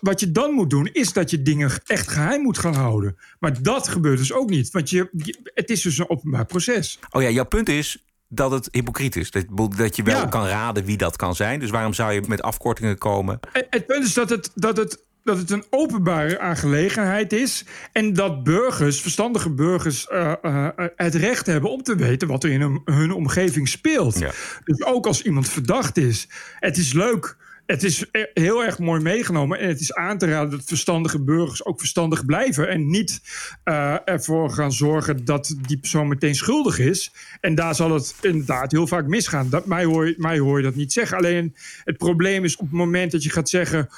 wat 0.00 0.20
je 0.20 0.32
dan 0.32 0.52
moet 0.52 0.70
doen, 0.70 0.86
is 0.92 1.12
dat 1.12 1.30
je 1.30 1.42
dingen 1.42 1.70
echt 1.86 2.08
geheim 2.08 2.42
moet 2.42 2.58
gaan 2.58 2.74
houden. 2.74 3.16
Maar 3.38 3.62
dat 3.62 3.88
gebeurt 3.88 4.18
dus 4.18 4.32
ook 4.32 4.50
niet. 4.50 4.70
Want 4.70 4.90
je, 4.90 5.08
het 5.54 5.70
is 5.70 5.82
dus 5.82 5.98
een 5.98 6.10
openbaar 6.10 6.46
proces. 6.46 6.98
Oh 7.10 7.22
ja, 7.22 7.30
jouw 7.30 7.46
punt 7.46 7.68
is 7.68 8.04
dat 8.28 8.50
het 8.50 8.68
hypocriet 8.72 9.16
is. 9.16 9.30
Dat, 9.30 9.44
dat 9.76 9.96
je 9.96 10.02
wel 10.02 10.20
ja. 10.20 10.26
kan 10.26 10.46
raden 10.46 10.84
wie 10.84 10.96
dat 10.96 11.16
kan 11.16 11.34
zijn. 11.34 11.60
Dus 11.60 11.70
waarom 11.70 11.94
zou 11.94 12.12
je 12.12 12.22
met 12.28 12.42
afkortingen 12.42 12.98
komen? 12.98 13.40
Het, 13.52 13.66
het 13.70 13.86
punt 13.86 14.04
is 14.04 14.14
dat 14.14 14.30
het, 14.30 14.50
dat 14.54 14.76
het 14.76 15.04
dat 15.24 15.38
het 15.38 15.50
een 15.50 15.64
openbare 15.70 16.38
aangelegenheid 16.38 17.32
is 17.32 17.64
en 17.92 18.12
dat 18.12 18.44
burgers, 18.44 19.00
verstandige 19.00 19.50
burgers, 19.50 20.08
uh, 20.12 20.32
uh, 20.42 20.68
het 20.96 21.14
recht 21.14 21.46
hebben 21.46 21.70
om 21.70 21.82
te 21.82 21.96
weten 21.96 22.28
wat 22.28 22.44
er 22.44 22.50
in 22.50 22.60
hun, 22.60 22.80
hun 22.84 23.12
omgeving 23.12 23.68
speelt. 23.68 24.18
Ja. 24.18 24.30
Dus 24.64 24.84
ook 24.84 25.06
als 25.06 25.22
iemand 25.22 25.48
verdacht 25.48 25.96
is, 25.96 26.28
het 26.58 26.76
is 26.76 26.92
leuk. 26.92 27.36
Het 27.66 27.82
is 27.82 28.04
heel 28.34 28.64
erg 28.64 28.78
mooi 28.78 29.00
meegenomen 29.00 29.58
en 29.58 29.68
het 29.68 29.80
is 29.80 29.94
aan 29.94 30.18
te 30.18 30.26
raden 30.26 30.50
dat 30.50 30.64
verstandige 30.64 31.22
burgers 31.22 31.64
ook 31.64 31.78
verstandig 31.78 32.24
blijven 32.24 32.68
en 32.68 32.90
niet 32.90 33.20
uh, 33.64 33.96
ervoor 34.04 34.50
gaan 34.50 34.72
zorgen 34.72 35.24
dat 35.24 35.54
die 35.66 35.78
persoon 35.78 36.08
meteen 36.08 36.34
schuldig 36.34 36.78
is. 36.78 37.12
En 37.40 37.54
daar 37.54 37.74
zal 37.74 37.94
het 37.94 38.14
inderdaad 38.20 38.72
heel 38.72 38.86
vaak 38.86 39.06
misgaan. 39.06 39.48
Dat, 39.48 39.66
mij, 39.66 39.84
hoor, 39.84 40.14
mij 40.16 40.38
hoor 40.38 40.58
je 40.58 40.64
dat 40.64 40.74
niet 40.74 40.92
zeggen. 40.92 41.16
Alleen 41.16 41.54
het 41.84 41.96
probleem 41.96 42.44
is 42.44 42.56
op 42.56 42.66
het 42.66 42.76
moment 42.76 43.12
dat 43.12 43.22
je 43.22 43.30
gaat 43.30 43.48
zeggen 43.48 43.88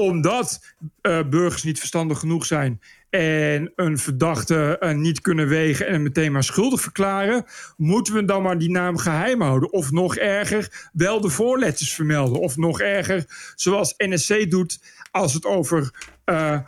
omdat 0.00 0.74
uh, 1.02 1.20
burgers 1.28 1.62
niet 1.62 1.78
verstandig 1.78 2.18
genoeg 2.18 2.46
zijn 2.46 2.80
en 3.10 3.72
een 3.76 3.98
verdachte 3.98 4.76
uh, 4.80 4.92
niet 4.92 5.20
kunnen 5.20 5.48
wegen 5.48 5.86
en 5.86 6.02
meteen 6.02 6.32
maar 6.32 6.44
schuldig 6.44 6.80
verklaren, 6.80 7.44
moeten 7.76 8.14
we 8.14 8.24
dan 8.24 8.42
maar 8.42 8.58
die 8.58 8.70
naam 8.70 8.96
geheim 8.98 9.40
houden. 9.40 9.72
Of 9.72 9.90
nog 9.90 10.16
erger, 10.16 10.88
wel 10.92 11.20
de 11.20 11.28
voorletters 11.28 11.94
vermelden. 11.94 12.40
Of 12.40 12.56
nog 12.56 12.80
erger, 12.80 13.24
zoals 13.54 13.94
NSC 13.96 14.50
doet 14.50 14.80
als 15.10 15.34
het 15.34 15.44
over 15.44 15.90
uh, 16.24 16.58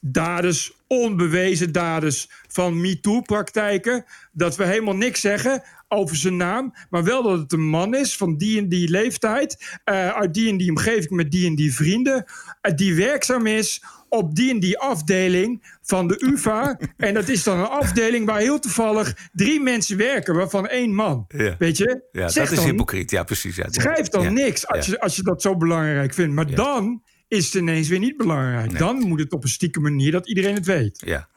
daders, 0.00 0.72
onbewezen 0.86 1.72
daders 1.72 2.28
van 2.48 2.80
MeToo-praktijken, 2.80 4.04
dat 4.32 4.56
we 4.56 4.64
helemaal 4.64 4.96
niks 4.96 5.20
zeggen 5.20 5.62
over 5.92 6.16
zijn 6.16 6.36
naam, 6.36 6.74
maar 6.90 7.04
wel 7.04 7.22
dat 7.22 7.38
het 7.38 7.52
een 7.52 7.68
man 7.68 7.94
is 7.94 8.16
van 8.16 8.36
die 8.36 8.58
en 8.58 8.68
die 8.68 8.88
leeftijd, 8.90 9.78
uh, 9.90 10.08
uit 10.08 10.34
die 10.34 10.48
en 10.48 10.56
die 10.56 10.70
omgeving 10.70 11.10
met 11.10 11.30
die 11.30 11.46
en 11.46 11.54
die 11.54 11.74
vrienden, 11.74 12.24
uh, 12.62 12.74
die 12.76 12.94
werkzaam 12.94 13.46
is 13.46 13.82
op 14.08 14.34
die 14.34 14.50
en 14.50 14.60
die 14.60 14.78
afdeling 14.78 15.76
van 15.82 16.08
de 16.08 16.16
UvA. 16.26 16.78
en 16.96 17.14
dat 17.14 17.28
is 17.28 17.42
dan 17.42 17.58
een 17.58 17.66
afdeling 17.66 18.26
waar 18.26 18.38
heel 18.40 18.58
toevallig 18.58 19.16
drie 19.32 19.60
mensen 19.60 19.96
werken, 19.96 20.34
waarvan 20.34 20.66
één 20.66 20.94
man. 20.94 21.24
Ja. 21.28 21.54
Weet 21.58 21.76
je? 21.76 22.02
Ja, 22.12 22.28
Zeg 22.28 22.48
dat 22.48 22.58
is 22.58 22.64
hypocriet. 22.64 23.10
Ja, 23.10 23.22
precies. 23.22 23.56
Ja. 23.56 23.66
Schrijf 23.70 24.08
dan 24.08 24.22
Ja. 24.22 24.30
niks 24.30 24.66
als, 24.66 24.86
Ja. 24.86 24.92
je, 24.92 25.00
als 25.00 25.16
je 25.16 25.22
dat 25.22 25.42
zo 25.42 25.56
belangrijk 25.56 26.14
vindt. 26.14 26.34
Maar 26.34 26.54
dan 26.54 27.02
is 27.28 27.44
het 27.44 27.54
ineens 27.54 27.88
weer 27.88 27.98
niet 27.98 28.16
belangrijk. 28.16 28.78
Dan 28.78 28.98
moet 28.98 29.20
het 29.20 29.32
op 29.32 29.42
een 29.42 29.48
stieke 29.48 29.80
manier 29.80 30.12
dat 30.12 30.28
iedereen 30.28 30.54
het 30.54 30.66
weet. 30.66 31.02
Ja. 31.06 31.28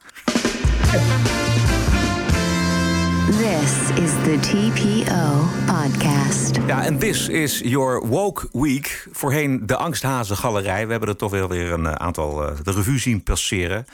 This 3.24 3.90
is 4.04 4.12
the 4.12 4.38
TPO 4.40 5.44
podcast. 5.66 6.56
Ja, 6.66 6.84
en 6.84 6.98
this 6.98 7.28
is 7.28 7.58
your 7.58 8.06
woke 8.06 8.48
week. 8.52 9.06
Voorheen 9.12 9.66
de 9.66 9.76
Angsthazen 9.76 10.36
Galerij. 10.36 10.84
We 10.84 10.90
hebben 10.90 11.08
er 11.08 11.16
toch 11.16 11.30
wel 11.30 11.48
weer 11.48 11.72
een 11.72 11.86
eh, 11.86 11.92
aantal 11.92 12.48
eh, 12.48 12.56
de 12.62 12.70
revue 12.72 12.98
zien 12.98 13.22
passeren. 13.22 13.86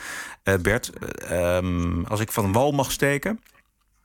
Eh, 0.43 0.55
Bert, 0.55 0.91
eh, 0.91 1.57
ehm, 1.57 2.05
als 2.05 2.21
ik 2.21 2.33
van 2.33 2.53
wal 2.53 2.73
mag 2.73 2.93
steken. 2.93 3.41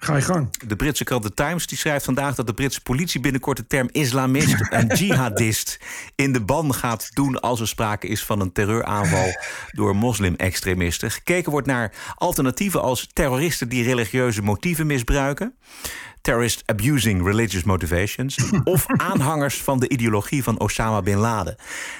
Ga 0.05 0.15
je 0.15 0.21
gang. 0.21 0.49
De 0.67 0.75
Britse 0.75 1.03
krant 1.03 1.23
The 1.23 1.33
Times 1.33 1.67
die 1.67 1.77
schrijft 1.77 2.05
vandaag 2.05 2.35
dat 2.35 2.47
de 2.47 2.53
Britse 2.53 2.81
politie 2.81 3.19
binnenkort 3.19 3.57
de 3.57 3.67
term 3.67 3.89
islamist 3.91 4.61
en 4.69 4.87
jihadist 4.87 5.79
in 6.15 6.33
de 6.33 6.41
ban 6.41 6.73
gaat 6.73 7.09
doen 7.13 7.39
als 7.39 7.59
er 7.59 7.67
sprake 7.67 8.07
is 8.07 8.23
van 8.23 8.39
een 8.39 8.51
terreuraanval 8.51 9.27
door 9.71 9.95
moslim-extremisten. 9.95 11.11
Gekeken 11.11 11.51
wordt 11.51 11.67
naar 11.67 11.93
alternatieven 12.15 12.81
als 12.81 13.09
terroristen 13.13 13.69
die 13.69 13.83
religieuze 13.83 14.41
motieven 14.41 14.87
misbruiken. 14.87 15.55
Terrorist 16.21 16.63
abusing 16.65 17.25
religious 17.25 17.63
motivations. 17.63 18.37
Of 18.63 18.85
aanhangers 18.87 19.61
van 19.61 19.79
de 19.79 19.89
ideologie 19.89 20.43
van 20.43 20.59
Osama 20.59 21.01
bin 21.01 21.17
Laden. 21.17 21.55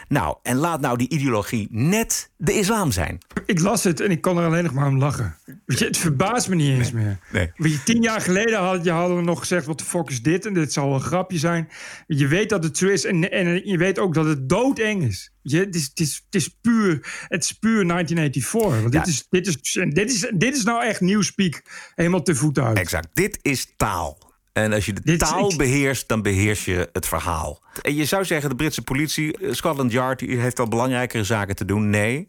Nou, 0.07 0.37
en 0.43 0.55
laat 0.55 0.81
nou 0.81 0.97
die 0.97 1.09
ideologie 1.09 1.67
net 1.71 2.29
de 2.37 2.53
islam 2.53 2.91
zijn. 2.91 3.17
Ik 3.45 3.59
las 3.59 3.83
het 3.83 3.99
en 3.99 4.11
ik 4.11 4.21
kon 4.21 4.37
er 4.37 4.45
alleen 4.45 4.63
nog 4.63 4.73
maar 4.73 4.87
om 4.87 4.97
lachen. 4.97 5.35
Het 5.85 5.97
verbaast 5.97 6.49
me 6.49 6.55
niet 6.55 6.77
eens 6.77 6.91
meer. 6.91 7.19
Nee. 7.31 7.51
Weet 7.55 7.71
je, 7.71 7.83
tien 7.83 8.01
jaar 8.01 8.21
geleden 8.21 8.59
had, 8.59 8.83
je, 8.83 8.91
hadden 8.91 9.17
we 9.17 9.23
nog 9.23 9.39
gezegd... 9.39 9.65
wat 9.65 9.77
de 9.77 9.83
fuck 9.85 10.09
is 10.09 10.21
dit? 10.21 10.45
En 10.45 10.53
dit 10.53 10.73
zal 10.73 10.93
een 10.93 11.01
grapje 11.01 11.37
zijn. 11.37 11.69
Je 12.07 12.27
weet 12.27 12.49
dat 12.49 12.63
het 12.63 12.77
zo 12.77 12.87
is 12.87 13.05
en, 13.05 13.31
en 13.31 13.61
je 13.67 13.77
weet 13.77 13.99
ook 13.99 14.13
dat 14.13 14.25
het 14.25 14.49
doodeng 14.49 15.03
is. 15.03 15.33
Je, 15.41 15.59
het, 15.59 15.75
is, 15.75 15.83
het, 15.83 15.99
is, 15.99 16.21
het, 16.25 16.35
is 16.35 16.47
puur, 16.61 17.25
het 17.27 17.43
is 17.43 17.51
puur 17.51 17.87
1984. 17.87 18.81
Want 18.81 18.91
dit, 18.91 19.07
is, 19.07 19.27
dit, 19.29 19.47
is, 19.47 19.71
dit, 19.93 20.11
is, 20.11 20.31
dit 20.35 20.55
is 20.55 20.63
nou 20.63 20.83
echt 20.83 21.01
nieuwspeak 21.01 21.61
helemaal 21.95 22.21
te 22.21 22.35
voet 22.35 22.59
uit. 22.59 22.77
Exact. 22.77 23.07
Dit 23.13 23.39
is 23.41 23.73
taal. 23.77 24.33
En 24.53 24.73
als 24.73 24.85
je 24.85 24.93
de 24.93 25.01
Dit 25.03 25.19
taal 25.19 25.51
ik- 25.51 25.57
beheerst, 25.57 26.07
dan 26.07 26.21
beheers 26.21 26.65
je 26.65 26.89
het 26.93 27.05
verhaal. 27.07 27.63
En 27.81 27.95
je 27.95 28.05
zou 28.05 28.25
zeggen, 28.25 28.49
de 28.49 28.55
Britse 28.55 28.81
politie, 28.81 29.37
eh, 29.37 29.53
Scotland 29.53 29.91
Yard, 29.91 30.19
die 30.19 30.37
heeft 30.37 30.57
wel 30.57 30.67
belangrijkere 30.67 31.23
zaken 31.23 31.55
te 31.55 31.65
doen. 31.65 31.89
Nee. 31.89 32.27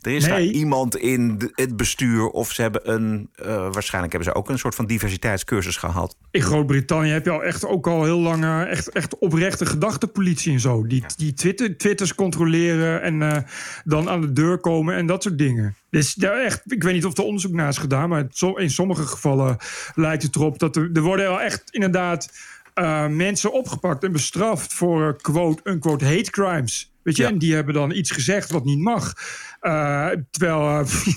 Er 0.00 0.12
is 0.12 0.26
Nee. 0.26 0.30
daar 0.30 0.40
iemand 0.42 0.96
in 0.96 1.50
het 1.54 1.76
bestuur, 1.76 2.26
of 2.28 2.52
ze 2.52 2.62
hebben 2.62 2.90
een. 2.92 3.28
eh, 3.34 3.46
waarschijnlijk 3.72 4.12
hebben 4.12 4.32
ze 4.32 4.38
ook 4.38 4.48
een 4.48 4.58
soort 4.58 4.74
van 4.74 4.86
diversiteitscursus 4.86 5.76
gehad. 5.76 6.16
In 6.30 6.42
Groot-Brittannië 6.42 7.10
heb 7.10 7.24
je 7.24 7.30
al 7.30 7.42
echt 7.44 7.66
ook 7.66 7.86
al 7.86 8.04
heel 8.04 8.18
lang 8.18 8.66
echt, 8.66 8.88
echt 8.88 9.18
oprechte 9.18 9.66
gedachtenpolitie 9.66 10.52
en 10.52 10.60
zo. 10.60 10.86
Die, 10.86 11.04
die 11.16 11.32
Twitter, 11.32 11.76
Twitters 11.76 12.14
controleren 12.14 13.02
en 13.02 13.22
eh, 13.22 13.36
dan 13.84 14.08
aan 14.08 14.20
de 14.20 14.32
deur 14.32 14.58
komen 14.58 14.94
en 14.94 15.06
dat 15.06 15.22
soort 15.22 15.38
dingen. 15.38 15.76
Dus 15.90 16.14
daar 16.14 16.40
echt, 16.44 16.72
ik 16.72 16.82
weet 16.82 16.94
niet 16.94 17.04
of 17.04 17.16
er 17.18 17.24
onderzoek 17.24 17.52
naar 17.52 17.68
is 17.68 17.78
gedaan, 17.78 18.08
maar 18.08 18.26
in 18.54 18.70
sommige 18.70 19.06
gevallen 19.06 19.56
lijkt 19.94 20.22
het 20.22 20.36
erop 20.36 20.58
dat 20.58 20.76
er, 20.76 20.90
er 20.92 21.02
worden 21.02 21.24
wel 21.28 21.40
echt 21.40 21.62
inderdaad 21.70 22.32
eh, 22.74 23.06
mensen 23.06 23.52
opgepakt 23.52 24.04
en 24.04 24.12
bestraft 24.12 24.74
voor 24.74 25.08
eh, 25.08 25.14
quote 25.20 25.60
unquote 25.70 26.04
hate 26.04 26.30
crimes. 26.30 26.89
Weet 27.02 27.16
je, 27.16 27.22
Ja. 27.22 27.28
en 27.28 27.38
die 27.38 27.54
hebben 27.54 27.74
dan 27.74 27.90
iets 27.92 28.10
gezegd 28.10 28.50
wat 28.50 28.64
niet 28.64 28.78
mag. 28.78 29.12
Eh, 29.60 30.08
terwijl 30.30 30.60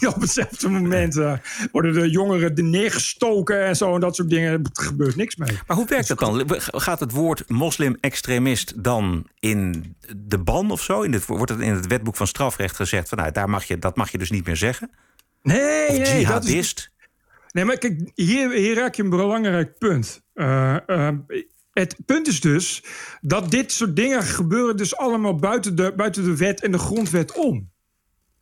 eh, 0.02 0.08
op 0.16 0.22
hetzelfde 0.22 0.70
moment 0.70 1.18
eh, 1.18 1.34
worden 1.72 1.94
de 1.94 2.10
jongeren 2.10 2.56
er 2.56 2.64
neergestoken 2.64 3.66
en 3.66 3.76
zo 3.76 3.94
en 3.94 4.00
dat 4.00 4.16
soort 4.16 4.30
dingen. 4.30 4.52
Er 4.52 4.60
gebeurt 4.74 5.16
niks 5.16 5.36
mee. 5.36 5.58
Maar 5.68 5.78
hoe 5.78 5.88
werkt 5.88 6.08
dat 6.08 6.20
dan? 6.20 6.46
Gaat 6.58 7.00
het 7.00 7.12
woord 7.12 7.50
moslim-extremist 7.50 8.84
dan 8.84 9.28
in 9.40 9.96
de 10.18 10.38
ban 10.40 10.72
of 10.72 10.82
zo? 10.84 11.02
In 11.02 11.14
het, 11.14 11.26
wordt 11.26 11.52
het 11.52 11.60
in 11.60 11.74
het 11.74 11.88
wetboek 11.88 12.16
van 12.16 12.28
strafrecht 12.28 12.76
gezegd 12.76 13.10
van 13.10 13.18
nou, 13.18 13.32
daar 13.32 13.50
mag 13.50 13.64
je, 13.64 13.80
dat 13.80 13.96
mag 13.96 14.12
je 14.12 14.18
dus 14.18 14.32
niet 14.32 14.46
meer 14.46 14.58
zeggen? 14.58 14.90
Nee, 15.42 15.88
Of 15.88 15.98
nee, 15.98 15.98
dat 15.98 16.08
is, 16.08 16.14
jihadist? 16.20 16.92
nee, 17.52 17.66
maar 17.66 17.78
kijk, 17.78 18.12
hier, 18.16 18.52
hier 18.52 18.76
raak 18.76 18.96
je 18.96 19.04
een 19.04 19.10
belangrijk 19.10 19.78
punt. 19.78 20.22
Eh, 20.34 20.76
het 21.74 21.96
punt 22.06 22.28
is 22.28 22.42
dus 22.42 22.84
dat 23.22 23.52
dit 23.52 23.72
soort 23.72 23.96
dingen 23.96 24.24
gebeuren 24.24 24.78
dus 24.78 24.98
allemaal 24.98 25.36
buiten 25.36 25.76
de, 25.76 25.94
buiten 25.96 26.24
de 26.24 26.38
wet 26.38 26.62
en 26.62 26.72
de 26.72 26.78
grondwet 26.78 27.38
om. 27.38 27.72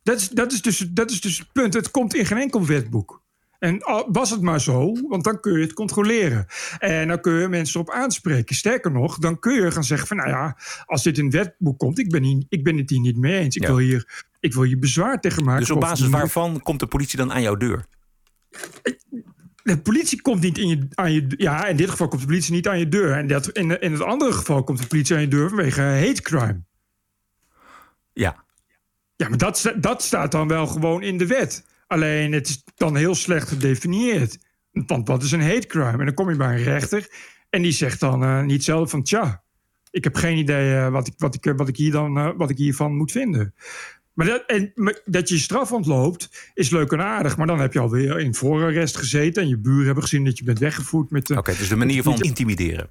Dat 0.02 0.20
is, 0.20 0.28
dat, 0.28 0.52
is 0.52 0.62
dus, 0.62 0.78
dat 0.78 1.10
is 1.10 1.20
dus 1.20 1.38
het 1.38 1.52
punt. 1.52 1.74
Het 1.74 1.90
komt 1.90 2.14
in 2.14 2.26
geen 2.26 2.38
enkel 2.38 2.66
wetboek. 2.66 3.20
En 3.58 3.82
was 4.08 4.30
het 4.30 4.40
maar 4.40 4.60
zo, 4.60 4.92
want 5.08 5.24
dan 5.24 5.40
kun 5.40 5.52
je 5.52 5.60
het 5.60 5.72
controleren. 5.72 6.46
En 6.78 7.08
dan 7.08 7.20
kun 7.20 7.32
je 7.32 7.48
mensen 7.48 7.80
op 7.80 7.90
aanspreken. 7.90 8.56
Sterker 8.56 8.92
nog, 8.92 9.18
dan 9.18 9.38
kun 9.38 9.54
je 9.54 9.70
gaan 9.70 9.84
zeggen 9.84 10.08
van... 10.08 10.16
nou 10.16 10.28
ja, 10.28 10.56
als 10.86 11.02
dit 11.02 11.18
in 11.18 11.24
het 11.24 11.34
wetboek 11.34 11.78
komt, 11.78 11.98
ik 11.98 12.10
ben, 12.10 12.22
hier, 12.22 12.44
ik 12.48 12.64
ben 12.64 12.76
het 12.76 12.90
hier 12.90 13.00
niet 13.00 13.16
mee 13.16 13.38
eens. 13.38 13.56
Ik, 13.56 13.62
Ja. 13.62 13.68
wil, 13.68 13.78
hier, 13.78 14.24
ik 14.40 14.54
wil 14.54 14.62
hier 14.62 14.78
bezwaar 14.78 15.20
tegen 15.20 15.44
maken. 15.44 15.60
Dus 15.60 15.70
op 15.70 15.80
basis 15.80 16.08
waarvan 16.08 16.62
komt 16.62 16.80
de 16.80 16.86
politie 16.86 17.18
dan 17.18 17.32
aan 17.32 17.42
jouw 17.42 17.56
deur? 17.56 17.84
De 19.62 19.78
politie 19.78 20.22
komt 20.22 20.40
niet 20.40 20.58
in 20.58 20.68
je, 20.68 20.88
aan 20.94 21.12
je... 21.12 21.34
Ja, 21.36 21.66
in 21.66 21.76
dit 21.76 21.90
geval 21.90 22.08
komt 22.08 22.20
de 22.20 22.26
politie 22.26 22.52
niet 22.52 22.68
aan 22.68 22.78
je 22.78 22.88
deur. 22.88 23.12
En 23.12 23.26
dat, 23.26 23.48
in, 23.48 23.80
in 23.80 23.92
het 23.92 24.02
andere 24.02 24.32
geval 24.32 24.64
komt 24.64 24.80
de 24.80 24.86
politie 24.86 25.14
aan 25.14 25.20
je 25.20 25.28
deur 25.28 25.48
vanwege 25.48 25.80
hate 25.80 26.22
crime. 26.22 26.62
Ja. 28.12 28.44
Ja, 29.16 29.28
maar 29.28 29.38
dat, 29.38 29.74
dat 29.76 30.02
staat 30.02 30.32
dan 30.32 30.48
wel 30.48 30.66
gewoon 30.66 31.02
in 31.02 31.18
de 31.18 31.26
wet. 31.26 31.64
Alleen 31.86 32.32
het 32.32 32.48
is 32.48 32.64
dan 32.74 32.96
heel 32.96 33.14
slecht 33.14 33.48
gedefinieerd. 33.48 34.38
Want 34.72 35.08
wat 35.08 35.22
is 35.22 35.32
een 35.32 35.42
hate 35.42 35.66
crime? 35.66 35.98
En 35.98 36.04
dan 36.04 36.14
kom 36.14 36.30
je 36.30 36.36
bij 36.36 36.56
een 36.56 36.62
rechter 36.62 37.08
en 37.50 37.62
die 37.62 37.72
zegt 37.72 38.00
dan 38.00 38.22
eh, 38.22 38.42
niet 38.42 38.64
zelf 38.64 38.90
van... 38.90 39.02
tja, 39.02 39.42
ik 39.90 40.04
heb 40.04 40.16
geen 40.16 40.36
idee 40.36 40.76
eh, 40.76 40.88
wat, 40.88 41.06
ik, 41.06 41.14
wat, 41.16 41.34
ik, 41.34 41.46
eh, 41.46 41.56
wat, 41.56 41.68
ik 41.68 41.76
hier 41.76 41.92
dan, 41.92 42.36
wat 42.36 42.50
ik 42.50 42.56
hiervan 42.56 42.96
moet 42.96 43.12
vinden. 43.12 43.54
Maar 44.12 44.26
dat, 44.26 44.42
en, 44.46 44.72
maar 44.74 45.00
dat 45.04 45.28
je 45.28 45.38
straf 45.38 45.72
ontloopt 45.72 46.50
is 46.54 46.70
leuk 46.70 46.92
en 46.92 47.02
aardig. 47.02 47.36
Maar 47.36 47.46
dan 47.46 47.60
heb 47.60 47.72
je 47.72 47.78
alweer 47.78 48.18
in 48.20 48.34
voorarrest 48.34 48.96
gezeten... 48.96 49.42
en 49.42 49.48
je 49.48 49.58
buren 49.58 49.84
hebben 49.84 50.02
gezien 50.02 50.24
dat 50.24 50.38
je 50.38 50.44
bent 50.44 50.58
weggevoerd 50.58 51.10
met... 51.10 51.30
Oké, 51.30 51.54
dus 51.58 51.68
de 51.68 51.76
manier 51.76 52.02
van 52.02 52.20
intimideren. 52.20 52.88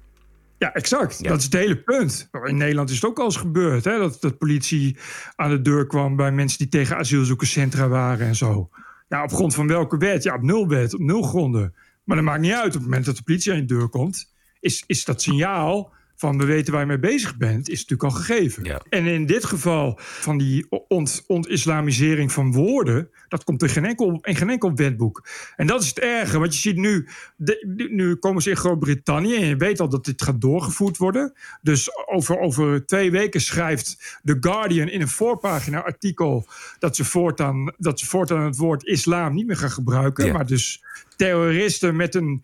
ja, 0.58 0.74
exact. 0.74 1.18
Ja. 1.20 1.28
Dat 1.28 1.38
is 1.38 1.44
het 1.44 1.52
hele 1.52 1.76
punt. 1.76 2.28
In 2.44 2.56
Nederland 2.56 2.90
is 2.90 2.94
het 2.94 3.04
ook 3.04 3.18
al 3.18 3.24
eens 3.24 3.36
gebeurd. 3.36 3.84
Hè? 3.84 3.98
Dat, 3.98 4.20
dat 4.20 4.38
politie 4.38 4.96
aan 5.36 5.50
de 5.50 5.60
deur 5.60 5.86
kwam 5.86 6.16
bij 6.16 6.32
mensen 6.32 6.58
die 6.58 6.68
tegen 6.68 6.96
asielzoekerscentra 6.96 7.88
waren 7.88 8.26
en 8.26 8.36
zo. 8.36 8.70
Ja, 9.08 9.22
op 9.22 9.32
grond 9.32 9.54
van 9.54 9.66
welke 9.66 9.96
wet? 9.96 10.22
Ja, 10.22 10.34
op 10.34 10.42
nul 10.42 10.68
wet, 10.68 10.94
op 10.94 11.00
nul 11.00 11.22
gronden. 11.22 11.74
Maar 12.04 12.16
dat 12.16 12.24
maakt 12.24 12.40
niet 12.40 12.52
uit. 12.52 12.66
Op 12.66 12.72
het 12.72 12.82
moment 12.82 13.04
dat 13.04 13.16
de 13.16 13.22
politie 13.22 13.52
aan 13.52 13.58
je 13.58 13.64
deur 13.64 13.88
komt, 13.88 14.32
is, 14.60 14.84
is 14.86 15.04
dat 15.04 15.22
signaal 15.22 15.92
van 16.22 16.38
we 16.38 16.44
weten 16.44 16.72
waar 16.72 16.80
je 16.82 16.86
mee 16.88 16.98
bezig 16.98 17.36
bent, 17.36 17.68
is 17.68 17.80
natuurlijk 17.80 18.02
al 18.14 18.20
gegeven. 18.20 18.64
Ja. 18.64 18.80
En 18.88 19.06
in 19.06 19.26
dit 19.26 19.44
geval 19.44 19.94
van 19.98 20.38
die 20.38 20.66
ont, 20.88 21.24
ontislamisering 21.26 22.32
van 22.32 22.52
woorden, 22.52 23.10
dat 23.28 23.44
komt 23.44 23.62
in 23.62 23.68
geen, 23.68 23.84
enkel, 23.84 24.18
in 24.22 24.36
geen 24.36 24.50
enkel 24.50 24.74
wetboek. 24.74 25.28
En 25.56 25.66
dat 25.66 25.82
is 25.82 25.88
het 25.88 25.98
erge, 25.98 26.38
want 26.38 26.54
je 26.54 26.60
ziet 26.60 26.76
nu, 26.76 27.08
de- 27.36 27.88
nu 27.90 28.14
komen 28.14 28.42
ze 28.42 28.50
in 28.50 28.56
Groot-Brittannië 28.56 29.34
en 29.36 29.46
je 29.46 29.56
weet 29.56 29.80
al 29.80 29.88
dat 29.88 30.04
dit 30.04 30.22
gaat 30.22 30.40
doorgevoerd 30.40 30.96
worden. 30.96 31.32
Dus 31.62 32.06
over, 32.06 32.38
over 32.38 32.86
twee 32.86 33.10
weken 33.10 33.40
schrijft 33.40 34.18
The 34.24 34.36
Guardian 34.40 34.88
in 34.88 35.00
een 35.00 35.08
voorpagina 35.08 35.82
artikel 35.84 36.46
dat 36.78 36.96
ze 36.96 37.04
voortaan, 37.04 37.72
dat 37.78 37.98
ze 38.00 38.06
voortaan 38.06 38.40
het 38.44 38.56
woord 38.56 38.84
islam 38.84 39.34
niet 39.34 39.46
meer 39.46 39.56
gaan 39.56 39.70
gebruiken, 39.70 40.26
Ja. 40.26 40.32
maar 40.32 40.46
dus 40.46 40.82
terroristen 41.16 41.96
met 41.96 42.14
een 42.14 42.42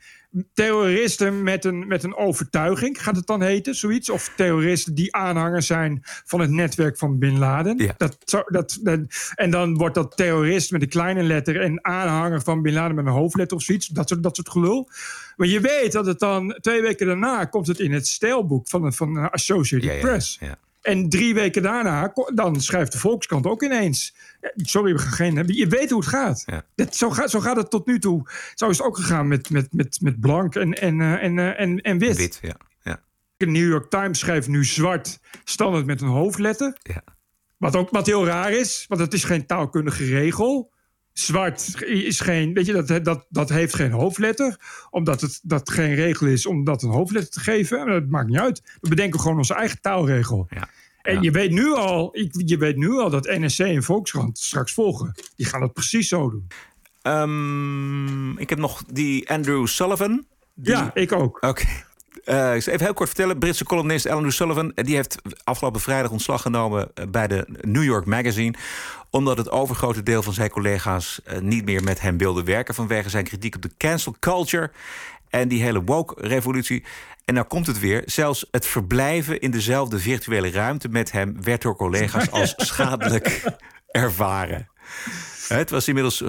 terroristen 0.55 1.43
met 1.43 1.65
een, 1.65 1.87
met 1.87 2.03
een 2.03 2.17
overtuiging, 2.17 3.03
gaat 3.03 3.17
het 3.17 3.27
dan 3.27 3.43
heten, 3.43 3.75
zoiets? 3.75 4.11
Of 4.11 4.33
terroristen 4.37 4.95
die 4.95 5.15
aanhanger 5.15 5.63
zijn 5.63 6.01
van 6.03 6.41
het 6.41 6.51
netwerk 6.51 6.99
van 6.99 7.19
Bin 7.19 7.39
Laden. 7.39 7.79
Ja. 7.79 7.95
Dat, 7.97 8.17
dat, 8.47 8.79
dat, 8.83 9.07
en 9.35 9.51
dan 9.51 9.77
wordt 9.77 9.95
dat 9.95 10.17
terrorist 10.17 10.71
met 10.71 10.83
een 10.83 10.89
kleine 10.89 11.23
letter 11.23 11.61
en 11.61 11.85
aanhanger 11.85 12.43
van 12.43 12.63
Bin 12.63 12.73
Laden 12.73 12.97
met 12.97 13.07
een 13.07 13.13
hoofdletter 13.13 13.57
of 13.57 13.63
zoiets. 13.63 13.87
Dat 13.87 14.09
soort, 14.09 14.23
dat 14.23 14.37
soort 14.37 14.51
gelul. 14.51 14.91
Maar 15.37 15.49
je 15.49 15.61
weet 15.61 15.93
dat 15.93 16.07
het 16.07 16.19
dan 16.19 16.57
twee 16.61 16.81
weken 16.81 17.07
daarna 17.07 17.45
komt 17.45 17.67
het 17.67 17.79
in 17.79 17.93
het 17.93 18.07
stijlboek 18.07 18.69
van, 18.69 18.93
van 18.93 19.15
de 19.15 19.31
Associated 19.31 19.93
ja, 19.93 20.01
Press. 20.01 20.37
ja. 20.41 20.59
En 20.81 21.09
drie 21.09 21.35
weken 21.35 21.63
daarna, 21.63 22.13
dan 22.35 22.61
schrijft 22.61 22.93
de 22.93 22.99
Volkskrant 22.99 23.47
ook 23.47 23.63
ineens. 23.63 24.15
eh, 24.41 24.51
Sorry, 24.57 24.93
we 24.93 24.99
gaan 24.99 25.13
geen. 25.13 25.47
Je 25.47 25.67
weet 25.67 25.91
hoe 25.91 26.01
het 26.01 26.09
gaat. 26.09 26.43
Ja. 26.47 26.63
Dat, 26.75 26.97
zo, 26.97 27.11
gaat 27.11 27.31
zo 27.31 27.41
gaat 27.41 27.57
het 27.57 27.71
tot 27.71 27.87
nu 27.87 27.99
toe. 27.99 28.31
Zo 28.55 28.69
is 28.69 28.79
het 28.79 28.87
ook 28.87 28.97
gegaan 28.97 29.29
met, 29.29 29.51
met, 29.51 29.73
met, 29.73 29.99
met 30.01 30.21
blank 30.21 30.55
en, 30.55 30.73
en, 30.73 31.01
eh, 31.01 31.23
en, 31.23 31.39
eh, 31.39 31.61
en, 31.61 31.81
en 31.81 31.99
wit. 31.99 32.17
Wit, 32.17 32.39
ja. 32.43 32.57
ja. 32.83 33.03
De 33.37 33.47
New 33.47 33.69
York 33.69 33.91
Times 33.91 34.19
schrijft 34.19 34.49
nu 34.49 34.65
zwart, 34.65 35.21
standaard 35.45 35.87
met 35.87 36.01
een 36.01 36.09
hoofdletter. 36.09 36.77
Ja. 36.83 37.03
Wat, 37.57 37.77
ook, 37.77 37.91
wat 37.91 38.07
heel 38.07 38.27
raar 38.27 38.53
is, 38.53 38.85
want 38.89 39.01
het 39.01 39.13
is 39.13 39.25
geen 39.25 39.47
taalkundige 39.47 40.05
regel. 40.05 40.73
Zwart 41.19 41.83
is 41.85 42.21
geen, 42.21 42.53
weet 42.53 42.67
je, 42.67 42.83
dat, 42.83 43.05
dat, 43.05 43.27
dat 43.29 43.49
heeft 43.49 43.75
geen 43.75 43.91
hoofdletter. 43.91 44.57
Omdat 44.91 45.21
het 45.21 45.41
dat 45.43 45.71
geen 45.71 45.95
regel 45.95 46.27
is 46.27 46.47
om 46.47 46.65
dat 46.65 46.83
een 46.83 46.91
hoofdletter 46.91 47.31
te 47.31 47.41
geven. 47.41 47.87
Dat 47.87 48.09
maakt 48.09 48.29
niet 48.29 48.39
uit. 48.39 48.63
We 48.81 48.89
bedenken 48.89 49.21
gewoon 49.21 49.37
onze 49.37 49.55
eigen 49.55 49.81
taalregel. 49.81 50.47
Ja. 50.51 50.69
En 51.03 51.23
je 51.23 51.31
weet 51.31 51.51
nu 51.51 51.73
al, 51.73 52.11
je 52.31 52.57
weet 52.59 52.77
nu 52.77 52.91
al 52.91 53.11
dat 53.11 53.27
NSC 53.27 53.59
en 53.59 53.83
Volkskrant 53.83 54.39
straks 54.39 54.73
volgen. 54.73 55.15
Die 55.37 55.47
gaan 55.47 55.61
dat 55.61 55.73
precies 55.73 56.09
zo 56.09 56.31
doen. 56.31 56.47
Um, 57.03 58.39
ik 58.39 58.49
heb 58.49 58.59
nog 58.59 58.85
die 58.93 59.31
Andrew 59.31 59.67
Sullivan. 59.67 60.27
Die... 60.55 60.73
Ja, 60.73 60.91
ik 60.95 61.13
ook. 61.13 61.37
Oké. 61.37 61.47
Okay. 61.47 61.85
Uh, 62.29 62.55
ik 62.55 62.63
zal 62.63 62.73
even 62.73 62.85
heel 62.85 62.95
kort 62.95 63.09
vertellen. 63.09 63.39
Britse 63.39 63.65
columnist 63.65 64.07
Andrew 64.07 64.31
Sullivan 64.31 64.73
die 64.75 64.95
heeft 64.95 65.17
afgelopen 65.45 65.81
vrijdag 65.81 66.11
ontslag 66.11 66.43
genomen 66.43 66.91
bij 67.09 67.27
de 67.27 67.47
New 67.61 67.85
York 67.85 68.07
Magazine. 68.07 68.55
Omdat 69.11 69.37
het 69.37 69.51
overgrote 69.51 70.03
deel 70.03 70.23
van 70.23 70.33
zijn 70.33 70.51
collega's 70.51 71.21
uh, 71.27 71.39
niet 71.39 71.65
meer 71.65 71.83
met 71.83 72.01
hem 72.01 72.19
wilde 72.19 72.43
werken 72.43 72.75
vanwege 72.75 73.09
zijn 73.09 73.25
kritiek 73.25 73.55
op 73.55 73.63
de 73.63 73.71
cancel 73.77 74.17
culture 74.21 74.71
en 75.29 75.49
die 75.49 75.63
hele 75.63 75.83
woke-revolutie. 75.83 76.85
En 77.25 77.35
nou 77.35 77.47
komt 77.47 77.67
het 77.67 77.79
weer. 77.79 78.03
Zelfs 78.07 78.47
het 78.51 78.67
verblijven 78.67 79.41
in 79.41 79.51
dezelfde 79.51 79.99
virtuele 79.99 80.51
ruimte 80.51 80.89
met 80.89 81.13
hem 81.13 81.43
werd 81.43 81.63
door 81.63 81.77
collega's 81.77 82.31
als 82.41 82.55
schadelijk 82.57 83.43
ervaren. 83.91 84.69
Het 85.49 85.71
was 85.71 85.89
inmiddels 85.89 86.23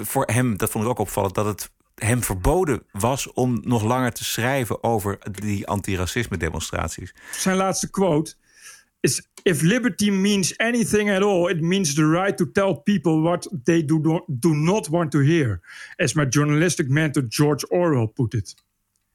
voor 0.00 0.24
hem, 0.32 0.56
dat 0.56 0.70
vond 0.70 0.84
ik 0.84 0.90
ook 0.90 0.98
opvallend, 0.98 1.34
dat 1.34 1.46
het 1.46 1.70
hem 1.94 2.22
verboden 2.22 2.82
was 2.92 3.32
om 3.32 3.60
nog 3.62 3.82
langer 3.82 4.12
te 4.12 4.24
schrijven 4.24 4.82
over 4.82 5.18
die 5.40 5.66
antiracisme-demonstraties. 5.66 7.14
Zijn 7.32 7.56
laatste 7.56 7.90
quote 7.90 8.34
is: 9.00 9.28
If 9.42 9.60
liberty 9.60 10.10
means 10.10 10.56
anything 10.56 11.10
at 11.10 11.22
all, 11.22 11.48
it 11.48 11.60
means 11.60 11.94
the 11.94 12.10
right 12.10 12.36
to 12.36 12.50
tell 12.52 12.74
people 12.74 13.20
what 13.20 13.50
they 13.64 13.84
do, 13.84 14.24
do 14.26 14.54
not 14.54 14.88
want 14.88 15.10
to 15.10 15.20
hear. 15.20 15.60
As 15.96 16.14
my 16.14 16.26
journalistic 16.28 16.88
mentor 16.88 17.22
George 17.28 17.68
Orwell 17.68 18.06
put 18.06 18.34
it. 18.34 18.63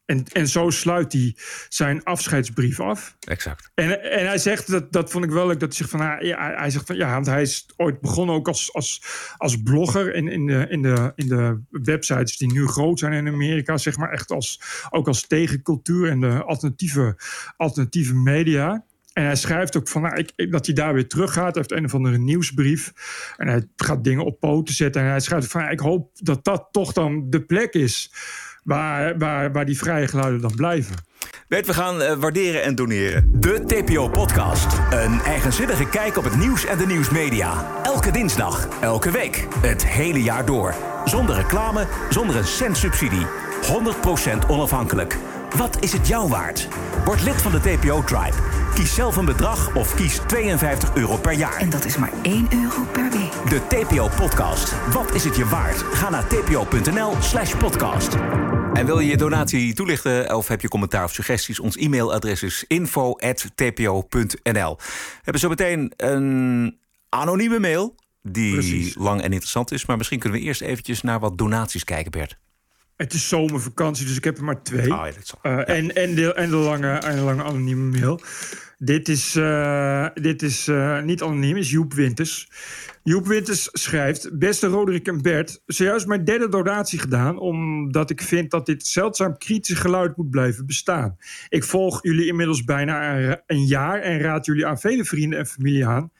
En, 0.09 0.23
en 0.31 0.47
zo 0.47 0.69
sluit 0.69 1.13
hij 1.13 1.35
zijn 1.69 2.03
afscheidsbrief 2.03 2.79
af. 2.79 3.15
Exact. 3.19 3.71
En, 3.73 4.03
en 4.11 4.27
hij 4.27 4.37
zegt, 4.37 4.71
dat, 4.71 4.91
dat 4.91 5.11
vond 5.11 5.25
ik 5.25 5.31
wel 5.31 5.47
leuk, 5.47 5.59
dat 5.59 5.69
hij 5.69 5.77
zegt 5.77 5.89
van, 5.89 5.99
ah, 5.99 6.21
ja, 6.21 6.53
hij 6.57 6.69
zegt 6.69 6.85
van, 6.85 6.95
ja, 6.95 7.13
want 7.13 7.25
hij 7.25 7.41
is 7.41 7.65
ooit 7.75 8.01
begonnen 8.01 8.35
ook 8.35 8.47
als, 8.47 8.73
als, 8.73 9.03
als 9.37 9.61
blogger 9.61 10.13
in, 10.13 10.27
in, 10.27 10.45
de, 10.45 10.65
in, 10.69 10.81
de, 10.81 11.11
in 11.15 11.27
de 11.27 11.61
websites 11.69 12.37
die 12.37 12.51
nu 12.51 12.67
groot 12.67 12.99
zijn 12.99 13.13
in 13.13 13.27
Amerika, 13.27 13.77
zeg 13.77 13.97
maar 13.97 14.11
echt 14.11 14.31
als, 14.31 14.61
ook 14.89 15.07
als 15.07 15.27
tegencultuur 15.27 16.09
en 16.09 16.19
de 16.19 16.43
alternatieve, 16.43 17.15
alternatieve 17.57 18.15
media. 18.15 18.85
En 19.13 19.23
hij 19.25 19.35
schrijft 19.35 19.77
ook 19.77 19.87
van, 19.87 20.01
nou, 20.01 20.25
ik, 20.35 20.51
dat 20.51 20.65
hij 20.65 20.75
daar 20.75 20.93
weer 20.93 21.07
terug 21.07 21.33
gaat. 21.33 21.55
Hij 21.55 21.63
heeft 21.67 21.71
een 21.71 21.85
of 21.85 21.93
andere 21.93 22.17
nieuwsbrief. 22.17 22.93
En 23.37 23.47
hij 23.47 23.67
gaat 23.75 24.03
dingen 24.03 24.25
op 24.25 24.39
poten 24.39 24.75
zetten. 24.75 25.01
En 25.01 25.07
hij 25.07 25.19
schrijft 25.19 25.47
van, 25.47 25.69
ik 25.69 25.79
hoop 25.79 26.09
dat 26.13 26.43
dat 26.43 26.67
toch 26.71 26.93
dan 26.93 27.29
de 27.29 27.45
plek 27.45 27.73
is 27.73 28.11
waar, 28.63 29.17
waar, 29.17 29.51
waar 29.51 29.65
die 29.65 29.77
vrije 29.77 30.07
geluiden 30.07 30.41
dan 30.41 30.55
blijven. 30.55 30.95
Bert, 31.47 31.65
we 31.65 31.73
gaan 31.73 32.01
uh, 32.01 32.13
waarderen 32.13 32.63
en 32.63 32.75
doneren. 32.75 33.29
De 33.33 33.63
TPO-podcast. 33.65 34.77
Een 34.89 35.21
eigenzinnige 35.21 35.89
kijk 35.89 36.17
op 36.17 36.23
het 36.23 36.37
nieuws 36.37 36.65
en 36.65 36.77
de 36.77 36.85
nieuwsmedia. 36.85 37.65
Elke 37.83 38.11
dinsdag, 38.11 38.67
elke 38.81 39.11
week, 39.11 39.47
het 39.61 39.85
hele 39.85 40.23
jaar 40.23 40.45
door. 40.45 40.75
Zonder 41.05 41.35
reclame, 41.35 41.87
zonder 42.09 42.35
een 42.35 42.47
cent 42.47 42.77
subsidie. 42.77 43.25
100% 44.45 44.47
onafhankelijk. 44.47 45.17
Wat 45.55 45.77
is 45.79 45.91
het 45.91 46.07
jou 46.07 46.29
waard? 46.29 46.67
Word 47.05 47.23
lid 47.23 47.41
van 47.41 47.51
de 47.51 47.59
TPO-tribe. 47.59 48.58
Kies 48.73 48.93
zelf 48.93 49.15
een 49.15 49.25
bedrag 49.25 49.75
of 49.75 49.95
kies 49.95 50.19
52 50.27 50.95
euro 50.95 51.17
per 51.17 51.33
jaar. 51.33 51.57
En 51.57 51.69
dat 51.69 51.85
is 51.85 51.97
maar 51.97 52.11
1 52.21 52.47
euro 52.53 52.83
per 52.91 53.11
week. 53.11 53.31
De 53.49 53.61
TPO-podcast. 53.67 54.73
Wat 54.93 55.15
is 55.15 55.23
het 55.23 55.35
je 55.35 55.45
waard? 55.45 55.77
Ga 55.77 56.09
naar 56.09 56.27
tpo.nl 56.27 57.15
slash 57.21 57.55
podcast. 57.55 58.15
En 58.73 58.85
wil 58.85 58.99
je 58.99 59.09
je 59.09 59.17
donatie 59.17 59.73
toelichten 59.73 60.35
of 60.35 60.47
heb 60.47 60.61
je 60.61 60.67
commentaar 60.67 61.03
of 61.03 61.13
suggesties? 61.13 61.59
Ons 61.59 61.77
e-mailadres 61.77 62.43
is 62.43 62.63
info.tpo.nl. 62.67 64.75
We 64.77 65.19
hebben 65.21 65.39
zo 65.41 65.49
meteen 65.49 65.93
een 65.97 66.77
anonieme 67.09 67.59
mail 67.59 67.95
die 68.21 68.53
Precies. 68.53 68.95
lang 68.95 69.21
en 69.21 69.31
interessant 69.31 69.71
is. 69.71 69.85
Maar 69.85 69.97
misschien 69.97 70.19
kunnen 70.19 70.39
we 70.39 70.45
eerst 70.45 70.61
eventjes 70.61 71.01
naar 71.01 71.19
wat 71.19 71.37
donaties 71.37 71.83
kijken, 71.83 72.11
Bert. 72.11 72.37
Het 72.99 73.13
is 73.13 73.27
zomervakantie, 73.27 74.05
dus 74.05 74.17
ik 74.17 74.23
heb 74.23 74.37
er 74.37 74.43
maar 74.43 74.63
twee. 74.63 74.93
Oh, 74.93 75.07
ja, 75.41 75.67
uh, 75.67 75.77
en, 75.77 75.95
en, 75.95 76.15
de, 76.15 76.33
en, 76.33 76.49
de 76.49 76.55
lange, 76.55 76.91
en 76.91 77.15
de 77.15 77.21
lange 77.21 77.43
anonieme 77.43 77.97
mail. 77.97 78.21
Dit 78.77 79.09
is, 79.09 79.35
uh, 79.35 80.07
dit 80.13 80.41
is 80.41 80.67
uh, 80.67 81.01
niet 81.01 81.21
anoniem, 81.21 81.57
is 81.57 81.69
Joep 81.69 81.93
Winters. 81.93 82.49
Joep 83.03 83.27
Winters 83.27 83.69
schrijft... 83.71 84.37
Beste 84.39 84.67
Roderick 84.67 85.07
en 85.07 85.21
Bert, 85.21 85.61
zojuist 85.65 86.07
mijn 86.07 86.23
derde 86.23 86.49
donatie 86.49 86.99
gedaan... 86.99 87.37
omdat 87.37 88.09
ik 88.09 88.21
vind 88.21 88.51
dat 88.51 88.65
dit 88.65 88.87
zeldzaam 88.87 89.37
kritische 89.37 89.81
geluid 89.81 90.17
moet 90.17 90.29
blijven 90.29 90.65
bestaan. 90.65 91.17
Ik 91.49 91.63
volg 91.63 92.03
jullie 92.03 92.27
inmiddels 92.27 92.63
bijna 92.63 93.17
een 93.45 93.65
jaar... 93.65 94.01
en 94.01 94.19
raad 94.19 94.45
jullie 94.45 94.65
aan 94.65 94.79
vele 94.79 95.05
vrienden 95.05 95.39
en 95.39 95.47
familie 95.47 95.85
aan... 95.85 96.11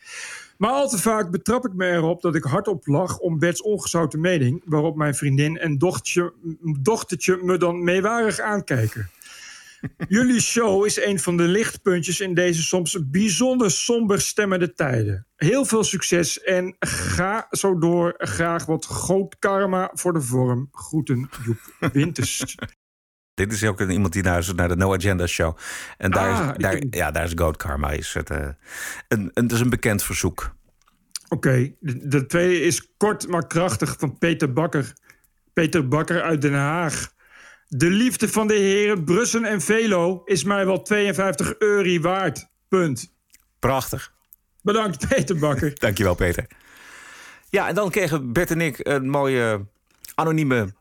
Maar 0.59 0.71
al 0.71 0.89
te 0.89 0.97
vaak 0.97 1.31
betrap 1.31 1.65
ik 1.65 1.73
me 1.73 1.91
erop 1.91 2.21
dat 2.21 2.35
ik 2.35 2.43
hardop 2.43 2.87
lach 2.87 3.19
om 3.19 3.39
Bert's 3.39 3.63
ongezouten 3.63 4.19
mening... 4.19 4.61
waarop 4.65 4.95
mijn 4.95 5.15
vriendin 5.15 5.57
en 5.57 5.77
dochtertje, 5.77 6.33
dochtertje 6.79 7.39
me 7.43 7.57
dan 7.57 7.83
meewarig 7.83 8.39
aankijken. 8.39 9.09
Jullie 10.07 10.41
show 10.41 10.85
is 10.85 11.01
een 11.01 11.19
van 11.19 11.37
de 11.37 11.43
lichtpuntjes 11.43 12.19
in 12.19 12.33
deze 12.33 12.63
soms 12.63 13.09
bijzonder 13.09 13.71
somber 13.71 14.21
stemmende 14.21 14.73
tijden. 14.73 15.27
Heel 15.35 15.65
veel 15.65 15.83
succes 15.83 16.41
en 16.41 16.75
ga 16.79 17.47
zo 17.49 17.77
door. 17.77 18.13
Graag 18.17 18.65
wat 18.65 18.85
groot 18.85 19.39
karma 19.39 19.91
voor 19.93 20.13
de 20.13 20.21
vorm. 20.21 20.69
Groeten, 20.71 21.29
Joep 21.45 21.91
Winters. 21.93 22.55
Dit 23.39 23.53
is 23.53 23.63
ook 23.63 23.81
iemand 23.81 24.13
die 24.13 24.23
luistert 24.23 24.57
naar 24.57 24.67
de 24.67 24.75
No 24.75 24.93
Agenda 24.93 25.27
Show. 25.27 25.57
En 25.97 26.11
daar, 26.11 26.33
ah, 26.33 26.49
is, 26.49 26.57
daar, 26.57 26.83
ja, 26.89 27.11
daar 27.11 27.23
is 27.23 27.31
Goat 27.35 27.57
Karma. 27.57 27.91
Is 27.91 28.13
het, 28.13 28.29
uh, 28.29 28.47
een, 29.07 29.31
een, 29.33 29.47
is 29.47 29.59
een 29.59 29.69
bekend 29.69 30.03
verzoek. 30.03 30.55
Oké, 31.29 31.47
okay. 31.47 31.75
de, 31.79 32.25
tweede 32.25 32.61
is 32.61 32.93
kort 32.97 33.27
maar 33.27 33.47
krachtig 33.47 33.95
van 33.97 34.17
Peter 34.17 34.53
Bakker. 34.53 34.93
Peter 35.53 35.87
Bakker 35.87 36.21
uit 36.21 36.41
Den 36.41 36.53
Haag. 36.53 37.13
De 37.67 37.89
liefde 37.89 38.27
van 38.27 38.47
de 38.47 38.53
heren 38.53 39.03
Brussen 39.03 39.43
en 39.43 39.61
Velo 39.61 40.21
is 40.25 40.43
mij 40.43 40.65
wel 40.65 40.81
52 40.81 41.57
euro 41.57 41.99
waard. 41.99 42.47
Punt. 42.67 43.13
Prachtig. 43.59 44.13
Bedankt, 44.61 45.07
Peter 45.07 45.37
Bakker. 45.37 45.79
Dankjewel, 45.79 46.15
Peter. 46.15 46.47
Ja, 47.49 47.67
en 47.67 47.75
dan 47.75 47.89
kregen 47.89 48.33
Bert 48.33 48.51
en 48.51 48.61
ik 48.61 48.87
een 48.87 49.09
mooie 49.09 49.65
anonieme 50.15 50.73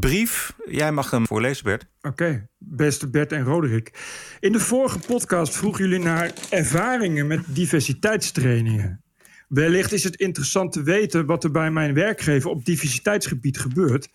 brief. 0.00 0.54
Jij 0.64 0.92
mag 0.92 1.10
hem 1.10 1.26
voorlezen, 1.26 1.64
Bert. 1.64 1.86
Oké, 2.00 2.48
beste 2.58 3.10
Bert 3.10 3.32
en 3.32 3.44
Roderick. 3.44 3.92
In 4.40 4.52
de 4.52 4.60
vorige 4.60 4.98
podcast 4.98 5.56
vroegen 5.56 5.88
jullie 5.88 6.04
naar 6.04 6.32
ervaringen 6.50 7.26
met 7.26 7.40
diversiteitstrainingen. 7.46 9.02
Wellicht 9.48 9.92
is 9.92 10.04
het 10.04 10.16
interessant 10.16 10.72
te 10.72 10.82
weten 10.82 11.26
wat 11.26 11.44
er 11.44 11.50
bij 11.50 11.70
mijn 11.70 11.94
werkgever 11.94 12.50
op 12.50 12.64
diversiteitsgebied 12.64 13.58
gebeurt. 13.58 14.08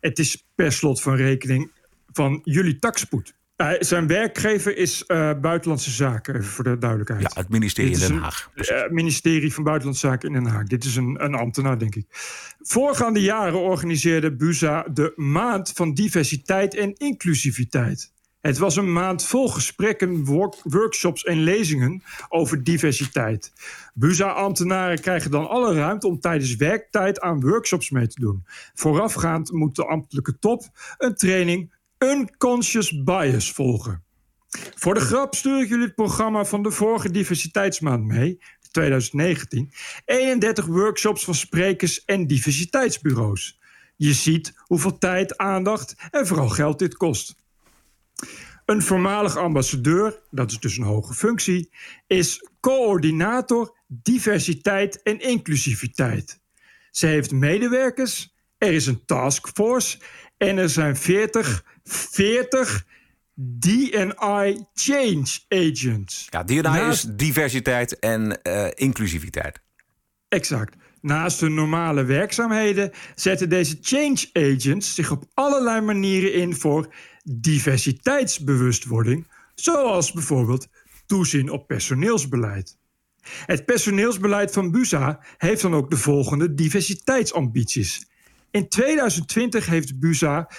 Het 0.00 0.18
is 0.18 0.46
per 0.54 0.72
slot 0.72 1.02
van 1.02 1.16
rekening 1.16 1.70
van 2.12 2.40
jullie 2.44 2.78
takspoed. 2.78 3.34
Uh, 3.56 3.70
zijn 3.78 4.06
werkgever 4.06 4.76
is 4.76 5.04
uh, 5.06 5.32
Buitenlandse 5.40 5.90
Zaken, 5.90 6.44
voor 6.44 6.64
de 6.64 6.78
duidelijkheid. 6.78 7.22
Ja, 7.22 7.30
het 7.34 7.48
ministerie 7.48 7.92
in 7.92 7.98
Den 7.98 8.18
Haag. 8.18 8.50
Het 8.54 8.70
uh, 8.70 8.88
ministerie 8.88 9.54
van 9.54 9.64
Buitenlandse 9.64 10.06
Zaken 10.06 10.28
in 10.28 10.34
Den 10.44 10.52
Haag. 10.52 10.64
Dit 10.64 10.84
is 10.84 10.96
een, 10.96 11.24
een 11.24 11.34
ambtenaar, 11.34 11.78
denk 11.78 11.94
ik. 11.94 12.06
Voorgaande 12.60 13.20
jaren 13.20 13.60
organiseerde 13.60 14.36
BUSA 14.36 14.86
de 14.92 15.12
Maand 15.16 15.72
van 15.74 15.94
Diversiteit 15.94 16.74
en 16.74 16.94
Inclusiviteit. 16.96 18.14
Het 18.40 18.58
was 18.58 18.76
een 18.76 18.92
maand 18.92 19.24
vol 19.24 19.48
gesprekken, 19.48 20.24
workshops 20.62 21.24
en 21.24 21.42
lezingen 21.42 22.02
over 22.28 22.64
diversiteit. 22.64 23.52
BUSA-ambtenaren 23.94 25.00
krijgen 25.00 25.30
dan 25.30 25.48
alle 25.48 25.74
ruimte 25.74 26.06
om 26.06 26.20
tijdens 26.20 26.56
werktijd 26.56 27.20
aan 27.20 27.40
workshops 27.40 27.90
mee 27.90 28.06
te 28.06 28.20
doen. 28.20 28.44
Voorafgaand 28.74 29.52
moet 29.52 29.76
de 29.76 29.86
ambtelijke 29.86 30.38
top 30.38 30.62
een 30.98 31.14
training 31.14 31.74
Unconscious 31.98 33.02
Bias 33.02 33.52
volgen. 33.52 34.04
Voor 34.74 34.94
de 34.94 35.00
grap 35.00 35.34
stuur 35.34 35.60
ik 35.60 35.68
jullie 35.68 35.84
het 35.84 35.94
programma 35.94 36.44
van 36.44 36.62
de 36.62 36.70
vorige 36.70 37.10
diversiteitsmaand 37.10 38.04
mee, 38.04 38.40
2019. 38.70 39.72
31 40.04 40.66
workshops 40.66 41.24
van 41.24 41.34
sprekers 41.34 42.04
en 42.04 42.26
diversiteitsbureaus. 42.26 43.58
Je 43.96 44.12
ziet 44.12 44.54
hoeveel 44.58 44.98
tijd, 44.98 45.36
aandacht 45.36 45.94
en 46.10 46.26
vooral 46.26 46.48
geld 46.48 46.78
dit 46.78 46.96
kost. 46.96 47.34
Een 48.64 48.82
voormalig 48.82 49.36
ambassadeur, 49.36 50.20
dat 50.30 50.50
is 50.50 50.58
dus 50.58 50.76
een 50.76 50.84
hoge 50.84 51.14
functie, 51.14 51.70
is 52.06 52.48
coördinator 52.60 53.76
diversiteit 53.86 55.02
en 55.02 55.20
inclusiviteit. 55.20 56.40
Ze 56.90 57.06
heeft 57.06 57.30
medewerkers, 57.30 58.34
er 58.58 58.72
is 58.72 58.86
een 58.86 59.04
taskforce 59.04 59.98
en 60.36 60.58
er 60.58 60.68
zijn 60.68 60.96
40, 60.96 61.64
40 61.86 62.84
DNI 63.34 64.64
Change 64.74 65.38
Agents. 65.48 66.26
Ja, 66.30 66.44
DNI 66.44 66.88
is 66.88 67.02
diversiteit 67.02 67.98
en 67.98 68.38
uh, 68.42 68.66
inclusiviteit. 68.74 69.60
Exact. 70.28 70.74
Naast 71.00 71.40
hun 71.40 71.54
normale 71.54 72.04
werkzaamheden 72.04 72.92
zetten 73.14 73.48
deze 73.48 73.78
change 73.80 74.28
agents 74.32 74.94
zich 74.94 75.10
op 75.10 75.24
allerlei 75.34 75.80
manieren 75.80 76.32
in 76.32 76.54
voor 76.54 76.94
diversiteitsbewustwording, 77.24 79.28
zoals 79.54 80.12
bijvoorbeeld 80.12 80.68
toezien 81.06 81.50
op 81.50 81.66
personeelsbeleid. 81.66 82.76
Het 83.46 83.64
personeelsbeleid 83.64 84.52
van 84.52 84.70
BUSA 84.70 85.20
heeft 85.36 85.62
dan 85.62 85.74
ook 85.74 85.90
de 85.90 85.96
volgende 85.96 86.54
diversiteitsambities. 86.54 88.08
In 88.50 88.68
2020 88.68 89.66
heeft 89.66 89.98
BUSA 89.98 90.50
25% 90.50 90.56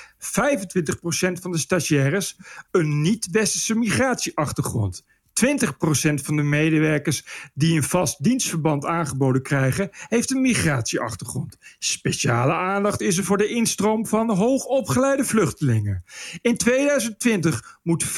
van 1.41 1.51
de 1.51 1.57
stagiaires 1.57 2.37
een 2.71 3.01
niet-westerse 3.01 3.75
migratieachtergrond. 3.75 5.03
20% 5.45 6.23
van 6.23 6.35
de 6.35 6.43
medewerkers 6.43 7.49
die 7.53 7.75
een 7.75 7.83
vast 7.83 8.23
dienstverband 8.23 8.85
aangeboden 8.85 9.41
krijgen, 9.41 9.89
heeft 9.91 10.31
een 10.31 10.41
migratieachtergrond. 10.41 11.57
Speciale 11.79 12.53
aandacht 12.53 13.01
is 13.01 13.17
er 13.17 13.23
voor 13.23 13.37
de 13.37 13.47
instroom 13.47 14.07
van 14.07 14.29
hoogopgeleide 14.29 15.25
vluchtelingen. 15.25 16.03
In 16.41 16.57
2020 16.57 17.79
moet 17.83 18.05
50% 18.05 18.09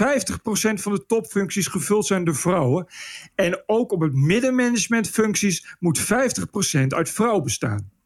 van 0.74 0.92
de 0.92 1.06
topfuncties 1.08 1.68
gevuld 1.68 2.06
zijn 2.06 2.24
door 2.24 2.36
vrouwen. 2.36 2.88
En 3.36 3.64
ook 3.66 3.92
op 3.92 4.02
het 4.02 4.14
middenmanagementfuncties 4.14 5.76
moet 5.80 6.02
50% 6.02 6.88
uit 6.88 7.10
vrouwen 7.10 7.44
bestaan. 7.44 7.99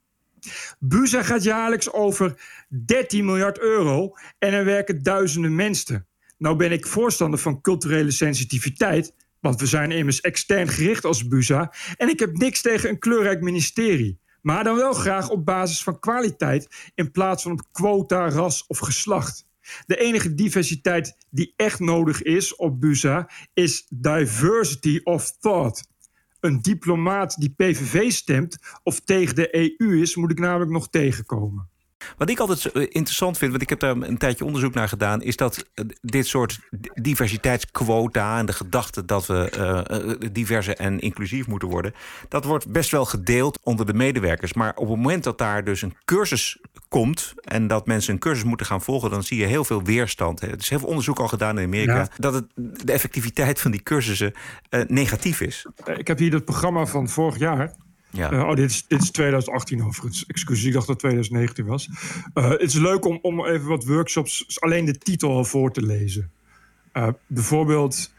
Buza 0.79 1.23
gaat 1.23 1.43
jaarlijks 1.43 1.91
over 1.91 2.41
13 2.85 3.25
miljard 3.25 3.59
euro 3.59 4.13
en 4.39 4.53
er 4.53 4.65
werken 4.65 5.03
duizenden 5.03 5.55
mensen. 5.55 6.07
Nou 6.37 6.55
ben 6.55 6.71
ik 6.71 6.87
voorstander 6.87 7.39
van 7.39 7.61
culturele 7.61 8.11
sensitiviteit, 8.11 9.15
want 9.39 9.59
we 9.59 9.65
zijn 9.65 9.91
immers 9.91 10.21
extern 10.21 10.67
gericht 10.67 11.05
als 11.05 11.27
Buza 11.27 11.73
en 11.95 12.09
ik 12.09 12.19
heb 12.19 12.37
niks 12.37 12.61
tegen 12.61 12.89
een 12.89 12.99
kleurrijk 12.99 13.41
ministerie. 13.41 14.21
Maar 14.41 14.63
dan 14.63 14.75
wel 14.75 14.93
graag 14.93 15.29
op 15.29 15.45
basis 15.45 15.83
van 15.83 15.99
kwaliteit 15.99 16.91
in 16.95 17.11
plaats 17.11 17.43
van 17.43 17.51
op 17.51 17.61
quota, 17.71 18.29
ras 18.29 18.67
of 18.67 18.77
geslacht. 18.77 19.45
De 19.85 19.97
enige 19.97 20.33
diversiteit 20.33 21.17
die 21.29 21.53
echt 21.55 21.79
nodig 21.79 22.21
is 22.21 22.55
op 22.55 22.81
Buza 22.81 23.29
is 23.53 23.85
diversity 23.89 24.99
of 25.03 25.31
thought. 25.39 25.91
Een 26.43 26.61
diplomaat 26.61 27.39
die 27.39 27.49
PVV 27.49 28.11
stemt 28.11 28.57
of 28.83 28.99
tegen 28.99 29.35
de 29.35 29.77
EU 29.79 30.01
is, 30.01 30.15
moet 30.15 30.31
ik 30.31 30.39
namelijk 30.39 30.71
nog 30.71 30.89
tegenkomen. 30.89 31.69
Wat 32.17 32.29
ik 32.29 32.39
altijd 32.39 32.65
interessant 32.73 33.37
vind, 33.37 33.51
want 33.51 33.63
ik 33.63 33.69
heb 33.69 33.79
daar 33.79 33.95
een 33.95 34.17
tijdje 34.17 34.45
onderzoek 34.45 34.73
naar 34.73 34.87
gedaan, 34.87 35.21
is 35.21 35.35
dat 35.35 35.65
dit 36.01 36.27
soort 36.27 36.59
diversiteitsquota 36.93 38.37
en 38.37 38.45
de 38.45 38.53
gedachte 38.53 39.05
dat 39.05 39.25
we 39.25 39.51
uh, 40.21 40.29
diverse 40.31 40.75
en 40.75 40.99
inclusief 40.99 41.47
moeten 41.47 41.67
worden, 41.67 41.93
dat 42.29 42.45
wordt 42.45 42.71
best 42.71 42.91
wel 42.91 43.05
gedeeld 43.05 43.59
onder 43.63 43.85
de 43.85 43.93
medewerkers. 43.93 44.53
Maar 44.53 44.75
op 44.75 44.87
het 44.87 44.97
moment 44.97 45.23
dat 45.23 45.37
daar 45.37 45.63
dus 45.63 45.81
een 45.81 45.95
cursus 46.05 46.59
komt 46.87 47.33
en 47.41 47.67
dat 47.67 47.87
mensen 47.87 48.13
een 48.13 48.19
cursus 48.19 48.43
moeten 48.43 48.65
gaan 48.65 48.81
volgen, 48.81 49.09
dan 49.09 49.23
zie 49.23 49.39
je 49.39 49.45
heel 49.45 49.63
veel 49.63 49.83
weerstand. 49.83 50.41
Er 50.41 50.57
is 50.57 50.69
heel 50.69 50.79
veel 50.79 50.87
onderzoek 50.87 51.19
al 51.19 51.27
gedaan 51.27 51.59
in 51.59 51.65
Amerika 51.65 52.07
dat 52.17 52.33
het, 52.33 52.45
de 52.55 52.91
effectiviteit 52.91 53.61
van 53.61 53.71
die 53.71 53.83
cursussen 53.83 54.33
uh, 54.69 54.81
negatief 54.87 55.41
is. 55.41 55.67
Ik 55.95 56.07
heb 56.07 56.17
hier 56.17 56.33
het 56.33 56.45
programma 56.45 56.85
van 56.85 57.09
vorig 57.09 57.37
jaar. 57.37 57.75
Ja. 58.13 58.31
Uh, 58.31 58.39
oh, 58.39 58.55
dit 58.55 58.69
is, 58.69 58.85
dit 58.87 59.01
is 59.01 59.11
2018 59.11 59.83
overigens. 59.83 60.25
Excuus, 60.25 60.63
ik 60.63 60.73
dacht 60.73 60.87
dat 60.87 61.01
het 61.01 61.11
2019 61.11 61.65
was. 61.65 61.89
Uh, 62.33 62.49
het 62.49 62.61
is 62.61 62.73
leuk 62.73 63.05
om, 63.05 63.19
om 63.21 63.45
even 63.45 63.67
wat 63.67 63.85
workshops, 63.85 64.59
alleen 64.59 64.85
de 64.85 64.97
titel 64.97 65.29
al 65.29 65.45
voor 65.45 65.71
te 65.71 65.81
lezen. 65.81 66.31
Uh, 66.93 67.07
bijvoorbeeld 67.27 68.13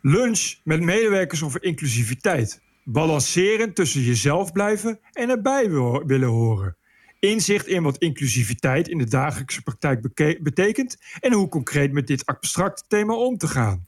lunch 0.00 0.54
met 0.64 0.80
medewerkers 0.80 1.42
over 1.42 1.62
inclusiviteit. 1.62 2.60
Balanceren 2.84 3.74
tussen 3.74 4.00
jezelf 4.00 4.52
blijven 4.52 5.00
en 5.12 5.30
erbij 5.30 5.70
willen 6.06 6.28
horen. 6.28 6.76
Inzicht 7.18 7.66
in 7.66 7.82
wat 7.82 7.98
inclusiviteit 7.98 8.88
in 8.88 8.98
de 8.98 9.08
dagelijkse 9.08 9.62
praktijk 9.62 10.00
betekent 10.42 10.96
en 11.20 11.32
hoe 11.32 11.48
concreet 11.48 11.92
met 11.92 12.06
dit 12.06 12.26
abstracte 12.26 12.82
thema 12.88 13.14
om 13.14 13.36
te 13.36 13.48
gaan. 13.48 13.86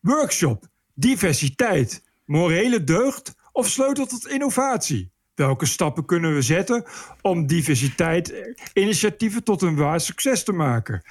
workshop, 0.00 0.66
diversiteit, 0.94 2.02
morele 2.24 2.84
deugd 2.84 3.34
of 3.54 3.68
sleutel 3.68 4.06
tot 4.06 4.28
innovatie? 4.28 5.10
Welke 5.34 5.66
stappen 5.66 6.04
kunnen 6.04 6.34
we 6.34 6.42
zetten 6.42 6.84
om 7.20 7.46
diversiteit 7.46 8.34
initiatieven 8.72 9.44
tot 9.44 9.62
een 9.62 9.76
waar 9.76 10.00
succes 10.00 10.44
te 10.44 10.52
maken? 10.52 11.02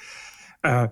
Uh, 0.61 0.83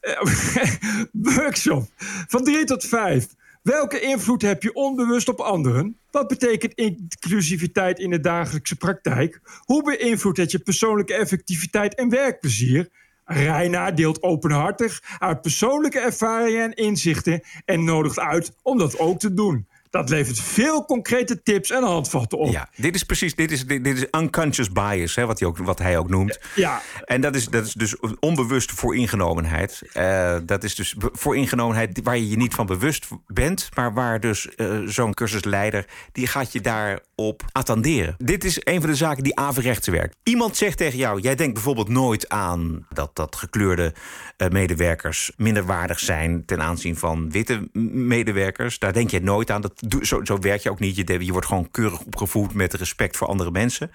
workshop 1.36 1.88
van 2.28 2.44
3 2.44 2.64
tot 2.64 2.84
5. 2.84 3.26
Welke 3.62 4.00
invloed 4.00 4.42
heb 4.42 4.62
je 4.62 4.74
onbewust 4.74 5.28
op 5.28 5.40
anderen? 5.40 5.98
Wat 6.10 6.28
betekent 6.28 6.74
inclusiviteit 6.74 7.98
in 7.98 8.10
de 8.10 8.20
dagelijkse 8.20 8.76
praktijk? 8.76 9.40
Hoe 9.64 9.82
beïnvloedt 9.82 10.38
het 10.38 10.50
je 10.50 10.58
persoonlijke 10.58 11.14
effectiviteit 11.14 11.94
en 11.94 12.08
werkplezier? 12.08 12.88
Reina 13.24 13.90
deelt 13.90 14.22
openhartig 14.22 15.02
uit 15.18 15.40
persoonlijke 15.40 15.98
ervaringen 15.98 16.64
en 16.64 16.74
inzichten 16.74 17.42
en 17.64 17.84
nodigt 17.84 18.18
uit 18.18 18.52
om 18.62 18.78
dat 18.78 18.98
ook 18.98 19.18
te 19.18 19.34
doen. 19.34 19.68
Dat 19.90 20.08
levert 20.08 20.40
veel 20.40 20.84
concrete 20.84 21.42
tips 21.42 21.70
en 21.70 21.82
handvatten 21.82 22.38
op. 22.38 22.52
Ja, 22.52 22.68
dit 22.76 22.94
is 22.94 23.02
precies, 23.02 23.34
dit 23.34 23.50
is, 23.50 23.66
dit, 23.66 23.86
is 23.86 24.06
unconscious 24.10 24.72
bias, 24.72 25.14
hè, 25.14 25.26
wat, 25.26 25.38
hij 25.38 25.48
ook, 25.48 25.58
wat 25.58 25.78
hij 25.78 25.98
ook 25.98 26.08
noemt. 26.08 26.38
Ja. 26.54 26.82
En 27.04 27.20
dat 27.20 27.34
is, 27.34 27.48
dat 27.48 27.66
is 27.66 27.72
dus 27.72 27.96
onbewuste 28.20 28.74
vooringenomenheid. 28.74 29.82
Uh, 29.94 30.36
dat 30.42 30.64
is 30.64 30.74
dus 30.74 30.94
vooringenomenheid 30.98 32.00
waar 32.02 32.16
je 32.16 32.28
je 32.28 32.36
niet 32.36 32.54
van 32.54 32.66
bewust 32.66 33.08
bent, 33.26 33.68
maar 33.74 33.94
waar 33.94 34.20
dus 34.20 34.48
uh, 34.56 34.78
zo'n 34.86 35.14
cursusleider, 35.14 35.86
die 36.12 36.26
gaat 36.26 36.52
je 36.52 36.60
daarop 36.60 37.42
attenderen. 37.52 38.14
Dit 38.18 38.44
is 38.44 38.58
een 38.60 38.80
van 38.80 38.90
de 38.90 38.96
zaken 38.96 39.22
die 39.22 39.36
averechts 39.36 39.88
werkt. 39.88 40.16
Iemand 40.22 40.56
zegt 40.56 40.76
tegen 40.76 40.98
jou, 40.98 41.20
jij 41.20 41.34
denkt 41.34 41.54
bijvoorbeeld 41.54 41.88
nooit 41.88 42.28
aan 42.28 42.86
dat, 42.88 43.16
dat 43.16 43.36
gekleurde 43.36 43.94
uh, 44.38 44.48
medewerkers 44.48 45.32
minder 45.36 45.64
waardig 45.64 45.98
zijn 45.98 46.44
ten 46.44 46.62
aanzien 46.62 46.96
van 46.96 47.30
witte 47.30 47.68
medewerkers. 47.92 48.78
Daar 48.78 48.92
denk 48.92 49.10
je 49.10 49.20
nooit 49.20 49.50
aan. 49.50 49.60
Dat 49.60 49.79
zo, 50.00 50.24
zo 50.24 50.38
werk 50.38 50.62
je 50.62 50.70
ook 50.70 50.78
niet. 50.78 50.96
Je, 50.96 51.24
je 51.24 51.32
wordt 51.32 51.46
gewoon 51.46 51.70
keurig 51.70 52.00
opgevoed 52.00 52.54
met 52.54 52.74
respect 52.74 53.16
voor 53.16 53.26
andere 53.26 53.50
mensen. 53.50 53.90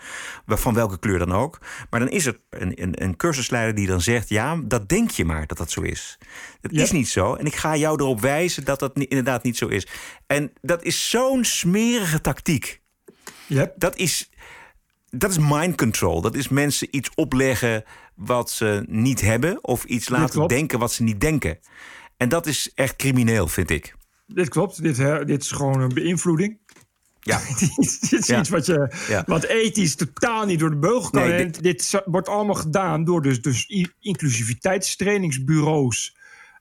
Van 0.46 0.74
welke 0.74 1.00
kleur 1.00 1.20
dan 1.20 1.32
ook. 1.32 1.60
Maar 1.90 2.00
dan 2.00 2.10
is 2.10 2.26
er 2.26 2.40
een, 2.50 2.82
een, 2.82 3.04
een 3.04 3.16
cursusleider 3.16 3.76
die 3.76 3.88
dan 3.88 4.02
zegt: 4.02 4.30
Ja, 4.30 4.62
dat 4.64 4.90
denk 4.90 5.12
je 5.12 5.26
maar 5.26 5.48
dat 5.48 5.58
dat 5.58 5.72
zo 5.72 5.82
is. 5.82 6.18
Dat 6.62 6.72
is 6.72 6.92
niet 6.92 7.10
zo. 7.10 7.34
En 7.34 7.46
ik 7.46 7.56
ga 7.56 7.76
jou 7.76 8.02
erop 8.02 8.22
wijzen 8.22 8.66
dat 8.66 8.80
dat 8.80 8.98
inderdaad 8.98 9.44
niet 9.44 9.58
zo 9.58 9.68
is. 9.68 9.88
En 10.28 10.54
dat 10.62 10.84
is 10.84 11.10
zo'n 11.10 11.44
smerige 11.44 12.22
tactiek. 12.22 12.82
Yep. 13.48 13.74
Dat 13.76 13.96
is. 13.96 14.30
Dat 15.10 15.32
is 15.32 15.38
mind 15.40 15.78
control. 15.78 16.22
Dat 16.22 16.36
is 16.36 16.48
mensen 16.48 16.88
iets 16.92 17.10
opleggen 17.16 17.84
wat 18.16 18.52
ze 18.52 18.86
niet 18.88 19.22
hebben, 19.22 19.64
of 19.64 19.84
iets 19.84 20.10
laten 20.10 20.48
denken 20.48 20.80
wat 20.80 20.92
ze 20.92 21.04
niet 21.04 21.22
denken. 21.22 21.60
En 22.18 22.30
dat 22.30 22.46
is 22.46 22.72
echt 22.74 22.96
crimineel, 22.96 23.48
vind 23.48 23.70
ik. 23.70 23.96
Dit 24.28 24.49
klopt. 24.49 24.84
Dit, 24.84 24.97
dit 25.28 25.41
is 25.41 25.51
gewoon 25.51 25.82
een 25.82 25.93
beïnvloeding. 25.93 26.57
Ja. 27.26 27.39
dit 27.59 28.11
is 28.11 28.30
iets 28.30 28.49
wat, 28.49 28.65
je, 28.65 29.23
wat 29.26 29.43
ethisch 29.43 29.95
totaal 29.95 30.45
niet 30.45 30.59
door 30.59 30.69
de 30.69 30.78
beugel 30.78 31.09
kan. 31.09 31.28
Nee, 31.28 31.45
dit... 31.45 31.63
dit... 31.63 32.01
wordt 32.05 32.30
allemaal 32.30 32.55
gedaan 32.55 33.03
door 33.03 33.21
dus, 33.21 33.41
dus 33.41 33.65
inclusiviteitstrainingsbureaus. 33.99 36.15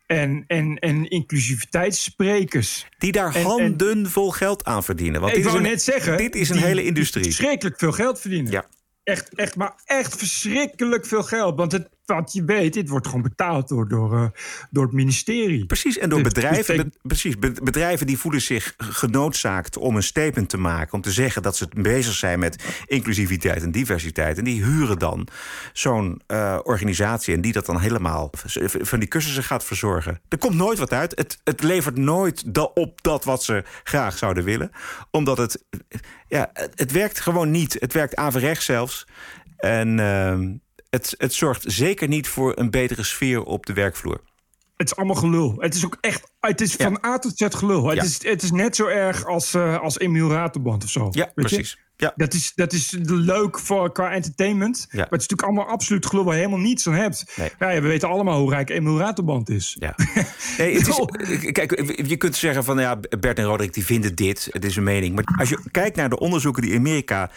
En, 0.06 0.44
en, 0.46 0.78
en 0.78 1.08
inclusiviteitssprekers. 1.08 2.86
Die 2.98 3.12
daar 3.12 3.42
handen 3.42 4.10
vol 4.10 4.30
geld 4.30 4.64
aan 4.64 4.84
verdienen. 4.84 5.20
Want 5.20 5.32
ik 5.32 5.42
dit 5.42 5.46
wou 5.46 5.58
is 5.58 5.64
een, 5.64 5.70
net 5.70 5.82
zeggen. 5.82 6.16
Dit 6.16 6.34
is 6.34 6.48
een 6.48 6.62
hele 6.62 6.84
industrie. 6.84 7.24
Verschrikkelijk 7.24 7.78
veel 7.78 7.92
geld 7.92 8.20
verdienen. 8.20 8.52
Ja. 8.52 8.64
Echt, 9.04 9.34
echt, 9.34 9.56
maar 9.56 9.74
echt 9.84 10.16
verschrikkelijk 10.16 11.06
veel 11.06 11.22
geld. 11.22 11.56
Want 11.56 11.72
het, 11.72 11.88
wat 12.06 12.32
je 12.32 12.44
weet, 12.44 12.72
dit 12.72 12.88
wordt 12.88 13.06
gewoon 13.06 13.22
betaald 13.22 13.68
door, 13.68 13.88
door, 13.88 14.14
uh, 14.14 14.26
door 14.70 14.84
het 14.84 14.92
ministerie. 14.92 15.66
Precies, 15.66 15.98
en 15.98 16.08
door 16.08 16.22
Dus 16.22 16.32
bedrijven. 16.32 16.76
be- 16.76 16.90
precies, 17.02 17.38
be- 17.38 17.52
bedrijven 17.62 18.06
die 18.06 18.18
voelen 18.18 18.40
zich 18.42 18.74
genoodzaakt 18.78 19.76
om 19.76 19.96
een 19.96 20.02
statement 20.02 20.48
te 20.48 20.56
maken. 20.56 20.92
Om 20.94 21.00
te 21.00 21.10
zeggen 21.12 21.42
dat 21.42 21.56
ze 21.56 21.68
bezig 21.76 22.14
zijn 22.14 22.38
met 22.38 22.64
inclusiviteit 22.86 23.62
en 23.62 23.70
diversiteit. 23.70 24.38
En 24.38 24.44
die 24.44 24.64
huren 24.64 24.98
dan 24.98 25.28
zo'n 25.72 26.20
eh, 26.26 26.58
organisatie. 26.62 27.34
En 27.34 27.40
die 27.40 27.52
dat 27.52 27.66
dan 27.66 27.80
helemaal 27.80 28.30
van 28.80 28.98
die 28.98 29.08
cursussen 29.08 29.44
gaat 29.44 29.64
verzorgen. 29.64 30.20
Er 30.28 30.38
komt 30.38 30.54
nooit 30.54 30.78
wat 30.78 30.92
uit. 30.92 31.12
Het, 31.16 31.40
het 31.44 31.62
levert 31.62 31.96
nooit 31.96 32.54
da- 32.54 32.62
op 32.74 33.02
dat 33.02 33.24
wat 33.24 33.44
ze 33.44 33.64
graag 33.82 34.18
zouden 34.18 34.44
willen. 34.44 34.70
Omdat 35.10 35.36
het. 35.38 35.64
Ja, 36.28 36.50
het, 36.52 36.72
het 36.74 36.92
werkt 36.92 37.20
gewoon 37.20 37.50
niet. 37.50 37.76
Het 37.80 37.92
werkt 37.92 38.16
averechts 38.16 38.64
zelfs. 38.64 39.06
En. 39.56 39.98
ehm, 39.98 40.52
het, 40.94 41.14
het 41.18 41.34
zorgt 41.34 41.64
zeker 41.66 42.08
niet 42.08 42.28
voor 42.28 42.52
een 42.58 42.70
betere 42.70 43.02
sfeer 43.02 43.42
op 43.42 43.66
de 43.66 43.72
werkvloer. 43.72 44.20
Het 44.76 44.90
is 44.90 44.96
allemaal 44.96 45.16
gelul. 45.16 45.54
Het 45.58 45.74
is 45.74 45.84
ook 45.84 45.98
echt. 46.00 46.32
Het 46.40 46.60
is 46.60 46.74
van 46.74 47.04
A 47.04 47.18
tot 47.18 47.36
Z 47.36 47.46
gelul. 47.48 47.86
Het, 47.86 48.02
is, 48.02 48.22
het 48.22 48.42
is 48.42 48.50
net 48.50 48.76
zo 48.76 48.86
erg 48.86 49.26
als, 49.26 49.54
eh 49.54 49.80
als 49.80 49.96
Raterband 49.96 50.84
of 50.84 50.90
zo. 50.90 51.08
Ja, 51.10 51.32
weet 51.34 51.50
je? 51.50 51.76
Ja. 51.96 52.12
Dat, 52.16 52.34
is, 52.34 52.52
dat 52.54 52.72
is 52.72 52.96
leuk 53.02 53.58
voor, 53.58 53.92
qua 53.92 54.12
entertainment. 54.12 54.86
Maar 54.90 55.00
het 55.00 55.20
is 55.20 55.28
natuurlijk 55.28 55.42
allemaal 55.42 55.66
absoluut 55.66 56.06
gelul 56.06 56.24
waar 56.24 56.34
je 56.34 56.40
helemaal 56.40 56.64
niets 56.64 56.86
aan 56.86 56.94
hebt. 56.94 57.32
Nee. 57.36 57.50
Ja, 57.58 57.80
we 57.80 57.88
weten 57.88 58.08
allemaal 58.08 58.40
hoe 58.40 58.50
rijk 58.50 58.70
Emil 58.70 59.14
is. 59.44 59.76
Ja. 59.78 59.94
Nee, 60.58 60.76
het 60.76 60.88
is, 60.88 61.52
kijk, 61.52 61.92
je 62.06 62.16
kunt 62.16 62.36
zeggen 62.36 62.64
van 62.64 62.78
ja, 62.78 63.00
Bert 63.20 63.38
en 63.38 63.44
Roderick 63.44 63.74
die 63.74 63.84
vinden 63.84 64.14
dit. 64.14 64.48
Het 64.50 64.64
is 64.64 64.76
een 64.76 64.82
mening. 64.82 65.14
Maar 65.14 65.24
als 65.38 65.48
je 65.48 65.58
kijkt 65.70 65.96
naar 65.96 66.08
de 66.08 66.18
onderzoeken 66.18 66.62
die 66.62 66.70
in 66.70 66.78
Amerika 66.78 67.30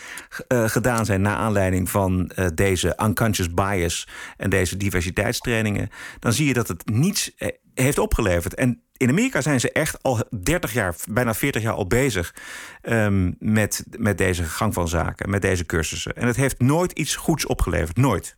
uh, 0.47 0.69
gedaan 0.69 1.05
zijn 1.05 1.21
naar 1.21 1.35
aanleiding 1.35 1.89
van 1.89 2.31
uh, 2.35 2.45
deze 2.53 2.99
unconscious 3.03 3.53
bias 3.53 4.07
en 4.37 4.49
deze 4.49 4.77
diversiteitstrainingen, 4.77 5.89
dan 6.19 6.33
zie 6.33 6.47
je 6.47 6.53
dat 6.53 6.67
het 6.67 6.89
niets 6.89 7.31
heeft 7.73 7.99
opgeleverd. 7.99 8.53
En 8.53 8.81
in 8.97 9.09
Amerika 9.09 9.41
zijn 9.41 9.59
ze 9.59 9.71
echt 9.71 10.03
al 10.03 10.23
30 10.41 10.73
jaar, 10.73 10.95
bijna 11.09 11.33
40 11.33 11.61
jaar 11.61 11.73
al 11.73 11.87
bezig 11.87 12.35
um, 12.81 13.35
met, 13.39 13.83
met 13.97 14.17
deze 14.17 14.43
gang 14.43 14.73
van 14.73 14.87
zaken, 14.87 15.29
met 15.29 15.41
deze 15.41 15.65
cursussen. 15.65 16.15
En 16.15 16.27
het 16.27 16.35
heeft 16.35 16.59
nooit 16.59 16.91
iets 16.91 17.15
goeds 17.15 17.45
opgeleverd. 17.45 17.97
Nooit. 17.97 18.35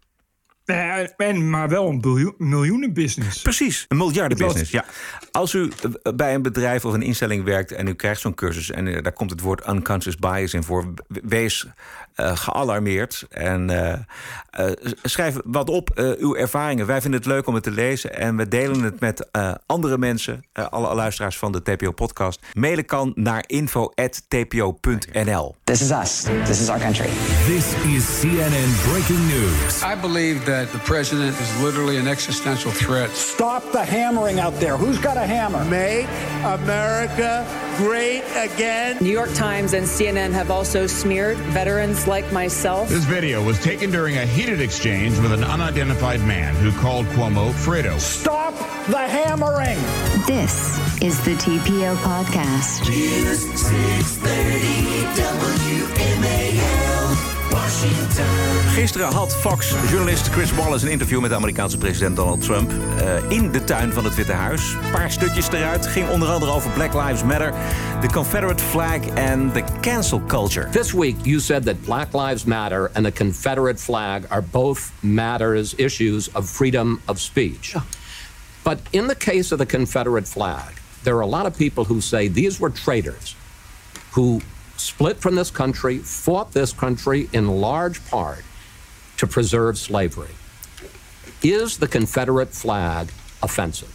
Nee, 0.70 1.08
en, 1.18 1.50
maar 1.50 1.70
wel 1.70 1.90
een 1.90 2.02
biljoen, 2.02 2.34
miljoenenbusiness. 2.38 3.42
Precies, 3.42 3.86
een 3.88 3.98
miljardenbusiness. 3.98 4.72
Ja. 4.72 4.86
Als 5.32 5.54
u 5.54 5.72
bij 6.16 6.34
een 6.34 6.42
bedrijf 6.42 6.86
of 6.86 6.94
een 6.94 7.02
instelling 7.02 7.44
werkt 7.44 7.72
en 7.72 7.88
u 7.88 7.94
krijgt 7.94 8.22
zo'n 8.22 8.34
cursus 8.34 8.72
en 8.72 8.86
uh, 8.86 9.02
daar 9.02 9.12
komt 9.12 9.30
het 9.30 9.42
woord 9.42 9.68
unconscious 9.68 10.18
bias 10.18 10.54
in 10.54 10.64
voor, 10.64 10.94
wees 11.08 11.68
uh, 12.16 12.38
gealarmeerd 12.38 13.26
en 13.30 13.70
uh, 13.72 13.94
schrijf 15.04 15.36
wat 15.44 15.70
op, 15.70 16.16
uw 16.20 16.36
ervaringen. 16.36 16.86
Wij 16.86 17.02
vinden 17.02 17.20
het 17.20 17.30
leuk 17.30 17.48
om 17.48 17.54
het 17.54 17.64
te 17.64 17.72
lezen 17.72 18.16
en 18.16 18.36
we 18.38 18.48
delen 18.48 18.82
het 18.82 19.00
met 19.00 19.28
andere 19.66 19.98
mensen, 19.98 20.44
alle 20.54 20.96
luisteraars 20.96 21.38
van 21.38 21.52
de 21.52 21.62
TPO-podcast. 21.62 22.40
Mailen 22.54 22.86
kan 22.86 23.12
naar 23.16 23.44
info.tpo.nl. 23.48 23.96
This 25.64 25.82
is 25.82 25.92
us. 25.92 26.26
This 26.46 26.62
is 26.62 26.70
our 26.70 26.80
country. 26.80 27.10
This 27.46 27.74
is 27.96 28.20
CNN 28.20 28.92
Breaking 28.92 29.28
News. 29.28 29.84
I 29.84 29.96
believe 30.02 30.44
that 30.44 30.59
the 30.66 30.80
president 30.80 31.40
is 31.40 31.62
literally 31.62 31.98
an 31.98 32.08
existential 32.08 32.72
threat. 32.72 33.10
Stop 33.12 33.72
the 33.72 33.84
hammering 33.84 34.40
out 34.40 34.54
there. 34.56 34.78
Who's 34.78 34.98
got 34.98 35.18
a 35.18 35.26
hammer? 35.26 35.64
Make 35.66 36.08
America 36.44 37.46
great 37.78 38.24
again. 38.36 38.98
New 39.02 39.12
York 39.12 39.34
Times 39.34 39.74
and 39.74 39.86
CNN 39.86 40.32
have 40.32 40.52
also 40.52 40.88
smeared 40.88 41.38
veterans 41.38 42.08
like 42.08 42.32
myself. 42.32 42.90
This 42.90 43.06
video 43.06 43.44
was 43.44 43.60
taken 43.60 43.92
during 43.92 44.18
a 44.18 44.26
heated 44.26 44.60
exchange 44.62 45.18
with 45.20 45.32
an 45.32 45.44
unidentified 45.44 46.22
man 46.22 46.56
who 46.56 46.72
called 46.80 47.06
Cuomo 47.08 47.52
Fredo. 47.52 48.00
Stop 48.00 48.54
the 48.88 48.98
hammering. 48.98 49.78
This 50.26 50.78
is 51.02 51.24
the 51.24 51.36
TPO 51.36 51.96
podcast. 51.98 52.90
News 52.90 53.42
630 53.62 55.00
WMAL. 55.22 56.79
Gisteren 57.80 59.14
had 59.14 59.34
Fox-journalist 59.34 60.28
Chris 60.28 60.52
Wallace 60.52 60.86
een 60.86 60.92
interview 60.92 61.22
met 61.22 61.30
de 61.30 61.36
Amerikaanse 61.36 61.78
president 61.78 62.16
Donald 62.16 62.42
Trump 62.42 62.72
uh, 62.72 63.32
in 63.32 63.52
de 63.52 63.64
tuin 63.64 63.94
van 63.94 64.04
het 64.04 64.16
Witte 64.16 64.32
Huis. 64.32 64.72
Een 64.72 64.92
paar 64.92 65.12
stukjes 65.12 65.48
eruit. 65.52 65.88
Ging 65.88 66.10
onder 66.10 66.30
andere 66.30 66.52
over 66.52 66.72
Black 66.72 66.94
Lives 66.94 67.24
Matter, 67.24 67.54
de 68.02 68.08
Confederate 68.08 68.64
flag 68.64 69.06
en 69.08 69.52
de 69.54 69.64
cancel 69.82 70.22
culture. 70.28 70.70
This 70.70 70.92
week 70.92 71.16
you 71.22 71.40
said 71.40 71.66
that 71.66 71.82
Black 71.82 72.14
Lives 72.14 72.44
Matter 72.44 72.92
and 72.94 73.06
the 73.06 73.12
Confederate 73.12 73.80
flag 73.82 74.22
are 74.28 74.44
both 74.52 74.92
matters, 75.00 75.76
issues 75.76 76.34
of 76.34 76.50
freedom 76.50 77.02
of 77.06 77.20
speech. 77.20 77.76
But 78.64 78.78
in 78.90 79.08
the 79.08 79.16
case 79.16 79.52
of 79.52 79.60
the 79.60 79.66
Confederate 79.66 80.28
flag, 80.28 80.74
there 81.04 81.16
are 81.16 81.24
a 81.24 81.30
lot 81.38 81.46
of 81.46 81.58
people 81.58 81.84
who 81.84 82.02
say 82.02 82.30
these 82.30 82.60
were 82.60 82.72
traitors 82.72 83.36
who 84.12 84.42
split 84.80 85.16
from 85.20 85.36
this 85.36 85.52
country, 85.52 86.00
fought 86.04 86.52
this 86.52 86.76
country 86.76 87.28
in 87.32 87.46
large 87.46 88.00
part 88.10 88.44
to 89.16 89.28
preserve 89.28 89.78
slavery. 89.78 90.34
Is 91.42 91.78
the 91.78 91.88
Confederate 91.88 92.54
flag 92.54 93.08
offensive? 93.40 93.92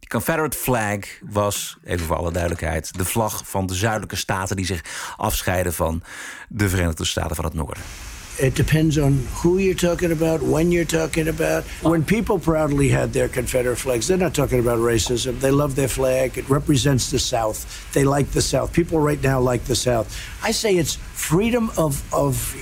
De 0.00 0.06
Confederate 0.06 0.56
flag 0.56 0.98
was, 1.30 1.76
even 1.84 2.06
voor 2.06 2.16
alle 2.16 2.32
duidelijkheid, 2.32 2.96
de 2.96 3.04
vlag 3.04 3.42
van 3.44 3.66
de 3.66 3.74
zuidelijke 3.74 4.16
staten 4.16 4.56
die 4.56 4.66
zich 4.66 4.84
afscheiden 5.16 5.72
van 5.72 6.02
de 6.48 6.68
Verenigde 6.68 7.04
Staten 7.04 7.36
van 7.36 7.44
het 7.44 7.54
Noorden. 7.54 7.82
It 8.40 8.54
depends 8.54 8.96
on 8.96 9.18
who 9.34 9.58
you're 9.58 9.74
talking 9.74 10.12
about, 10.12 10.40
when 10.40 10.72
you're 10.72 10.86
talking 10.86 11.28
about. 11.28 11.64
When 11.82 12.02
people 12.02 12.38
proudly 12.38 12.88
had 12.88 13.12
their 13.12 13.28
Confederate 13.28 13.76
flags, 13.76 14.08
they're 14.08 14.16
not 14.16 14.32
talking 14.34 14.60
about 14.60 14.78
racism. 14.78 15.38
They 15.40 15.50
love 15.50 15.76
their 15.76 15.88
flag. 15.88 16.38
It 16.38 16.48
represents 16.48 17.10
the 17.10 17.18
South. 17.18 17.92
They 17.92 18.04
like 18.04 18.30
the 18.30 18.40
South. 18.40 18.72
People 18.72 18.98
right 18.98 19.22
now 19.22 19.40
like 19.40 19.64
the 19.64 19.76
South. 19.76 20.16
I 20.42 20.52
say 20.52 20.78
it's 20.78 20.94
freedom 20.94 21.70
of, 21.76 22.02
of 22.14 22.56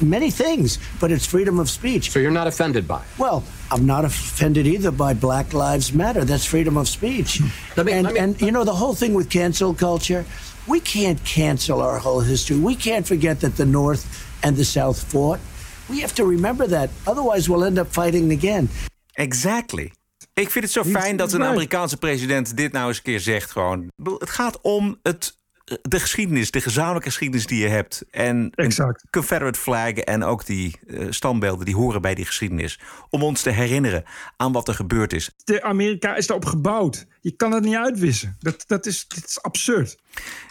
many 0.00 0.30
things, 0.30 0.78
but 1.00 1.10
it's 1.10 1.26
freedom 1.26 1.58
of 1.58 1.68
speech. 1.68 2.12
So 2.12 2.20
you're 2.20 2.30
not 2.30 2.46
offended 2.46 2.86
by 2.86 3.00
it? 3.00 3.18
Well, 3.18 3.42
I'm 3.72 3.86
not 3.86 4.04
offended 4.04 4.68
either 4.68 4.92
by 4.92 5.14
Black 5.14 5.52
Lives 5.52 5.92
Matter. 5.92 6.24
That's 6.24 6.44
freedom 6.44 6.76
of 6.76 6.88
speech. 6.88 7.38
Hmm. 7.38 7.48
Let 7.76 7.86
me, 7.86 7.92
and, 7.92 8.06
me, 8.06 8.18
and 8.18 8.40
you 8.40 8.52
know, 8.52 8.62
the 8.62 8.74
whole 8.74 8.94
thing 8.94 9.14
with 9.14 9.30
cancel 9.30 9.74
culture, 9.74 10.24
we 10.68 10.78
can't 10.78 11.22
cancel 11.24 11.80
our 11.80 11.98
whole 11.98 12.20
history. 12.20 12.56
We 12.56 12.76
can't 12.76 13.04
forget 13.04 13.40
that 13.40 13.56
the 13.56 13.66
North 13.66 14.30
and 14.44 14.56
the 14.56 14.64
South 14.64 15.04
fought. 15.08 15.38
We 15.86 16.00
have 16.00 16.12
to 16.14 16.28
remember 16.28 16.68
that. 16.68 16.88
Otherwise, 17.02 17.48
we'll 17.48 17.64
end 17.64 17.78
up 17.78 17.92
fighting 17.92 18.32
again. 18.32 18.70
Exactly. 19.12 19.92
Ik 20.32 20.50
vind 20.50 20.64
het 20.64 20.72
zo 20.72 20.84
fijn 20.84 21.16
dat 21.16 21.32
een 21.32 21.44
Amerikaanse 21.44 21.96
president 21.96 22.56
dit 22.56 22.72
nou 22.72 22.88
eens 22.88 22.96
een 22.96 23.02
keer 23.02 23.20
zegt. 23.20 23.50
Gewoon. 23.50 23.88
Het 24.18 24.30
gaat 24.30 24.60
om 24.60 24.98
het, 25.02 25.38
de 25.82 26.00
geschiedenis, 26.00 26.50
de 26.50 26.60
gezamenlijke 26.60 27.08
geschiedenis 27.08 27.46
die 27.46 27.60
je 27.60 27.68
hebt. 27.68 28.04
En 28.10 28.50
exact. 28.54 29.04
Confederate 29.10 29.58
flag 29.58 29.90
en 29.90 30.24
ook 30.24 30.46
die 30.46 30.78
uh, 30.86 31.06
standbeelden 31.10 31.64
die 31.64 31.74
horen 31.74 32.02
bij 32.02 32.14
die 32.14 32.24
geschiedenis. 32.24 32.80
Om 33.10 33.22
ons 33.22 33.42
te 33.42 33.50
herinneren 33.50 34.04
aan 34.36 34.52
wat 34.52 34.68
er 34.68 34.74
gebeurd 34.74 35.12
is. 35.12 35.30
De 35.44 35.62
Amerika 35.62 36.16
is 36.16 36.26
daarop 36.26 36.46
gebouwd. 36.46 37.06
Je 37.20 37.30
kan 37.30 37.52
het 37.52 37.64
niet 37.64 37.76
uitwissen. 37.76 38.36
Dat, 38.38 38.64
dat 38.66 38.86
is, 38.86 39.08
dit 39.08 39.24
is 39.24 39.42
absurd. 39.42 39.96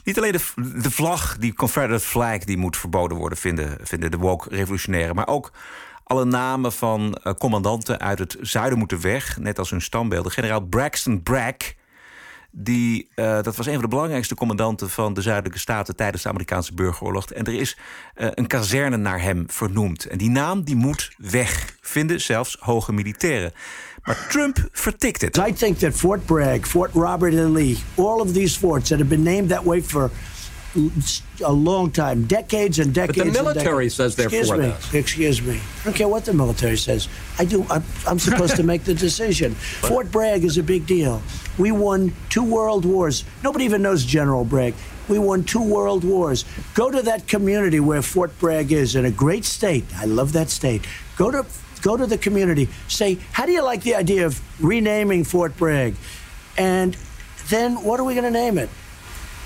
Niet 0.03 0.17
alleen 0.17 0.32
de, 0.32 0.82
de 0.82 0.91
vlag, 0.91 1.38
die 1.38 1.53
Confederate 1.53 2.05
flag, 2.05 2.38
die 2.38 2.57
moet 2.57 2.78
verboden 2.78 3.17
worden, 3.17 3.38
vinden, 3.38 3.78
vinden 3.82 4.11
de 4.11 4.17
woke 4.17 4.49
revolutionairen. 4.49 5.15
Maar 5.15 5.28
ook 5.28 5.51
alle 6.03 6.26
namen 6.26 6.71
van 6.71 7.17
uh, 7.24 7.34
commandanten 7.34 7.99
uit 7.99 8.19
het 8.19 8.38
zuiden 8.41 8.78
moeten 8.78 9.01
weg. 9.01 9.38
Net 9.38 9.59
als 9.59 9.69
hun 9.69 9.82
standbeelden. 9.82 10.32
Generaal 10.32 10.61
Braxton 10.61 11.24
Bragg. 11.24 11.74
Die, 12.56 13.10
uh, 13.16 13.41
dat 13.41 13.56
was 13.56 13.66
een 13.66 13.74
van 13.74 13.82
de 13.82 13.88
belangrijkste 13.88 14.36
commandanten 14.36 14.89
van 14.89 15.14
de 15.14 15.22
zuidelijke 15.22 15.60
staten 15.60 15.95
tijdens 15.95 16.24
de 16.24 16.30
Amerikaanse 16.30 16.74
burgeroorlog. 16.74 17.26
En 17.26 17.45
er 17.45 17.54
is 17.54 17.78
uh, 18.18 18.28
een 18.34 18.47
kazerne 18.47 18.97
naar 18.97 19.22
hem 19.22 19.43
vernoemd. 19.47 20.06
En 20.06 20.18
die 20.18 20.30
naam 20.30 20.64
die 20.64 20.76
moet 20.76 21.12
weg, 21.18 21.78
vinden 21.82 22.22
zelfs 22.22 22.58
hoge 22.60 22.93
militairen. 22.93 23.54
Maar 24.04 24.28
Trump 24.30 24.68
vertikt 24.72 25.22
het. 25.22 25.38
I 25.38 25.54
think 25.54 25.78
that 25.78 25.93
Fort 25.93 26.26
Bragg, 26.26 26.68
Fort 26.68 26.93
Robert 26.93 27.39
and 27.39 27.54
Lee, 27.54 27.78
all 27.95 28.20
of 28.20 28.34
these 28.34 28.60
forts 28.60 28.89
that 28.89 28.97
have 28.97 29.10
been 29.10 29.24
named 29.24 29.49
that 29.49 29.64
way 29.64 29.82
for 29.82 30.12
a 31.43 31.51
long 31.51 31.91
time, 31.91 32.26
decades 32.26 32.80
and 32.80 32.93
decades. 32.93 33.18
But 33.18 33.34
the 33.34 33.43
military 33.43 33.86
decades. 33.86 33.95
says 33.95 34.16
they're 34.16 34.28
excuse 34.28 34.49
for 34.49 34.58
me. 34.58 34.99
Excuse 34.99 35.41
me. 35.41 35.56
I 35.56 35.84
don't 35.84 35.95
care 35.95 36.08
what 36.08 36.26
the 36.26 36.34
military 36.34 36.78
says. 36.78 37.08
I 37.39 37.45
do. 37.45 37.66
I'm, 37.70 37.84
I'm 38.08 38.20
supposed 38.20 38.56
to 38.56 38.64
make 38.64 38.84
the 38.84 38.93
decision. 38.93 39.56
Fort 39.82 40.12
Bragg 40.12 40.43
is 40.43 40.58
a 40.58 40.64
big 40.64 40.86
deal. 40.86 41.22
We 41.58 41.72
won 41.72 42.14
two 42.30 42.43
world 42.43 42.86
wars. 42.86 43.24
Nobody 43.43 43.66
even 43.66 43.82
knows 43.82 44.06
General 44.06 44.43
Bragg. 44.43 44.74
We 45.08 45.20
won 45.20 45.43
two 45.43 45.62
world 45.62 46.04
wars. 46.04 46.45
Go 46.74 46.89
to 46.89 47.01
that 47.04 47.28
community 47.28 47.80
where 47.80 48.01
Fort 48.01 48.38
Bragg 48.39 48.72
is 48.72 48.95
in 48.95 49.06
a 49.06 49.12
great 49.12 49.45
state. 49.45 49.86
I 49.95 50.06
love 50.06 50.34
that 50.34 50.49
state. 50.49 50.86
Go 51.18 51.30
to 51.30 51.45
go 51.82 51.97
to 51.97 52.08
the 52.08 52.18
community. 52.18 52.70
Say, 52.88 53.20
how 53.34 53.45
do 53.45 53.51
you 53.51 53.62
like 53.62 53.84
the 53.84 53.95
idea 53.95 54.26
of 54.26 54.41
renaming 54.64 55.26
Fort 55.26 55.56
Bragg? 55.58 55.95
And 56.58 56.95
then 57.49 57.84
what 57.84 57.99
are 57.99 58.04
we 58.04 58.14
going 58.14 58.26
to 58.26 58.32
name 58.32 58.58
it? 58.58 58.70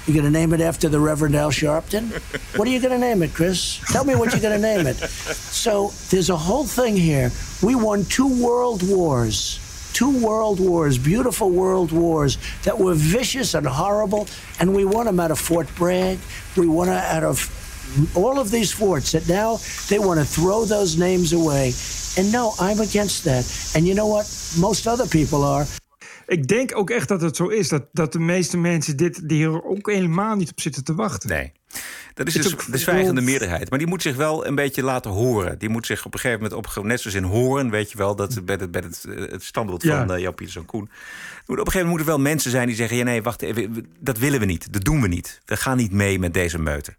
You 0.05 0.13
going 0.13 0.25
to 0.25 0.31
name 0.31 0.53
it 0.53 0.61
after 0.61 0.87
the 0.87 0.99
Reverend 1.01 1.35
Al 1.35 1.51
Sharpton? 1.51 2.11
What 2.57 2.65
are 2.65 2.71
you 2.71 2.79
going 2.79 2.93
to 2.93 2.99
name 2.99 3.23
it, 3.23 3.33
Chris? 3.33 3.81
Tell 3.91 4.05
me 4.05 4.15
what 4.15 4.31
you're 4.31 4.41
going 4.41 4.55
to 4.55 4.61
name 4.61 4.87
it. 4.87 4.95
So 4.95 5.91
there's 6.09 6.29
a 6.29 6.37
whole 6.37 6.63
thing 6.63 6.95
here. 6.95 7.29
We 7.61 7.75
won 7.75 8.05
two 8.05 8.41
world 8.41 8.87
wars. 8.87 9.59
Two 9.93 10.11
world 10.19 10.59
wars, 10.59 10.97
beautiful 10.97 11.49
world 11.49 11.91
wars 11.91 12.37
that 12.63 12.77
were 12.77 12.95
vicious 12.95 13.53
and 13.53 13.65
horrible, 13.65 14.27
and 14.59 14.73
we 14.73 14.85
won 14.85 15.05
them 15.05 15.19
out 15.19 15.31
of 15.31 15.39
Fort 15.39 15.67
Bragg. 15.75 16.17
We 16.55 16.67
won 16.67 16.87
them 16.87 17.03
out 17.15 17.23
of 17.23 17.49
all 18.13 18.39
of 18.39 18.49
these 18.49 18.73
forts 18.73 19.11
that 19.11 19.27
now 19.27 19.59
they 19.87 19.99
want 19.99 20.19
to 20.19 20.25
throw 20.25 20.65
those 20.65 20.97
names 20.97 21.33
away. 21.33 21.73
And 22.17 22.31
no, 22.31 22.53
I'm 22.59 22.79
against 22.79 23.23
that. 23.23 23.45
And 23.75 23.85
you 23.85 23.93
know 23.93 24.07
what? 24.07 24.25
Most 24.57 24.87
other 24.87 25.07
people 25.07 25.43
are. 25.43 25.65
Ik 26.27 26.47
denk 26.47 26.77
ook 26.77 26.89
echt 26.89 27.07
dat 27.07 27.21
het 27.21 27.35
zo 27.35 27.47
is. 27.47 27.69
Dat, 27.69 27.83
dat 27.91 28.11
de 28.13 28.19
meeste 28.19 28.57
mensen 28.57 28.97
dit, 28.97 29.29
die 29.29 29.37
hier 29.37 29.63
ook 29.63 29.91
helemaal 29.91 30.35
niet 30.35 30.49
op 30.49 30.61
zitten 30.61 30.83
te 30.83 30.95
wachten. 30.95 31.29
Nee. 31.29 31.51
Dat 32.17 32.27
is 32.27 32.33
dus 32.33 32.55
de 32.65 32.77
zwijgende 32.77 33.21
meerderheid. 33.21 33.69
Maar 33.69 33.79
die 33.79 33.87
moet 33.87 34.01
zich 34.01 34.15
wel 34.15 34.47
een 34.47 34.55
beetje 34.55 34.83
laten 34.83 35.11
horen. 35.11 35.59
Die 35.59 35.69
moet 35.69 35.85
zich 35.85 36.05
op 36.05 36.13
een 36.13 36.19
gegeven 36.19 36.43
moment 36.43 36.75
op... 36.75 36.83
Net 36.83 37.01
zoals 37.01 37.15
in 37.15 37.23
horen, 37.23 37.69
weet 37.69 37.91
je 37.91 37.97
wel... 37.97 38.15
Dat 38.15 38.45
bij 38.45 38.55
het, 38.59 38.71
bij 38.71 38.81
het, 38.81 39.05
het 39.31 39.43
standbeeld 39.43 39.83
ja. 39.83 40.05
van 40.05 40.15
uh, 40.15 40.21
Jan 40.21 40.33
Pieterszoon 40.33 40.65
Koen. 40.65 40.81
Op 40.81 40.89
een 40.89 41.55
gegeven 41.57 41.65
moment 41.65 41.87
moeten 41.87 42.07
er 42.07 42.13
wel 42.13 42.19
mensen 42.19 42.51
zijn 42.51 42.67
die 42.67 42.75
zeggen... 42.75 42.97
Ja, 42.97 43.03
nee, 43.03 43.23
wacht 43.23 43.41
even, 43.41 43.87
dat 43.99 44.17
willen 44.17 44.39
we 44.39 44.45
niet. 44.45 44.73
Dat 44.73 44.83
doen 44.83 45.01
we 45.01 45.07
niet. 45.07 45.41
We 45.45 45.57
gaan 45.57 45.77
niet 45.77 45.91
mee 45.91 46.19
met 46.19 46.33
deze 46.33 46.59
meute. 46.59 46.95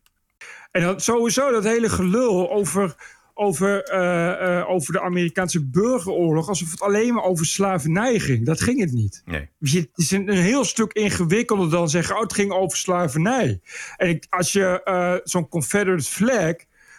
En 0.70 1.00
sowieso 1.00 1.50
dat 1.50 1.64
hele 1.64 1.88
gelul 1.88 2.50
over, 2.50 2.94
over, 3.39 3.82
eh, 3.82 4.59
eh, 4.59 4.70
over 4.70 4.93
de 4.93 5.01
Amerikaanse 5.01 5.64
burgeroorlog... 5.64 6.49
alsof 6.49 6.70
het 6.70 6.80
alleen 6.80 7.14
maar 7.14 7.22
over 7.22 7.47
slavernij 7.47 8.18
ging. 8.18 8.47
Dat 8.47 8.61
ging 8.61 8.80
het 8.80 8.93
niet. 8.93 9.22
Nee. 9.24 9.49
Het 9.59 9.89
is 9.95 10.11
een, 10.11 10.28
een 10.28 10.43
heel 10.43 10.64
stuk 10.64 10.93
ingewikkelder 10.93 11.70
dan 11.70 11.89
zeggen... 11.89 12.14
oh, 12.14 12.20
het 12.20 12.32
ging 12.32 12.53
over 12.53 12.78
slavernij. 12.78 13.61
En 13.97 14.09
ik, 14.09 14.26
als 14.28 14.53
je 14.53 14.82
eh, 14.82 15.14
zo'n 15.24 15.49
Confederate 15.49 16.05
flag... 16.05 16.55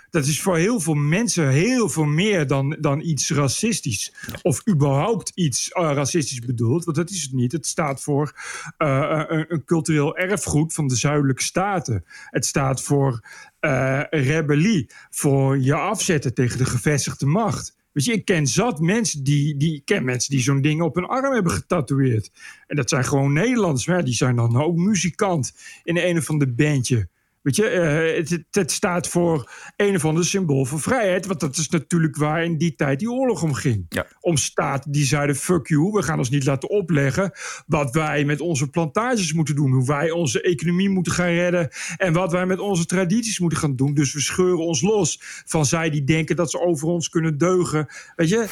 dat 0.09 0.25
is 0.25 0.41
voor 0.41 0.57
heel 0.57 0.79
veel 0.79 0.93
mensen 0.93 1.49
heel 1.49 1.89
veel 1.89 2.05
meer 2.05 2.47
dan, 2.47 2.77
dan 2.79 3.01
iets 3.01 3.29
racistisch. 3.29 4.13
Of 4.41 4.67
überhaupt 4.69 5.31
iets 5.35 5.71
eh, 5.71 5.91
racistisch 5.93 6.39
bedoeld. 6.39 6.85
Want 6.85 6.97
dat 6.97 7.09
is 7.09 7.21
het 7.21 7.33
niet. 7.33 7.51
Het 7.51 7.67
staat 7.67 8.01
voor 8.01 8.33
eh, 8.77 9.23
een, 9.27 9.45
een 9.53 9.63
cultureel 9.65 10.17
erfgoed 10.17 10.73
van 10.73 10.87
de 10.87 10.95
zuidelijke 10.95 11.43
staten. 11.43 12.05
Het 12.29 12.45
staat 12.45 12.81
voor 12.81 13.27
eh, 13.59 14.01
rebellie. 14.09 14.89
Voor 15.09 15.59
je 15.59 15.73
afzetten 15.73 16.33
tegen 16.33 16.57
de 16.57 16.65
gevestigde 16.65 17.25
macht. 17.25 17.77
Je, 17.93 18.13
ik 18.13 18.25
ken 18.25 18.47
zat 18.47 18.79
mensen 18.79 19.23
die, 19.23 19.57
die, 19.57 19.81
ken 19.85 20.05
mensen 20.05 20.31
die 20.31 20.41
zo'n 20.41 20.61
ding 20.61 20.81
op 20.81 20.95
hun 20.95 21.05
arm 21.05 21.33
hebben 21.33 21.51
getatoeëerd. 21.51 22.31
En 22.67 22.75
dat 22.75 22.89
zijn 22.89 23.05
gewoon 23.05 23.33
Nederlanders. 23.33 23.85
Die 23.85 24.13
zijn 24.13 24.35
dan 24.35 24.61
ook 24.61 24.75
muzikant 24.75 25.53
in 25.83 25.97
een 25.97 26.17
of 26.17 26.29
ander 26.29 26.55
bandje. 26.55 27.07
Weet 27.41 27.55
je, 27.55 27.65
eh, 27.67 28.17
het, 28.17 28.43
het- 28.51 28.71
staat 28.71 29.07
voor 29.07 29.51
een 29.75 29.95
of 29.95 30.05
ander 30.05 30.25
symbool 30.25 30.65
van 30.65 30.79
vrijheid. 30.79 31.25
Want 31.25 31.39
dat 31.39 31.57
is 31.57 31.69
natuurlijk 31.69 32.15
waar 32.15 32.43
in 32.43 32.57
die 32.57 32.75
tijd 32.75 32.99
die 32.99 33.11
oorlog 33.11 33.43
om 33.43 33.53
ging. 33.53 33.85
Om 34.19 34.37
staten 34.37 34.91
die 34.91 35.05
zeiden, 35.05 35.35
fuck 35.35 35.67
you, 35.67 35.91
we 35.91 36.01
gaan 36.03 36.17
ons 36.17 36.29
niet 36.29 36.45
laten 36.45 36.69
opleggen... 36.69 37.31
wat 37.67 37.91
wij 37.91 38.25
met 38.25 38.41
onze 38.41 38.69
plantages 38.69 39.33
moeten 39.33 39.55
doen. 39.55 39.71
Hoe 39.71 39.85
wij 39.87 40.11
onze 40.11 40.41
economie 40.41 40.89
moeten 40.89 41.11
gaan 41.11 41.27
redden. 41.29 41.69
En 41.97 42.13
wat 42.13 42.31
wij 42.31 42.45
met 42.45 42.59
onze 42.59 42.85
tradities 42.85 43.39
moeten 43.39 43.59
gaan 43.59 43.75
doen. 43.75 43.93
Dus 43.93 44.13
we 44.13 44.19
scheuren 44.21 44.65
ons 44.65 44.81
los 44.81 45.17
van 45.45 45.65
zij 45.65 45.89
die 45.89 46.03
denken 46.03 46.35
dat 46.35 46.51
ze 46.51 46.59
over 46.59 46.87
ons 46.87 47.09
kunnen 47.09 47.37
deugen. 47.37 47.87
Weet 48.15 48.29
je, 48.29 48.47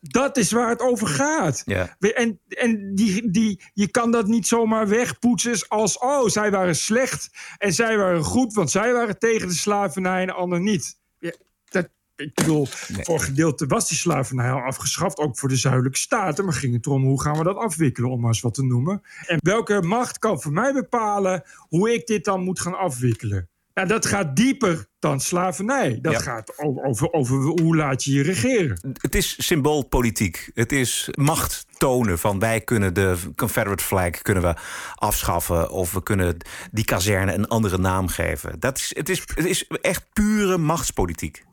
dat 0.00 0.36
is 0.36 0.52
waar 0.52 0.68
het 0.68 0.80
over 0.80 1.06
gaat. 1.06 1.62
Ja. 1.64 1.96
En, 1.98 2.40
en 2.48 2.94
die, 2.94 3.30
die, 3.30 3.60
je 3.74 3.90
kan 3.90 4.10
dat 4.10 4.26
niet 4.26 4.46
zomaar 4.46 4.88
wegpoetsen 4.88 5.68
als... 5.68 5.98
oh, 5.98 6.28
zij 6.28 6.50
waren 6.50 6.76
slecht 6.76 7.30
en 7.58 7.72
zij 7.72 7.96
waren 7.96 8.23
goed... 8.24 8.52
want 8.54 8.70
zij 8.70 8.92
waren 8.92 9.18
tegen 9.18 9.48
de 9.48 9.54
slavernij 9.54 10.22
en 10.22 10.34
anderen 10.34 10.64
niet. 10.64 10.98
Ja, 11.18 11.32
dat, 11.64 11.88
ik 12.16 12.34
bedoel, 12.34 12.66
voor 12.66 13.14
een 13.14 13.20
gedeelte 13.20 13.66
was 13.66 13.88
die 13.88 13.98
slavernij 13.98 14.50
al 14.50 14.60
afgeschaft... 14.60 15.18
ook 15.18 15.38
voor 15.38 15.48
de 15.48 15.56
zuidelijke 15.56 15.98
staten. 15.98 16.44
Maar 16.44 16.54
ging 16.54 16.74
het 16.74 16.86
erom, 16.86 17.02
hoe 17.02 17.22
gaan 17.22 17.38
we 17.38 17.44
dat 17.44 17.56
afwikkelen, 17.56 18.10
om 18.10 18.20
maar 18.20 18.28
eens 18.28 18.40
wat 18.40 18.54
te 18.54 18.64
noemen. 18.64 19.02
En 19.26 19.38
welke 19.42 19.82
macht 19.82 20.18
kan 20.18 20.40
voor 20.40 20.52
mij 20.52 20.72
bepalen... 20.72 21.42
hoe 21.58 21.94
ik 21.94 22.06
dit 22.06 22.24
dan 22.24 22.40
moet 22.42 22.60
gaan 22.60 22.78
afwikkelen? 22.78 23.48
Nou, 23.74 23.88
dat 23.88 24.06
gaat 24.06 24.36
dieper 24.36 24.86
dan 24.98 25.20
slavernij. 25.20 25.98
Dat 26.02 26.12
Ja. 26.12 26.18
gaat 26.18 26.58
o- 26.58 26.82
over, 26.82 27.12
over 27.12 27.36
hoe 27.36 27.76
laat 27.76 28.04
je 28.04 28.12
je 28.12 28.22
regeren. 28.22 28.94
Het 29.00 29.14
is 29.14 29.46
symboolpolitiek. 29.46 30.50
Het 30.54 30.72
is 30.72 31.08
macht 31.14 31.66
tonen 31.84 32.18
van 32.18 32.38
wij 32.38 32.60
kunnen 32.60 32.94
de 32.94 33.16
Confederate 33.36 33.84
flag 33.84 34.10
kunnen 34.10 34.42
we 34.42 34.54
afschaffen 34.94 35.70
of 35.70 35.92
we 35.92 36.02
kunnen 36.02 36.36
die 36.72 36.84
kazerne 36.84 37.32
een 37.32 37.48
andere 37.48 37.78
naam 37.78 38.08
geven. 38.08 38.60
Dat 38.60 38.76
is, 38.78 38.92
het, 38.96 39.08
is, 39.08 39.22
het 39.34 39.44
is 39.44 39.66
echt 39.80 40.06
pure 40.12 40.58
machtspolitiek. 40.58 41.44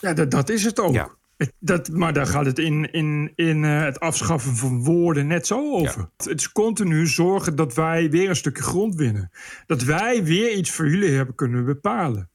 Ja, 0.00 0.12
dat, 0.12 0.30
dat 0.30 0.48
is 0.48 0.64
het 0.64 0.80
ook. 0.80 0.94
Het- 1.36 1.52
Dat, 1.58 1.88
maar 1.88 2.12
daar 2.12 2.26
gaat 2.26 2.46
het 2.46 2.58
in, 2.58 2.92
in, 2.92 3.32
in 3.34 3.64
eh, 3.64 3.82
het 3.82 4.00
afschaffen 4.00 4.56
van 4.56 4.84
woorden 4.84 5.26
net 5.26 5.46
zo 5.46 5.72
over. 5.72 6.10
Het 6.16 6.38
is 6.40 6.52
continu 6.52 7.06
zorgen 7.06 7.56
dat 7.56 7.74
wij 7.74 8.10
weer 8.10 8.28
een 8.28 8.36
stukje 8.36 8.62
grond 8.62 8.94
winnen. 8.94 9.30
Dat 9.66 9.82
wij 9.82 10.24
weer 10.24 10.52
iets 10.52 10.70
voor 10.70 10.88
jullie 10.88 11.10
hebben 11.16 11.34
kunnen 11.34 11.64
bepalen. 11.64 12.30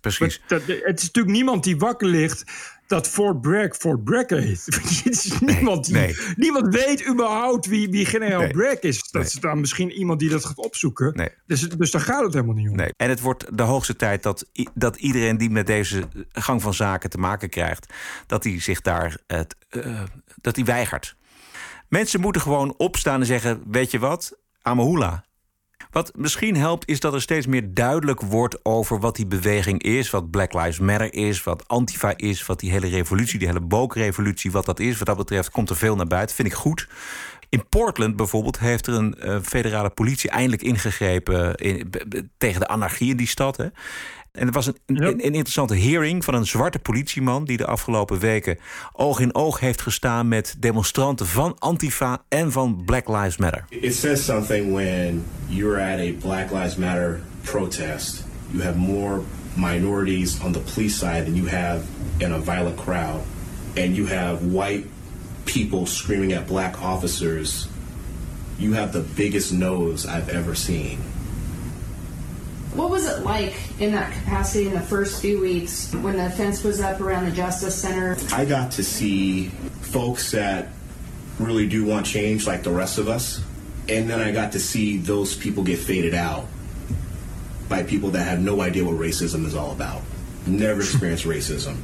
Precies. 0.00 0.40
Dat, 0.46 0.62
het 0.66 0.98
is 0.98 1.04
natuurlijk 1.04 1.34
niemand 1.36 1.64
die 1.64 1.76
wakker 1.76 2.06
ligt 2.08 2.44
dat 2.86 3.08
Fort 3.08 3.40
Bragg 3.40 3.76
Fort 3.76 4.04
Bragg 4.04 4.28
heet. 4.28 4.66
Niemand, 5.40 5.84
die, 5.84 5.94
nee. 5.94 6.16
niemand 6.36 6.74
weet 6.74 7.08
überhaupt 7.08 7.66
wie, 7.66 7.90
wie 7.90 8.06
generaal 8.06 8.48
Bragg 8.48 8.80
is. 8.80 9.10
Dat 9.10 9.24
is 9.24 9.32
dan 9.32 9.60
misschien 9.60 9.90
iemand 9.90 10.20
die 10.20 10.28
dat 10.28 10.44
gaat 10.44 10.58
opzoeken. 10.58 11.32
Dus, 11.46 11.68
dus 11.68 11.90
daar 11.90 12.00
gaat 12.00 12.24
het 12.24 12.32
helemaal 12.32 12.54
niet 12.54 12.68
om. 12.68 12.76
Nee. 12.76 12.92
En 12.96 13.08
het 13.08 13.20
wordt 13.20 13.56
de 13.56 13.62
hoogste 13.62 13.96
tijd 13.96 14.22
dat, 14.22 14.50
dat 14.74 14.96
iedereen 14.96 15.36
die 15.36 15.50
met 15.50 15.66
deze 15.66 16.08
gang 16.32 16.62
van 16.62 16.74
zaken 16.74 17.10
te 17.10 17.18
maken 17.18 17.48
krijgt, 17.48 17.92
dat 18.26 18.44
hij 18.44 18.60
zich 18.60 18.80
daar 18.80 19.18
het, 19.26 19.56
eh, 19.68 20.02
dat 20.40 20.56
hij 20.56 20.64
weigert. 20.64 21.16
Mensen 21.88 22.20
moeten 22.20 22.42
gewoon 22.42 22.74
opstaan 22.76 23.20
en 23.20 23.26
zeggen: 23.26 23.62
Weet 23.66 23.90
je 23.90 23.98
wat, 23.98 24.38
Amahula. 24.62 25.24
Wat 25.90 26.12
misschien 26.16 26.56
helpt, 26.56 26.88
is 26.88 27.00
dat 27.00 27.14
er 27.14 27.20
steeds 27.20 27.46
meer 27.46 27.74
duidelijk 27.74 28.20
wordt 28.20 28.64
over 28.64 29.00
wat 29.00 29.16
die 29.16 29.26
beweging 29.26 29.82
is, 29.82 30.10
wat 30.10 30.30
Black 30.30 30.52
Lives 30.52 30.78
Matter 30.78 31.14
is, 31.14 31.42
wat 31.42 31.68
Antifa 31.68 32.12
is, 32.16 32.46
wat 32.46 32.60
die 32.60 32.70
hele 32.70 32.88
revolutie, 32.88 33.38
die 33.38 33.48
hele 33.48 33.60
bookrevolutie, 33.60 34.50
wat 34.50 34.66
dat 34.66 34.80
is. 34.80 34.98
Wat 34.98 35.06
dat 35.06 35.16
betreft 35.16 35.50
komt 35.50 35.70
er 35.70 35.76
veel 35.76 35.96
naar 35.96 36.06
buiten. 36.06 36.36
Vind 36.36 36.48
ik 36.48 36.54
goed. 36.54 36.88
In 37.48 37.68
Portland 37.68 38.16
bijvoorbeeld 38.16 38.58
heeft 38.58 38.86
er 38.86 38.94
een 38.94 39.14
eh, 39.14 39.38
federale 39.42 39.90
politie 39.90 40.30
eindelijk 40.30 40.62
ingegrepen 40.62 41.54
tegen 42.38 42.60
de 42.60 42.68
anarchie 42.68 43.10
in 43.10 43.16
die 43.16 43.26
stad. 43.26 43.56
Hè? 43.56 43.66
En 44.36 44.46
er 44.46 44.52
was 44.52 44.66
een, 44.66 44.76
een, 44.86 45.06
een 45.06 45.20
interessante 45.20 45.76
hearing 45.78 46.24
van 46.24 46.34
een 46.34 46.46
zwarte 46.46 46.78
politieman 46.78 47.44
die 47.44 47.56
de 47.56 47.66
afgelopen 47.66 48.18
weken 48.18 48.58
oog 48.92 49.20
in 49.20 49.34
oog 49.34 49.60
heeft 49.60 49.82
gestaan 49.82 50.28
met 50.28 50.56
demonstranten 50.58 51.26
van 51.26 51.56
Antifa 51.58 52.22
en 52.28 52.52
van 52.52 52.82
Black 52.84 53.08
Lives 53.08 53.36
Matter. 53.36 53.64
It 53.68 53.94
says 53.94 54.24
something 54.24 54.72
when 54.72 55.24
you're 55.46 55.92
at 55.92 55.98
a 55.98 56.12
Black 56.20 56.50
Lives 56.50 56.76
Matter 56.76 57.20
protest. 57.42 58.24
You 58.50 58.62
have 58.62 58.78
more 58.78 59.20
minorities 59.54 60.40
on 60.40 60.52
the 60.52 60.60
police 60.60 60.96
side 60.98 61.24
than 61.24 61.34
you 61.34 61.48
have 61.48 61.82
in 62.16 62.32
a 62.32 62.38
violent 62.38 62.76
crowd. 62.76 63.20
And 63.76 63.96
you 63.96 64.06
have 64.06 64.38
white 64.52 64.84
people 65.44 65.86
screaming 65.86 66.32
at 66.32 66.46
black 66.46 66.82
officers. 66.82 67.68
You 68.58 68.74
have 68.74 68.92
the 68.92 69.04
biggest 69.16 69.52
nose 69.52 70.06
I've 70.06 70.28
ever 70.28 70.54
seen. 70.54 70.98
What 72.76 72.90
was 72.90 73.06
it 73.06 73.24
like 73.24 73.54
in 73.80 73.92
that 73.92 74.12
capacity 74.12 74.66
in 74.66 74.74
the 74.74 74.82
first 74.82 75.22
few 75.22 75.40
weeks 75.40 75.94
when 75.94 76.18
the 76.18 76.28
fence 76.28 76.62
was 76.62 76.78
up 76.78 77.00
around 77.00 77.24
the 77.24 77.30
Justice 77.30 77.74
Center? 77.74 78.18
I 78.34 78.44
got 78.44 78.70
to 78.72 78.84
see 78.84 79.48
folks 79.80 80.32
that 80.32 80.68
really 81.38 81.66
do 81.66 81.86
want 81.86 82.04
change 82.04 82.46
like 82.46 82.62
the 82.62 82.70
rest 82.70 82.98
of 82.98 83.08
us. 83.08 83.42
And 83.88 84.10
then 84.10 84.20
I 84.20 84.30
got 84.30 84.52
to 84.52 84.60
see 84.60 84.98
those 84.98 85.34
people 85.34 85.64
get 85.64 85.78
faded 85.78 86.12
out 86.12 86.48
by 87.66 87.82
people 87.82 88.10
that 88.10 88.24
have 88.24 88.40
no 88.40 88.60
idea 88.60 88.84
what 88.84 88.96
racism 88.96 89.46
is 89.46 89.54
all 89.54 89.72
about. 89.72 90.02
Never 90.46 90.82
experienced 90.82 91.24
racism. 91.26 91.78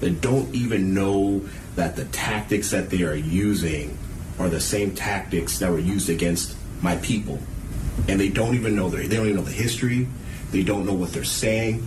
That 0.00 0.20
don't 0.20 0.52
even 0.52 0.92
know 0.92 1.42
that 1.76 1.94
the 1.94 2.06
tactics 2.06 2.72
that 2.72 2.90
they 2.90 3.04
are 3.04 3.14
using 3.14 3.96
are 4.40 4.48
the 4.48 4.60
same 4.60 4.92
tactics 4.92 5.60
that 5.60 5.70
were 5.70 5.78
used 5.78 6.10
against 6.10 6.56
my 6.82 6.96
people. 6.96 7.38
And 8.08 8.18
they 8.18 8.28
don't 8.28 8.56
even 8.56 8.74
know 8.74 8.88
their, 8.88 9.06
they 9.06 9.14
don't 9.14 9.26
even 9.26 9.36
know 9.36 9.42
the 9.42 9.52
history. 9.52 10.08
They 10.52 10.62
don't 10.62 10.86
know 10.86 10.94
what 10.94 11.12
they're 11.12 11.24
saying. 11.24 11.84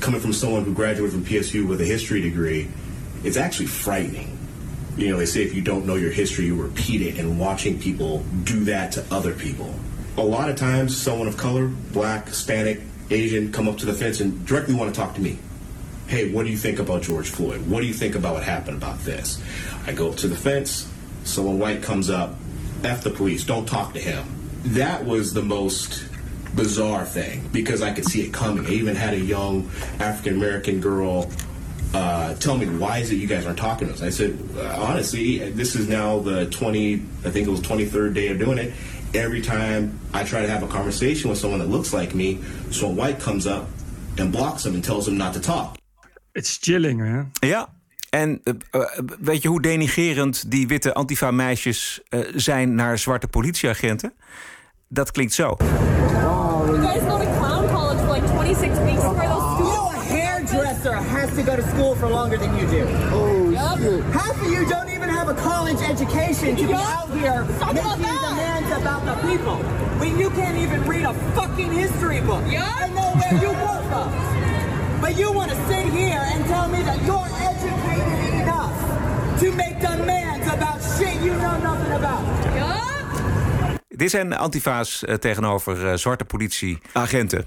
Coming 0.00 0.20
from 0.20 0.32
someone 0.32 0.64
who 0.64 0.74
graduated 0.74 1.12
from 1.12 1.24
PSU 1.24 1.66
with 1.66 1.80
a 1.80 1.84
history 1.84 2.20
degree, 2.20 2.68
it's 3.24 3.36
actually 3.36 3.66
frightening. 3.66 4.38
You 4.96 5.10
know, 5.10 5.16
they 5.16 5.26
say 5.26 5.42
if 5.42 5.54
you 5.54 5.62
don't 5.62 5.86
know 5.86 5.94
your 5.94 6.10
history, 6.10 6.46
you 6.46 6.54
repeat 6.54 7.02
it, 7.02 7.18
and 7.18 7.38
watching 7.40 7.80
people 7.80 8.24
do 8.44 8.64
that 8.64 8.92
to 8.92 9.04
other 9.10 9.32
people. 9.32 9.74
A 10.16 10.22
lot 10.22 10.50
of 10.50 10.56
times, 10.56 10.96
someone 10.96 11.28
of 11.28 11.36
color, 11.36 11.68
black, 11.68 12.28
Hispanic, 12.28 12.80
Asian, 13.10 13.52
come 13.52 13.68
up 13.68 13.78
to 13.78 13.86
the 13.86 13.94
fence 13.94 14.20
and 14.20 14.44
directly 14.46 14.74
want 14.74 14.94
to 14.94 15.00
talk 15.00 15.14
to 15.14 15.20
me. 15.20 15.38
Hey, 16.08 16.30
what 16.30 16.44
do 16.44 16.50
you 16.50 16.56
think 16.56 16.78
about 16.78 17.02
George 17.02 17.28
Floyd? 17.28 17.66
What 17.68 17.80
do 17.80 17.86
you 17.86 17.94
think 17.94 18.14
about 18.16 18.34
what 18.34 18.42
happened 18.42 18.76
about 18.76 18.98
this? 19.00 19.42
I 19.86 19.92
go 19.92 20.10
up 20.10 20.16
to 20.16 20.28
the 20.28 20.36
fence, 20.36 20.90
someone 21.24 21.58
white 21.58 21.82
comes 21.82 22.10
up, 22.10 22.34
F 22.82 23.02
the 23.02 23.10
police, 23.10 23.44
don't 23.44 23.66
talk 23.66 23.92
to 23.94 24.00
him. 24.00 24.26
That 24.64 25.04
was 25.04 25.32
the 25.32 25.42
most 25.42 26.04
bizarre 26.54 27.04
thing 27.04 27.48
because 27.52 27.82
I 27.82 27.92
could 27.92 28.04
see 28.04 28.22
it 28.22 28.32
coming. 28.32 28.66
I 28.66 28.70
even 28.70 28.96
had 28.96 29.14
a 29.14 29.20
young 29.20 29.68
African 30.00 30.34
American 30.34 30.80
girl 30.80 31.30
uh, 31.94 32.34
tell 32.34 32.56
me, 32.56 32.66
why 32.66 32.98
is 32.98 33.10
it 33.10 33.16
you 33.16 33.26
guys 33.26 33.46
aren't 33.46 33.58
talking 33.58 33.88
to 33.88 33.94
us? 33.94 34.02
I 34.02 34.10
said, 34.10 34.38
uh, 34.56 34.76
honestly, 34.78 35.50
this 35.50 35.74
is 35.74 35.88
now 35.88 36.18
the 36.18 36.46
20, 36.50 36.94
I 37.24 37.30
think 37.30 37.46
it 37.46 37.50
was 37.50 37.60
23rd 37.60 38.14
day 38.14 38.28
of 38.28 38.38
doing 38.38 38.58
it. 38.58 38.72
Every 39.14 39.40
time 39.40 39.98
I 40.12 40.22
try 40.24 40.42
to 40.42 40.48
have 40.48 40.62
a 40.62 40.66
conversation 40.66 41.30
with 41.30 41.38
someone 41.38 41.60
that 41.60 41.68
looks 41.68 41.94
like 41.94 42.14
me, 42.14 42.40
someone 42.70 42.96
white 42.96 43.20
comes 43.20 43.46
up 43.46 43.68
and 44.18 44.30
blocks 44.30 44.64
them 44.64 44.74
and 44.74 44.84
tells 44.84 45.06
them 45.06 45.16
not 45.16 45.32
to 45.34 45.40
talk. 45.40 45.78
It's 46.34 46.58
chilling, 46.58 46.98
man. 46.98 47.32
Ja. 47.40 47.68
En 48.10 48.40
eh, 48.42 48.80
weet 49.20 49.42
je 49.42 49.48
hoe 49.48 49.62
denigerend 49.62 50.50
die 50.50 50.66
witte 50.66 50.94
Antifa-meisjes 50.94 52.00
eh, 52.08 52.20
zijn 52.34 52.74
naar 52.74 52.98
zwarte 52.98 53.28
politieagenten? 53.28 54.12
Dat 54.90 55.10
klinkt 55.10 55.32
zo. 55.32 55.56
You 55.58 56.80
guys 56.80 57.00
go 57.00 57.18
to 57.18 57.26
clown 57.38 57.68
college 57.68 57.98
for 57.98 58.08
like 58.08 58.26
26 58.32 58.78
weeks 58.78 59.02
for 59.02 59.14
those 59.14 59.44
oh. 59.60 59.92
a 59.94 59.98
hairdresser 60.00 60.94
has 60.94 61.34
to 61.34 61.42
go 61.42 61.56
to 61.56 61.62
school 61.62 61.94
for 61.94 62.08
longer 62.08 62.38
than 62.38 62.56
you 62.56 62.66
do. 62.66 62.86
Oh, 63.12 63.52
shit. 63.76 64.02
Half 64.04 64.40
of 64.40 64.50
you 64.50 64.66
don't 64.66 64.88
even 64.88 65.10
have 65.10 65.28
a 65.28 65.34
college 65.34 65.80
education 65.82 66.56
to 66.56 66.66
be 66.66 66.72
out 66.72 67.10
here 67.10 67.44
Talk 67.58 67.74
making 67.74 68.00
demands 68.00 68.70
about 68.80 69.04
the 69.04 69.28
people. 69.28 69.56
When 70.00 70.18
you 70.18 70.30
can't 70.30 70.56
even 70.56 70.82
read 70.84 71.04
a 71.04 71.12
fucking 71.36 71.70
history 71.70 72.20
book 72.22 72.42
Yup. 72.50 72.64
and 72.80 72.94
know 72.94 73.12
where 73.12 73.34
you 73.42 73.52
come 73.66 73.84
from. 73.92 75.00
But 75.02 75.18
you 75.18 75.32
want 75.32 75.50
to 75.50 75.56
sit 75.66 75.84
here 75.92 76.22
and 76.32 76.46
tell 76.46 76.68
me 76.68 76.80
that 76.82 76.98
you're 77.04 77.28
educated 77.44 78.40
enough 78.40 79.40
to 79.40 79.52
make 79.52 79.80
demands 79.80 80.46
about 80.46 80.80
shit 80.96 81.20
you 81.20 81.34
know 81.34 81.58
nothing 81.60 81.92
about. 81.92 82.87
Dit 83.98 84.10
zijn 84.10 84.32
antifa's 84.32 85.04
eh, 85.04 85.14
tegenover 85.14 85.86
eh, 85.86 85.96
zwarte 85.96 86.24
politieagenten. 86.24 87.46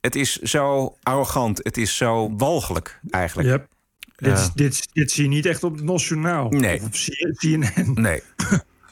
Het 0.00 0.14
is 0.14 0.36
zo 0.36 0.96
arrogant, 1.02 1.60
het 1.62 1.76
is 1.76 1.96
zo 1.96 2.36
walgelijk 2.36 3.00
eigenlijk. 3.10 3.48
Yep. 3.48 3.68
Dit, 4.16 4.50
dit, 4.54 4.88
dit 4.92 5.10
zie 5.10 5.22
je 5.22 5.28
niet 5.28 5.46
echt 5.46 5.64
op 5.64 5.74
het 5.74 5.84
Nationaal. 5.84 6.48
Nee. 6.48 6.76
Of 6.76 6.84
op 6.84 6.92
CNN. 7.36 7.92
Nee. 7.94 8.22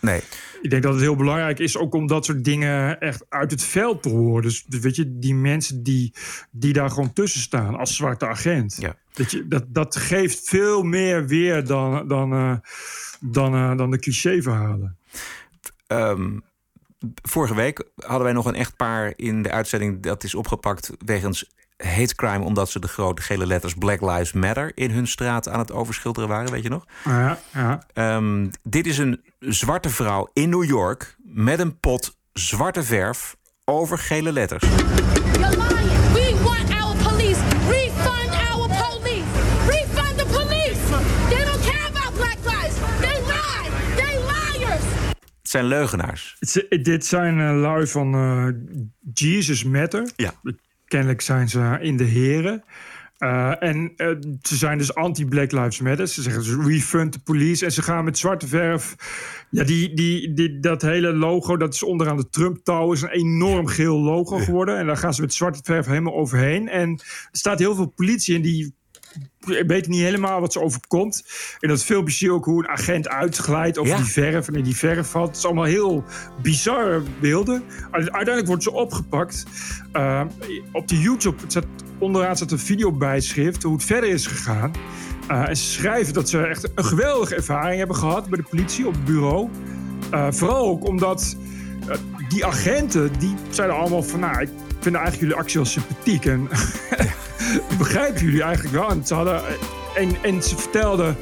Nee. 0.00 0.20
Ik 0.62 0.70
denk 0.70 0.82
dat 0.82 0.92
het 0.92 1.02
heel 1.02 1.16
belangrijk 1.16 1.58
is 1.58 1.76
ook 1.76 1.94
om 1.94 2.06
dat 2.06 2.24
soort 2.24 2.44
dingen 2.44 3.00
echt 3.00 3.24
uit 3.28 3.50
het 3.50 3.62
veld 3.62 4.02
te 4.02 4.08
horen. 4.08 4.42
Dus, 4.42 4.64
weet 4.68 4.96
je, 4.96 5.18
die 5.18 5.34
mensen 5.34 5.82
die, 5.82 6.12
die 6.50 6.72
daar 6.72 6.90
gewoon 6.90 7.12
tussen 7.12 7.40
staan 7.40 7.74
als 7.74 7.96
zwarte 7.96 8.26
agent. 8.26 8.76
Ja. 8.80 8.96
Dat, 9.12 9.30
je, 9.30 9.48
dat, 9.48 9.64
dat 9.68 9.96
geeft 9.96 10.48
veel 10.48 10.82
meer 10.82 11.26
weer 11.26 11.66
dan, 11.66 12.08
dan, 12.08 12.32
eh, 12.32 12.56
dan, 13.20 13.76
dan 13.76 13.90
de 13.90 13.98
cliché-verhalen. 13.98 14.96
Ehm, 15.86 16.38
vorige 17.22 17.54
week 17.54 17.84
hadden 17.96 18.22
wij 18.22 18.32
nog 18.32 18.46
een 18.46 18.54
echtpaar 18.54 19.12
in 19.16 19.42
de 19.42 19.50
uitzending 19.50 20.02
dat 20.02 20.24
is 20.24 20.34
opgepakt 20.34 20.90
wegens 21.04 21.50
hate 21.76 22.14
crime 22.14 22.44
omdat 22.44 22.70
ze 22.70 22.80
de 22.80 22.88
grote 22.88 23.22
gele 23.22 23.46
letters 23.46 23.74
Black 23.74 24.00
Lives 24.00 24.32
Matter 24.32 24.72
in 24.74 24.90
hun 24.90 25.06
straat 25.06 25.48
aan 25.48 25.58
het 25.58 25.72
overschilderen 25.72 26.28
waren, 26.28 26.50
weet 26.50 26.62
je 26.62 26.68
nog? 26.68 26.86
Ja, 27.04 27.38
ja. 27.52 27.86
Ehm, 27.92 28.48
dit 28.62 28.86
is 28.86 28.98
een 28.98 29.22
zwarte 29.38 29.90
vrouw 29.90 30.28
in 30.32 30.48
New 30.48 30.64
York 30.64 31.16
met 31.24 31.58
een 31.58 31.78
pot 31.80 32.16
zwarte 32.32 32.82
verf 32.82 33.36
over 33.64 33.98
gele 33.98 34.32
letters. 34.32 34.64
You're 35.32 35.56
lying. 35.56 36.01
Zijn 45.52 45.64
leugenaars. 45.64 46.36
Dit 46.82 47.06
zijn 47.06 47.40
eh, 47.40 47.60
lui 47.60 47.86
van 47.86 48.14
eh, 48.14 48.46
Jesus 49.12 49.64
Matter. 49.64 50.10
Ja. 50.16 50.34
Kennelijk 50.86 51.20
zijn 51.20 51.48
ze 51.48 51.78
in 51.80 51.96
de 51.96 52.04
heren. 52.04 52.64
Eh, 53.18 53.62
en 53.62 53.92
ze 54.42 54.56
zijn 54.56 54.78
dus 54.78 54.94
anti-Black 54.94 55.52
Lives 55.52 55.80
Matter. 55.80 56.08
Ze 56.08 56.22
zeggen 56.22 56.42
dus 56.42 56.66
refund 56.66 57.12
de 57.12 57.18
police. 57.18 57.64
En 57.64 57.72
ze 57.72 57.82
gaan 57.82 58.04
met 58.04 58.18
zwarte 58.18 58.46
verf. 58.46 58.94
Ja, 59.50 59.64
die, 59.64 59.94
die, 59.94 60.32
die, 60.32 60.60
dat 60.60 60.82
hele 60.82 61.12
logo, 61.12 61.56
dat 61.56 61.74
is 61.74 61.82
onderaan 61.82 62.16
de 62.16 62.28
Trump-touw, 62.28 62.92
is 62.92 63.02
een 63.02 63.08
enorm 63.08 63.66
geel 63.66 63.98
logo 63.98 64.38
geworden. 64.38 64.78
En 64.78 64.86
daar 64.86 64.96
gaan 64.96 65.14
ze 65.14 65.20
met 65.20 65.34
zwarte 65.34 65.60
verf 65.62 65.86
helemaal 65.86 66.14
overheen. 66.14 66.68
En 66.68 66.90
er 66.90 67.28
staat 67.30 67.58
heel 67.58 67.74
veel 67.74 67.92
politie 67.96 68.34
in 68.34 68.42
die 68.42 68.74
weten 69.66 69.90
niet 69.90 70.00
helemaal 70.00 70.40
wat 70.40 70.52
ze 70.52 70.60
overkomt. 70.60 71.24
In 71.60 71.68
dat 71.68 71.84
filmpje 71.84 72.14
zie 72.14 72.26
je 72.26 72.32
ook 72.32 72.44
hoe 72.44 72.62
een 72.62 72.68
agent 72.68 73.08
uitglijdt 73.08 73.78
over 73.78 73.92
Ja. 73.92 73.96
die 74.02 74.12
verf 74.12 74.48
en 74.48 74.54
in 74.54 74.64
die 74.64 74.76
verf 74.76 75.10
valt. 75.10 75.28
Het 75.28 75.36
is 75.36 75.44
allemaal 75.44 75.64
heel 75.64 76.04
bizarre 76.42 77.02
beelden. 77.20 77.62
Uiteindelijk 77.90 78.46
wordt 78.46 78.62
ze 78.62 78.72
opgepakt. 78.72 79.44
Uh, 79.92 80.22
op 80.72 80.88
de 80.88 81.00
YouTube 81.00 81.42
staat, 81.46 81.64
onderaan 81.98 82.36
staat 82.36 82.50
een 82.50 82.58
videobijschrift 82.58 83.62
hoe 83.62 83.72
het 83.72 83.84
verder 83.84 84.10
is 84.10 84.26
gegaan. 84.26 84.72
Uh, 85.30 85.48
en 85.48 85.56
ze 85.56 85.64
schrijven 85.64 86.14
dat 86.14 86.28
ze 86.28 86.46
echt 86.46 86.68
een 86.74 86.84
geweldige 86.84 87.34
ervaring 87.34 87.78
hebben 87.78 87.96
gehad 87.96 88.28
bij 88.28 88.38
de 88.38 88.48
politie 88.50 88.86
op 88.86 88.92
het 88.92 89.04
bureau. 89.04 89.48
Uh, 90.14 90.26
vooral 90.30 90.66
ook 90.66 90.86
omdat 90.86 91.36
die 92.28 92.46
agenten, 92.46 93.10
die 93.18 93.34
zeiden 93.50 93.76
allemaal 93.76 94.02
van... 94.02 94.20
nou, 94.20 94.40
ik 94.40 94.48
vind 94.82 94.94
eigenlijk 94.94 95.20
jullie 95.20 95.34
actie 95.34 95.60
wel 95.60 95.68
sympathiek. 95.68 96.26
En 96.26 96.48
begrijpen 97.78 98.24
jullie 98.24 98.42
eigenlijk 98.42 98.74
wel. 98.74 98.90
En 98.90 99.06
ze, 99.06 99.14
hadden, 99.14 99.42
en, 99.94 100.16
en 100.22 100.42
ze 100.42 100.56
vertelden 100.56 101.16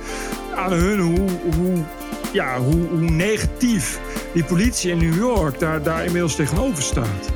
aan 0.54 0.72
hun 0.72 1.00
hoe, 1.00 1.28
hoe, 1.56 1.84
ja, 2.32 2.58
hoe, 2.58 2.88
hoe 2.88 3.10
negatief 3.10 4.00
die 4.32 4.44
politie 4.44 4.90
in 4.90 4.98
New 4.98 5.14
York 5.14 5.58
daar, 5.58 5.82
daar 5.82 6.04
inmiddels 6.04 6.36
tegenover 6.36 6.82
staat. 6.82 7.30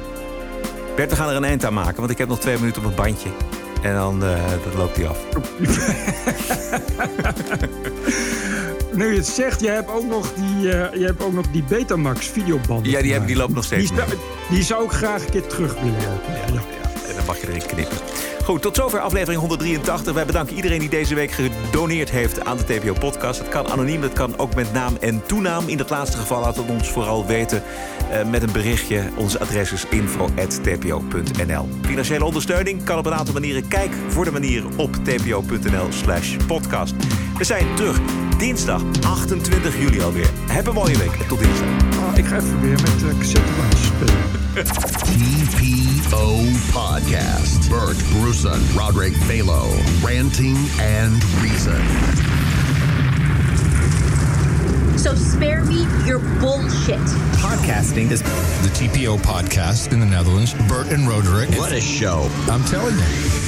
Bert, 0.96 1.10
we 1.10 1.16
gaan 1.16 1.28
er 1.28 1.36
een 1.36 1.44
eind 1.44 1.64
aan 1.64 1.74
maken, 1.74 1.96
want 1.96 2.10
ik 2.10 2.18
heb 2.18 2.28
nog 2.28 2.40
twee 2.40 2.58
minuten 2.58 2.82
op 2.82 2.88
een 2.88 2.94
bandje. 2.94 3.28
En 3.82 3.94
dan 3.94 4.24
uh, 4.24 4.50
dat 4.64 4.74
loopt 4.74 4.96
hij 4.96 5.08
af. 5.08 5.18
nu 8.96 9.10
je 9.10 9.16
het 9.16 9.26
zegt, 9.26 9.60
jij 9.60 9.74
hebt 9.74 9.90
ook 9.90 10.04
nog 10.04 10.32
die, 10.34 10.56
uh, 10.56 10.70
jij 10.70 11.06
hebt 11.06 11.22
ook 11.22 11.32
nog 11.32 11.46
die 11.50 11.62
Betamax 11.62 12.26
videoband. 12.26 12.86
Ja, 12.86 13.02
die, 13.02 13.12
heb, 13.12 13.26
die 13.26 13.36
loopt 13.36 13.54
nog 13.54 13.64
steeds. 13.64 13.90
Die, 13.90 14.00
die 14.50 14.62
zou 14.62 14.84
ik 14.84 14.90
graag 14.90 15.24
een 15.24 15.30
keer 15.30 15.46
terug 15.46 15.74
willen 15.74 16.00
ja. 16.00 16.20
ja. 16.52 16.62
En 17.08 17.14
dan 17.16 17.24
mag 17.26 17.40
je 17.40 17.48
erin 17.48 17.66
knippen. 17.66 17.96
Goed, 18.44 18.62
tot 18.62 18.76
zover 18.76 19.00
aflevering 19.00 19.40
183. 19.40 20.14
Wij 20.14 20.26
bedanken 20.26 20.56
iedereen 20.56 20.78
die 20.78 20.88
deze 20.88 21.14
week 21.14 21.30
gedoneerd 21.30 22.10
heeft 22.10 22.44
aan 22.44 22.56
de 22.56 22.64
TPO-podcast. 22.64 23.38
Het 23.38 23.48
kan 23.48 23.68
anoniem, 23.68 24.02
het 24.02 24.12
kan 24.12 24.38
ook 24.38 24.54
met 24.54 24.72
naam 24.72 24.96
en 25.00 25.26
toenaam. 25.26 25.68
In 25.68 25.76
dat 25.76 25.90
laatste 25.90 26.16
geval 26.16 26.40
laat 26.40 26.56
het 26.56 26.68
ons 26.68 26.90
vooral 26.90 27.26
weten 27.26 27.62
uh, 28.10 28.30
met 28.30 28.42
een 28.42 28.52
berichtje. 28.52 29.10
Onze 29.16 29.40
adres 29.40 29.72
is 29.72 29.84
info.tpo.nl. 29.90 31.68
Financiële 31.82 32.24
ondersteuning 32.24 32.84
kan 32.84 32.98
op 32.98 33.06
een 33.06 33.14
aantal 33.14 33.34
manieren. 33.34 33.68
Kijk 33.68 33.90
voor 34.08 34.24
de 34.24 34.32
manier 34.32 34.64
op 34.76 34.94
tpo.nl 34.94 35.86
slash 35.90 36.36
podcast. 36.46 36.94
We 37.38 37.44
zijn 37.44 37.74
terug 37.74 38.00
dinsdag 38.38 38.82
28 39.06 39.78
juli 39.78 40.02
alweer. 40.02 40.30
Heb 40.48 40.66
een 40.66 40.74
mooie 40.74 40.98
week 40.98 41.12
tot 41.28 41.38
dinsdag. 41.38 41.68
Ik 42.14 42.24
ga 42.24 42.36
even 42.36 42.60
weer 42.60 42.80
met 42.80 43.02
uh, 43.02 43.18
cassettebandjes 43.18 43.86
spelen. 43.86 44.43
TPO 44.62 46.46
Podcast. 46.70 47.68
Bert 47.68 47.96
Bruson, 48.10 48.62
Roderick 48.76 49.14
Balo, 49.24 49.66
ranting 50.04 50.56
and 50.78 51.12
reason. 51.42 51.82
So 54.96 55.16
spare 55.16 55.64
me 55.64 55.86
your 56.06 56.20
bullshit. 56.40 57.00
Podcasting 57.40 58.12
is 58.12 58.22
the 58.22 58.70
TPO 58.72 59.18
podcast 59.18 59.92
in 59.92 59.98
the 59.98 60.06
Netherlands. 60.06 60.54
Bert 60.68 60.92
and 60.92 61.08
Roderick. 61.08 61.50
What 61.58 61.72
a 61.72 61.80
show. 61.80 62.28
I'm 62.48 62.62
telling 62.64 62.94
you. 62.94 63.43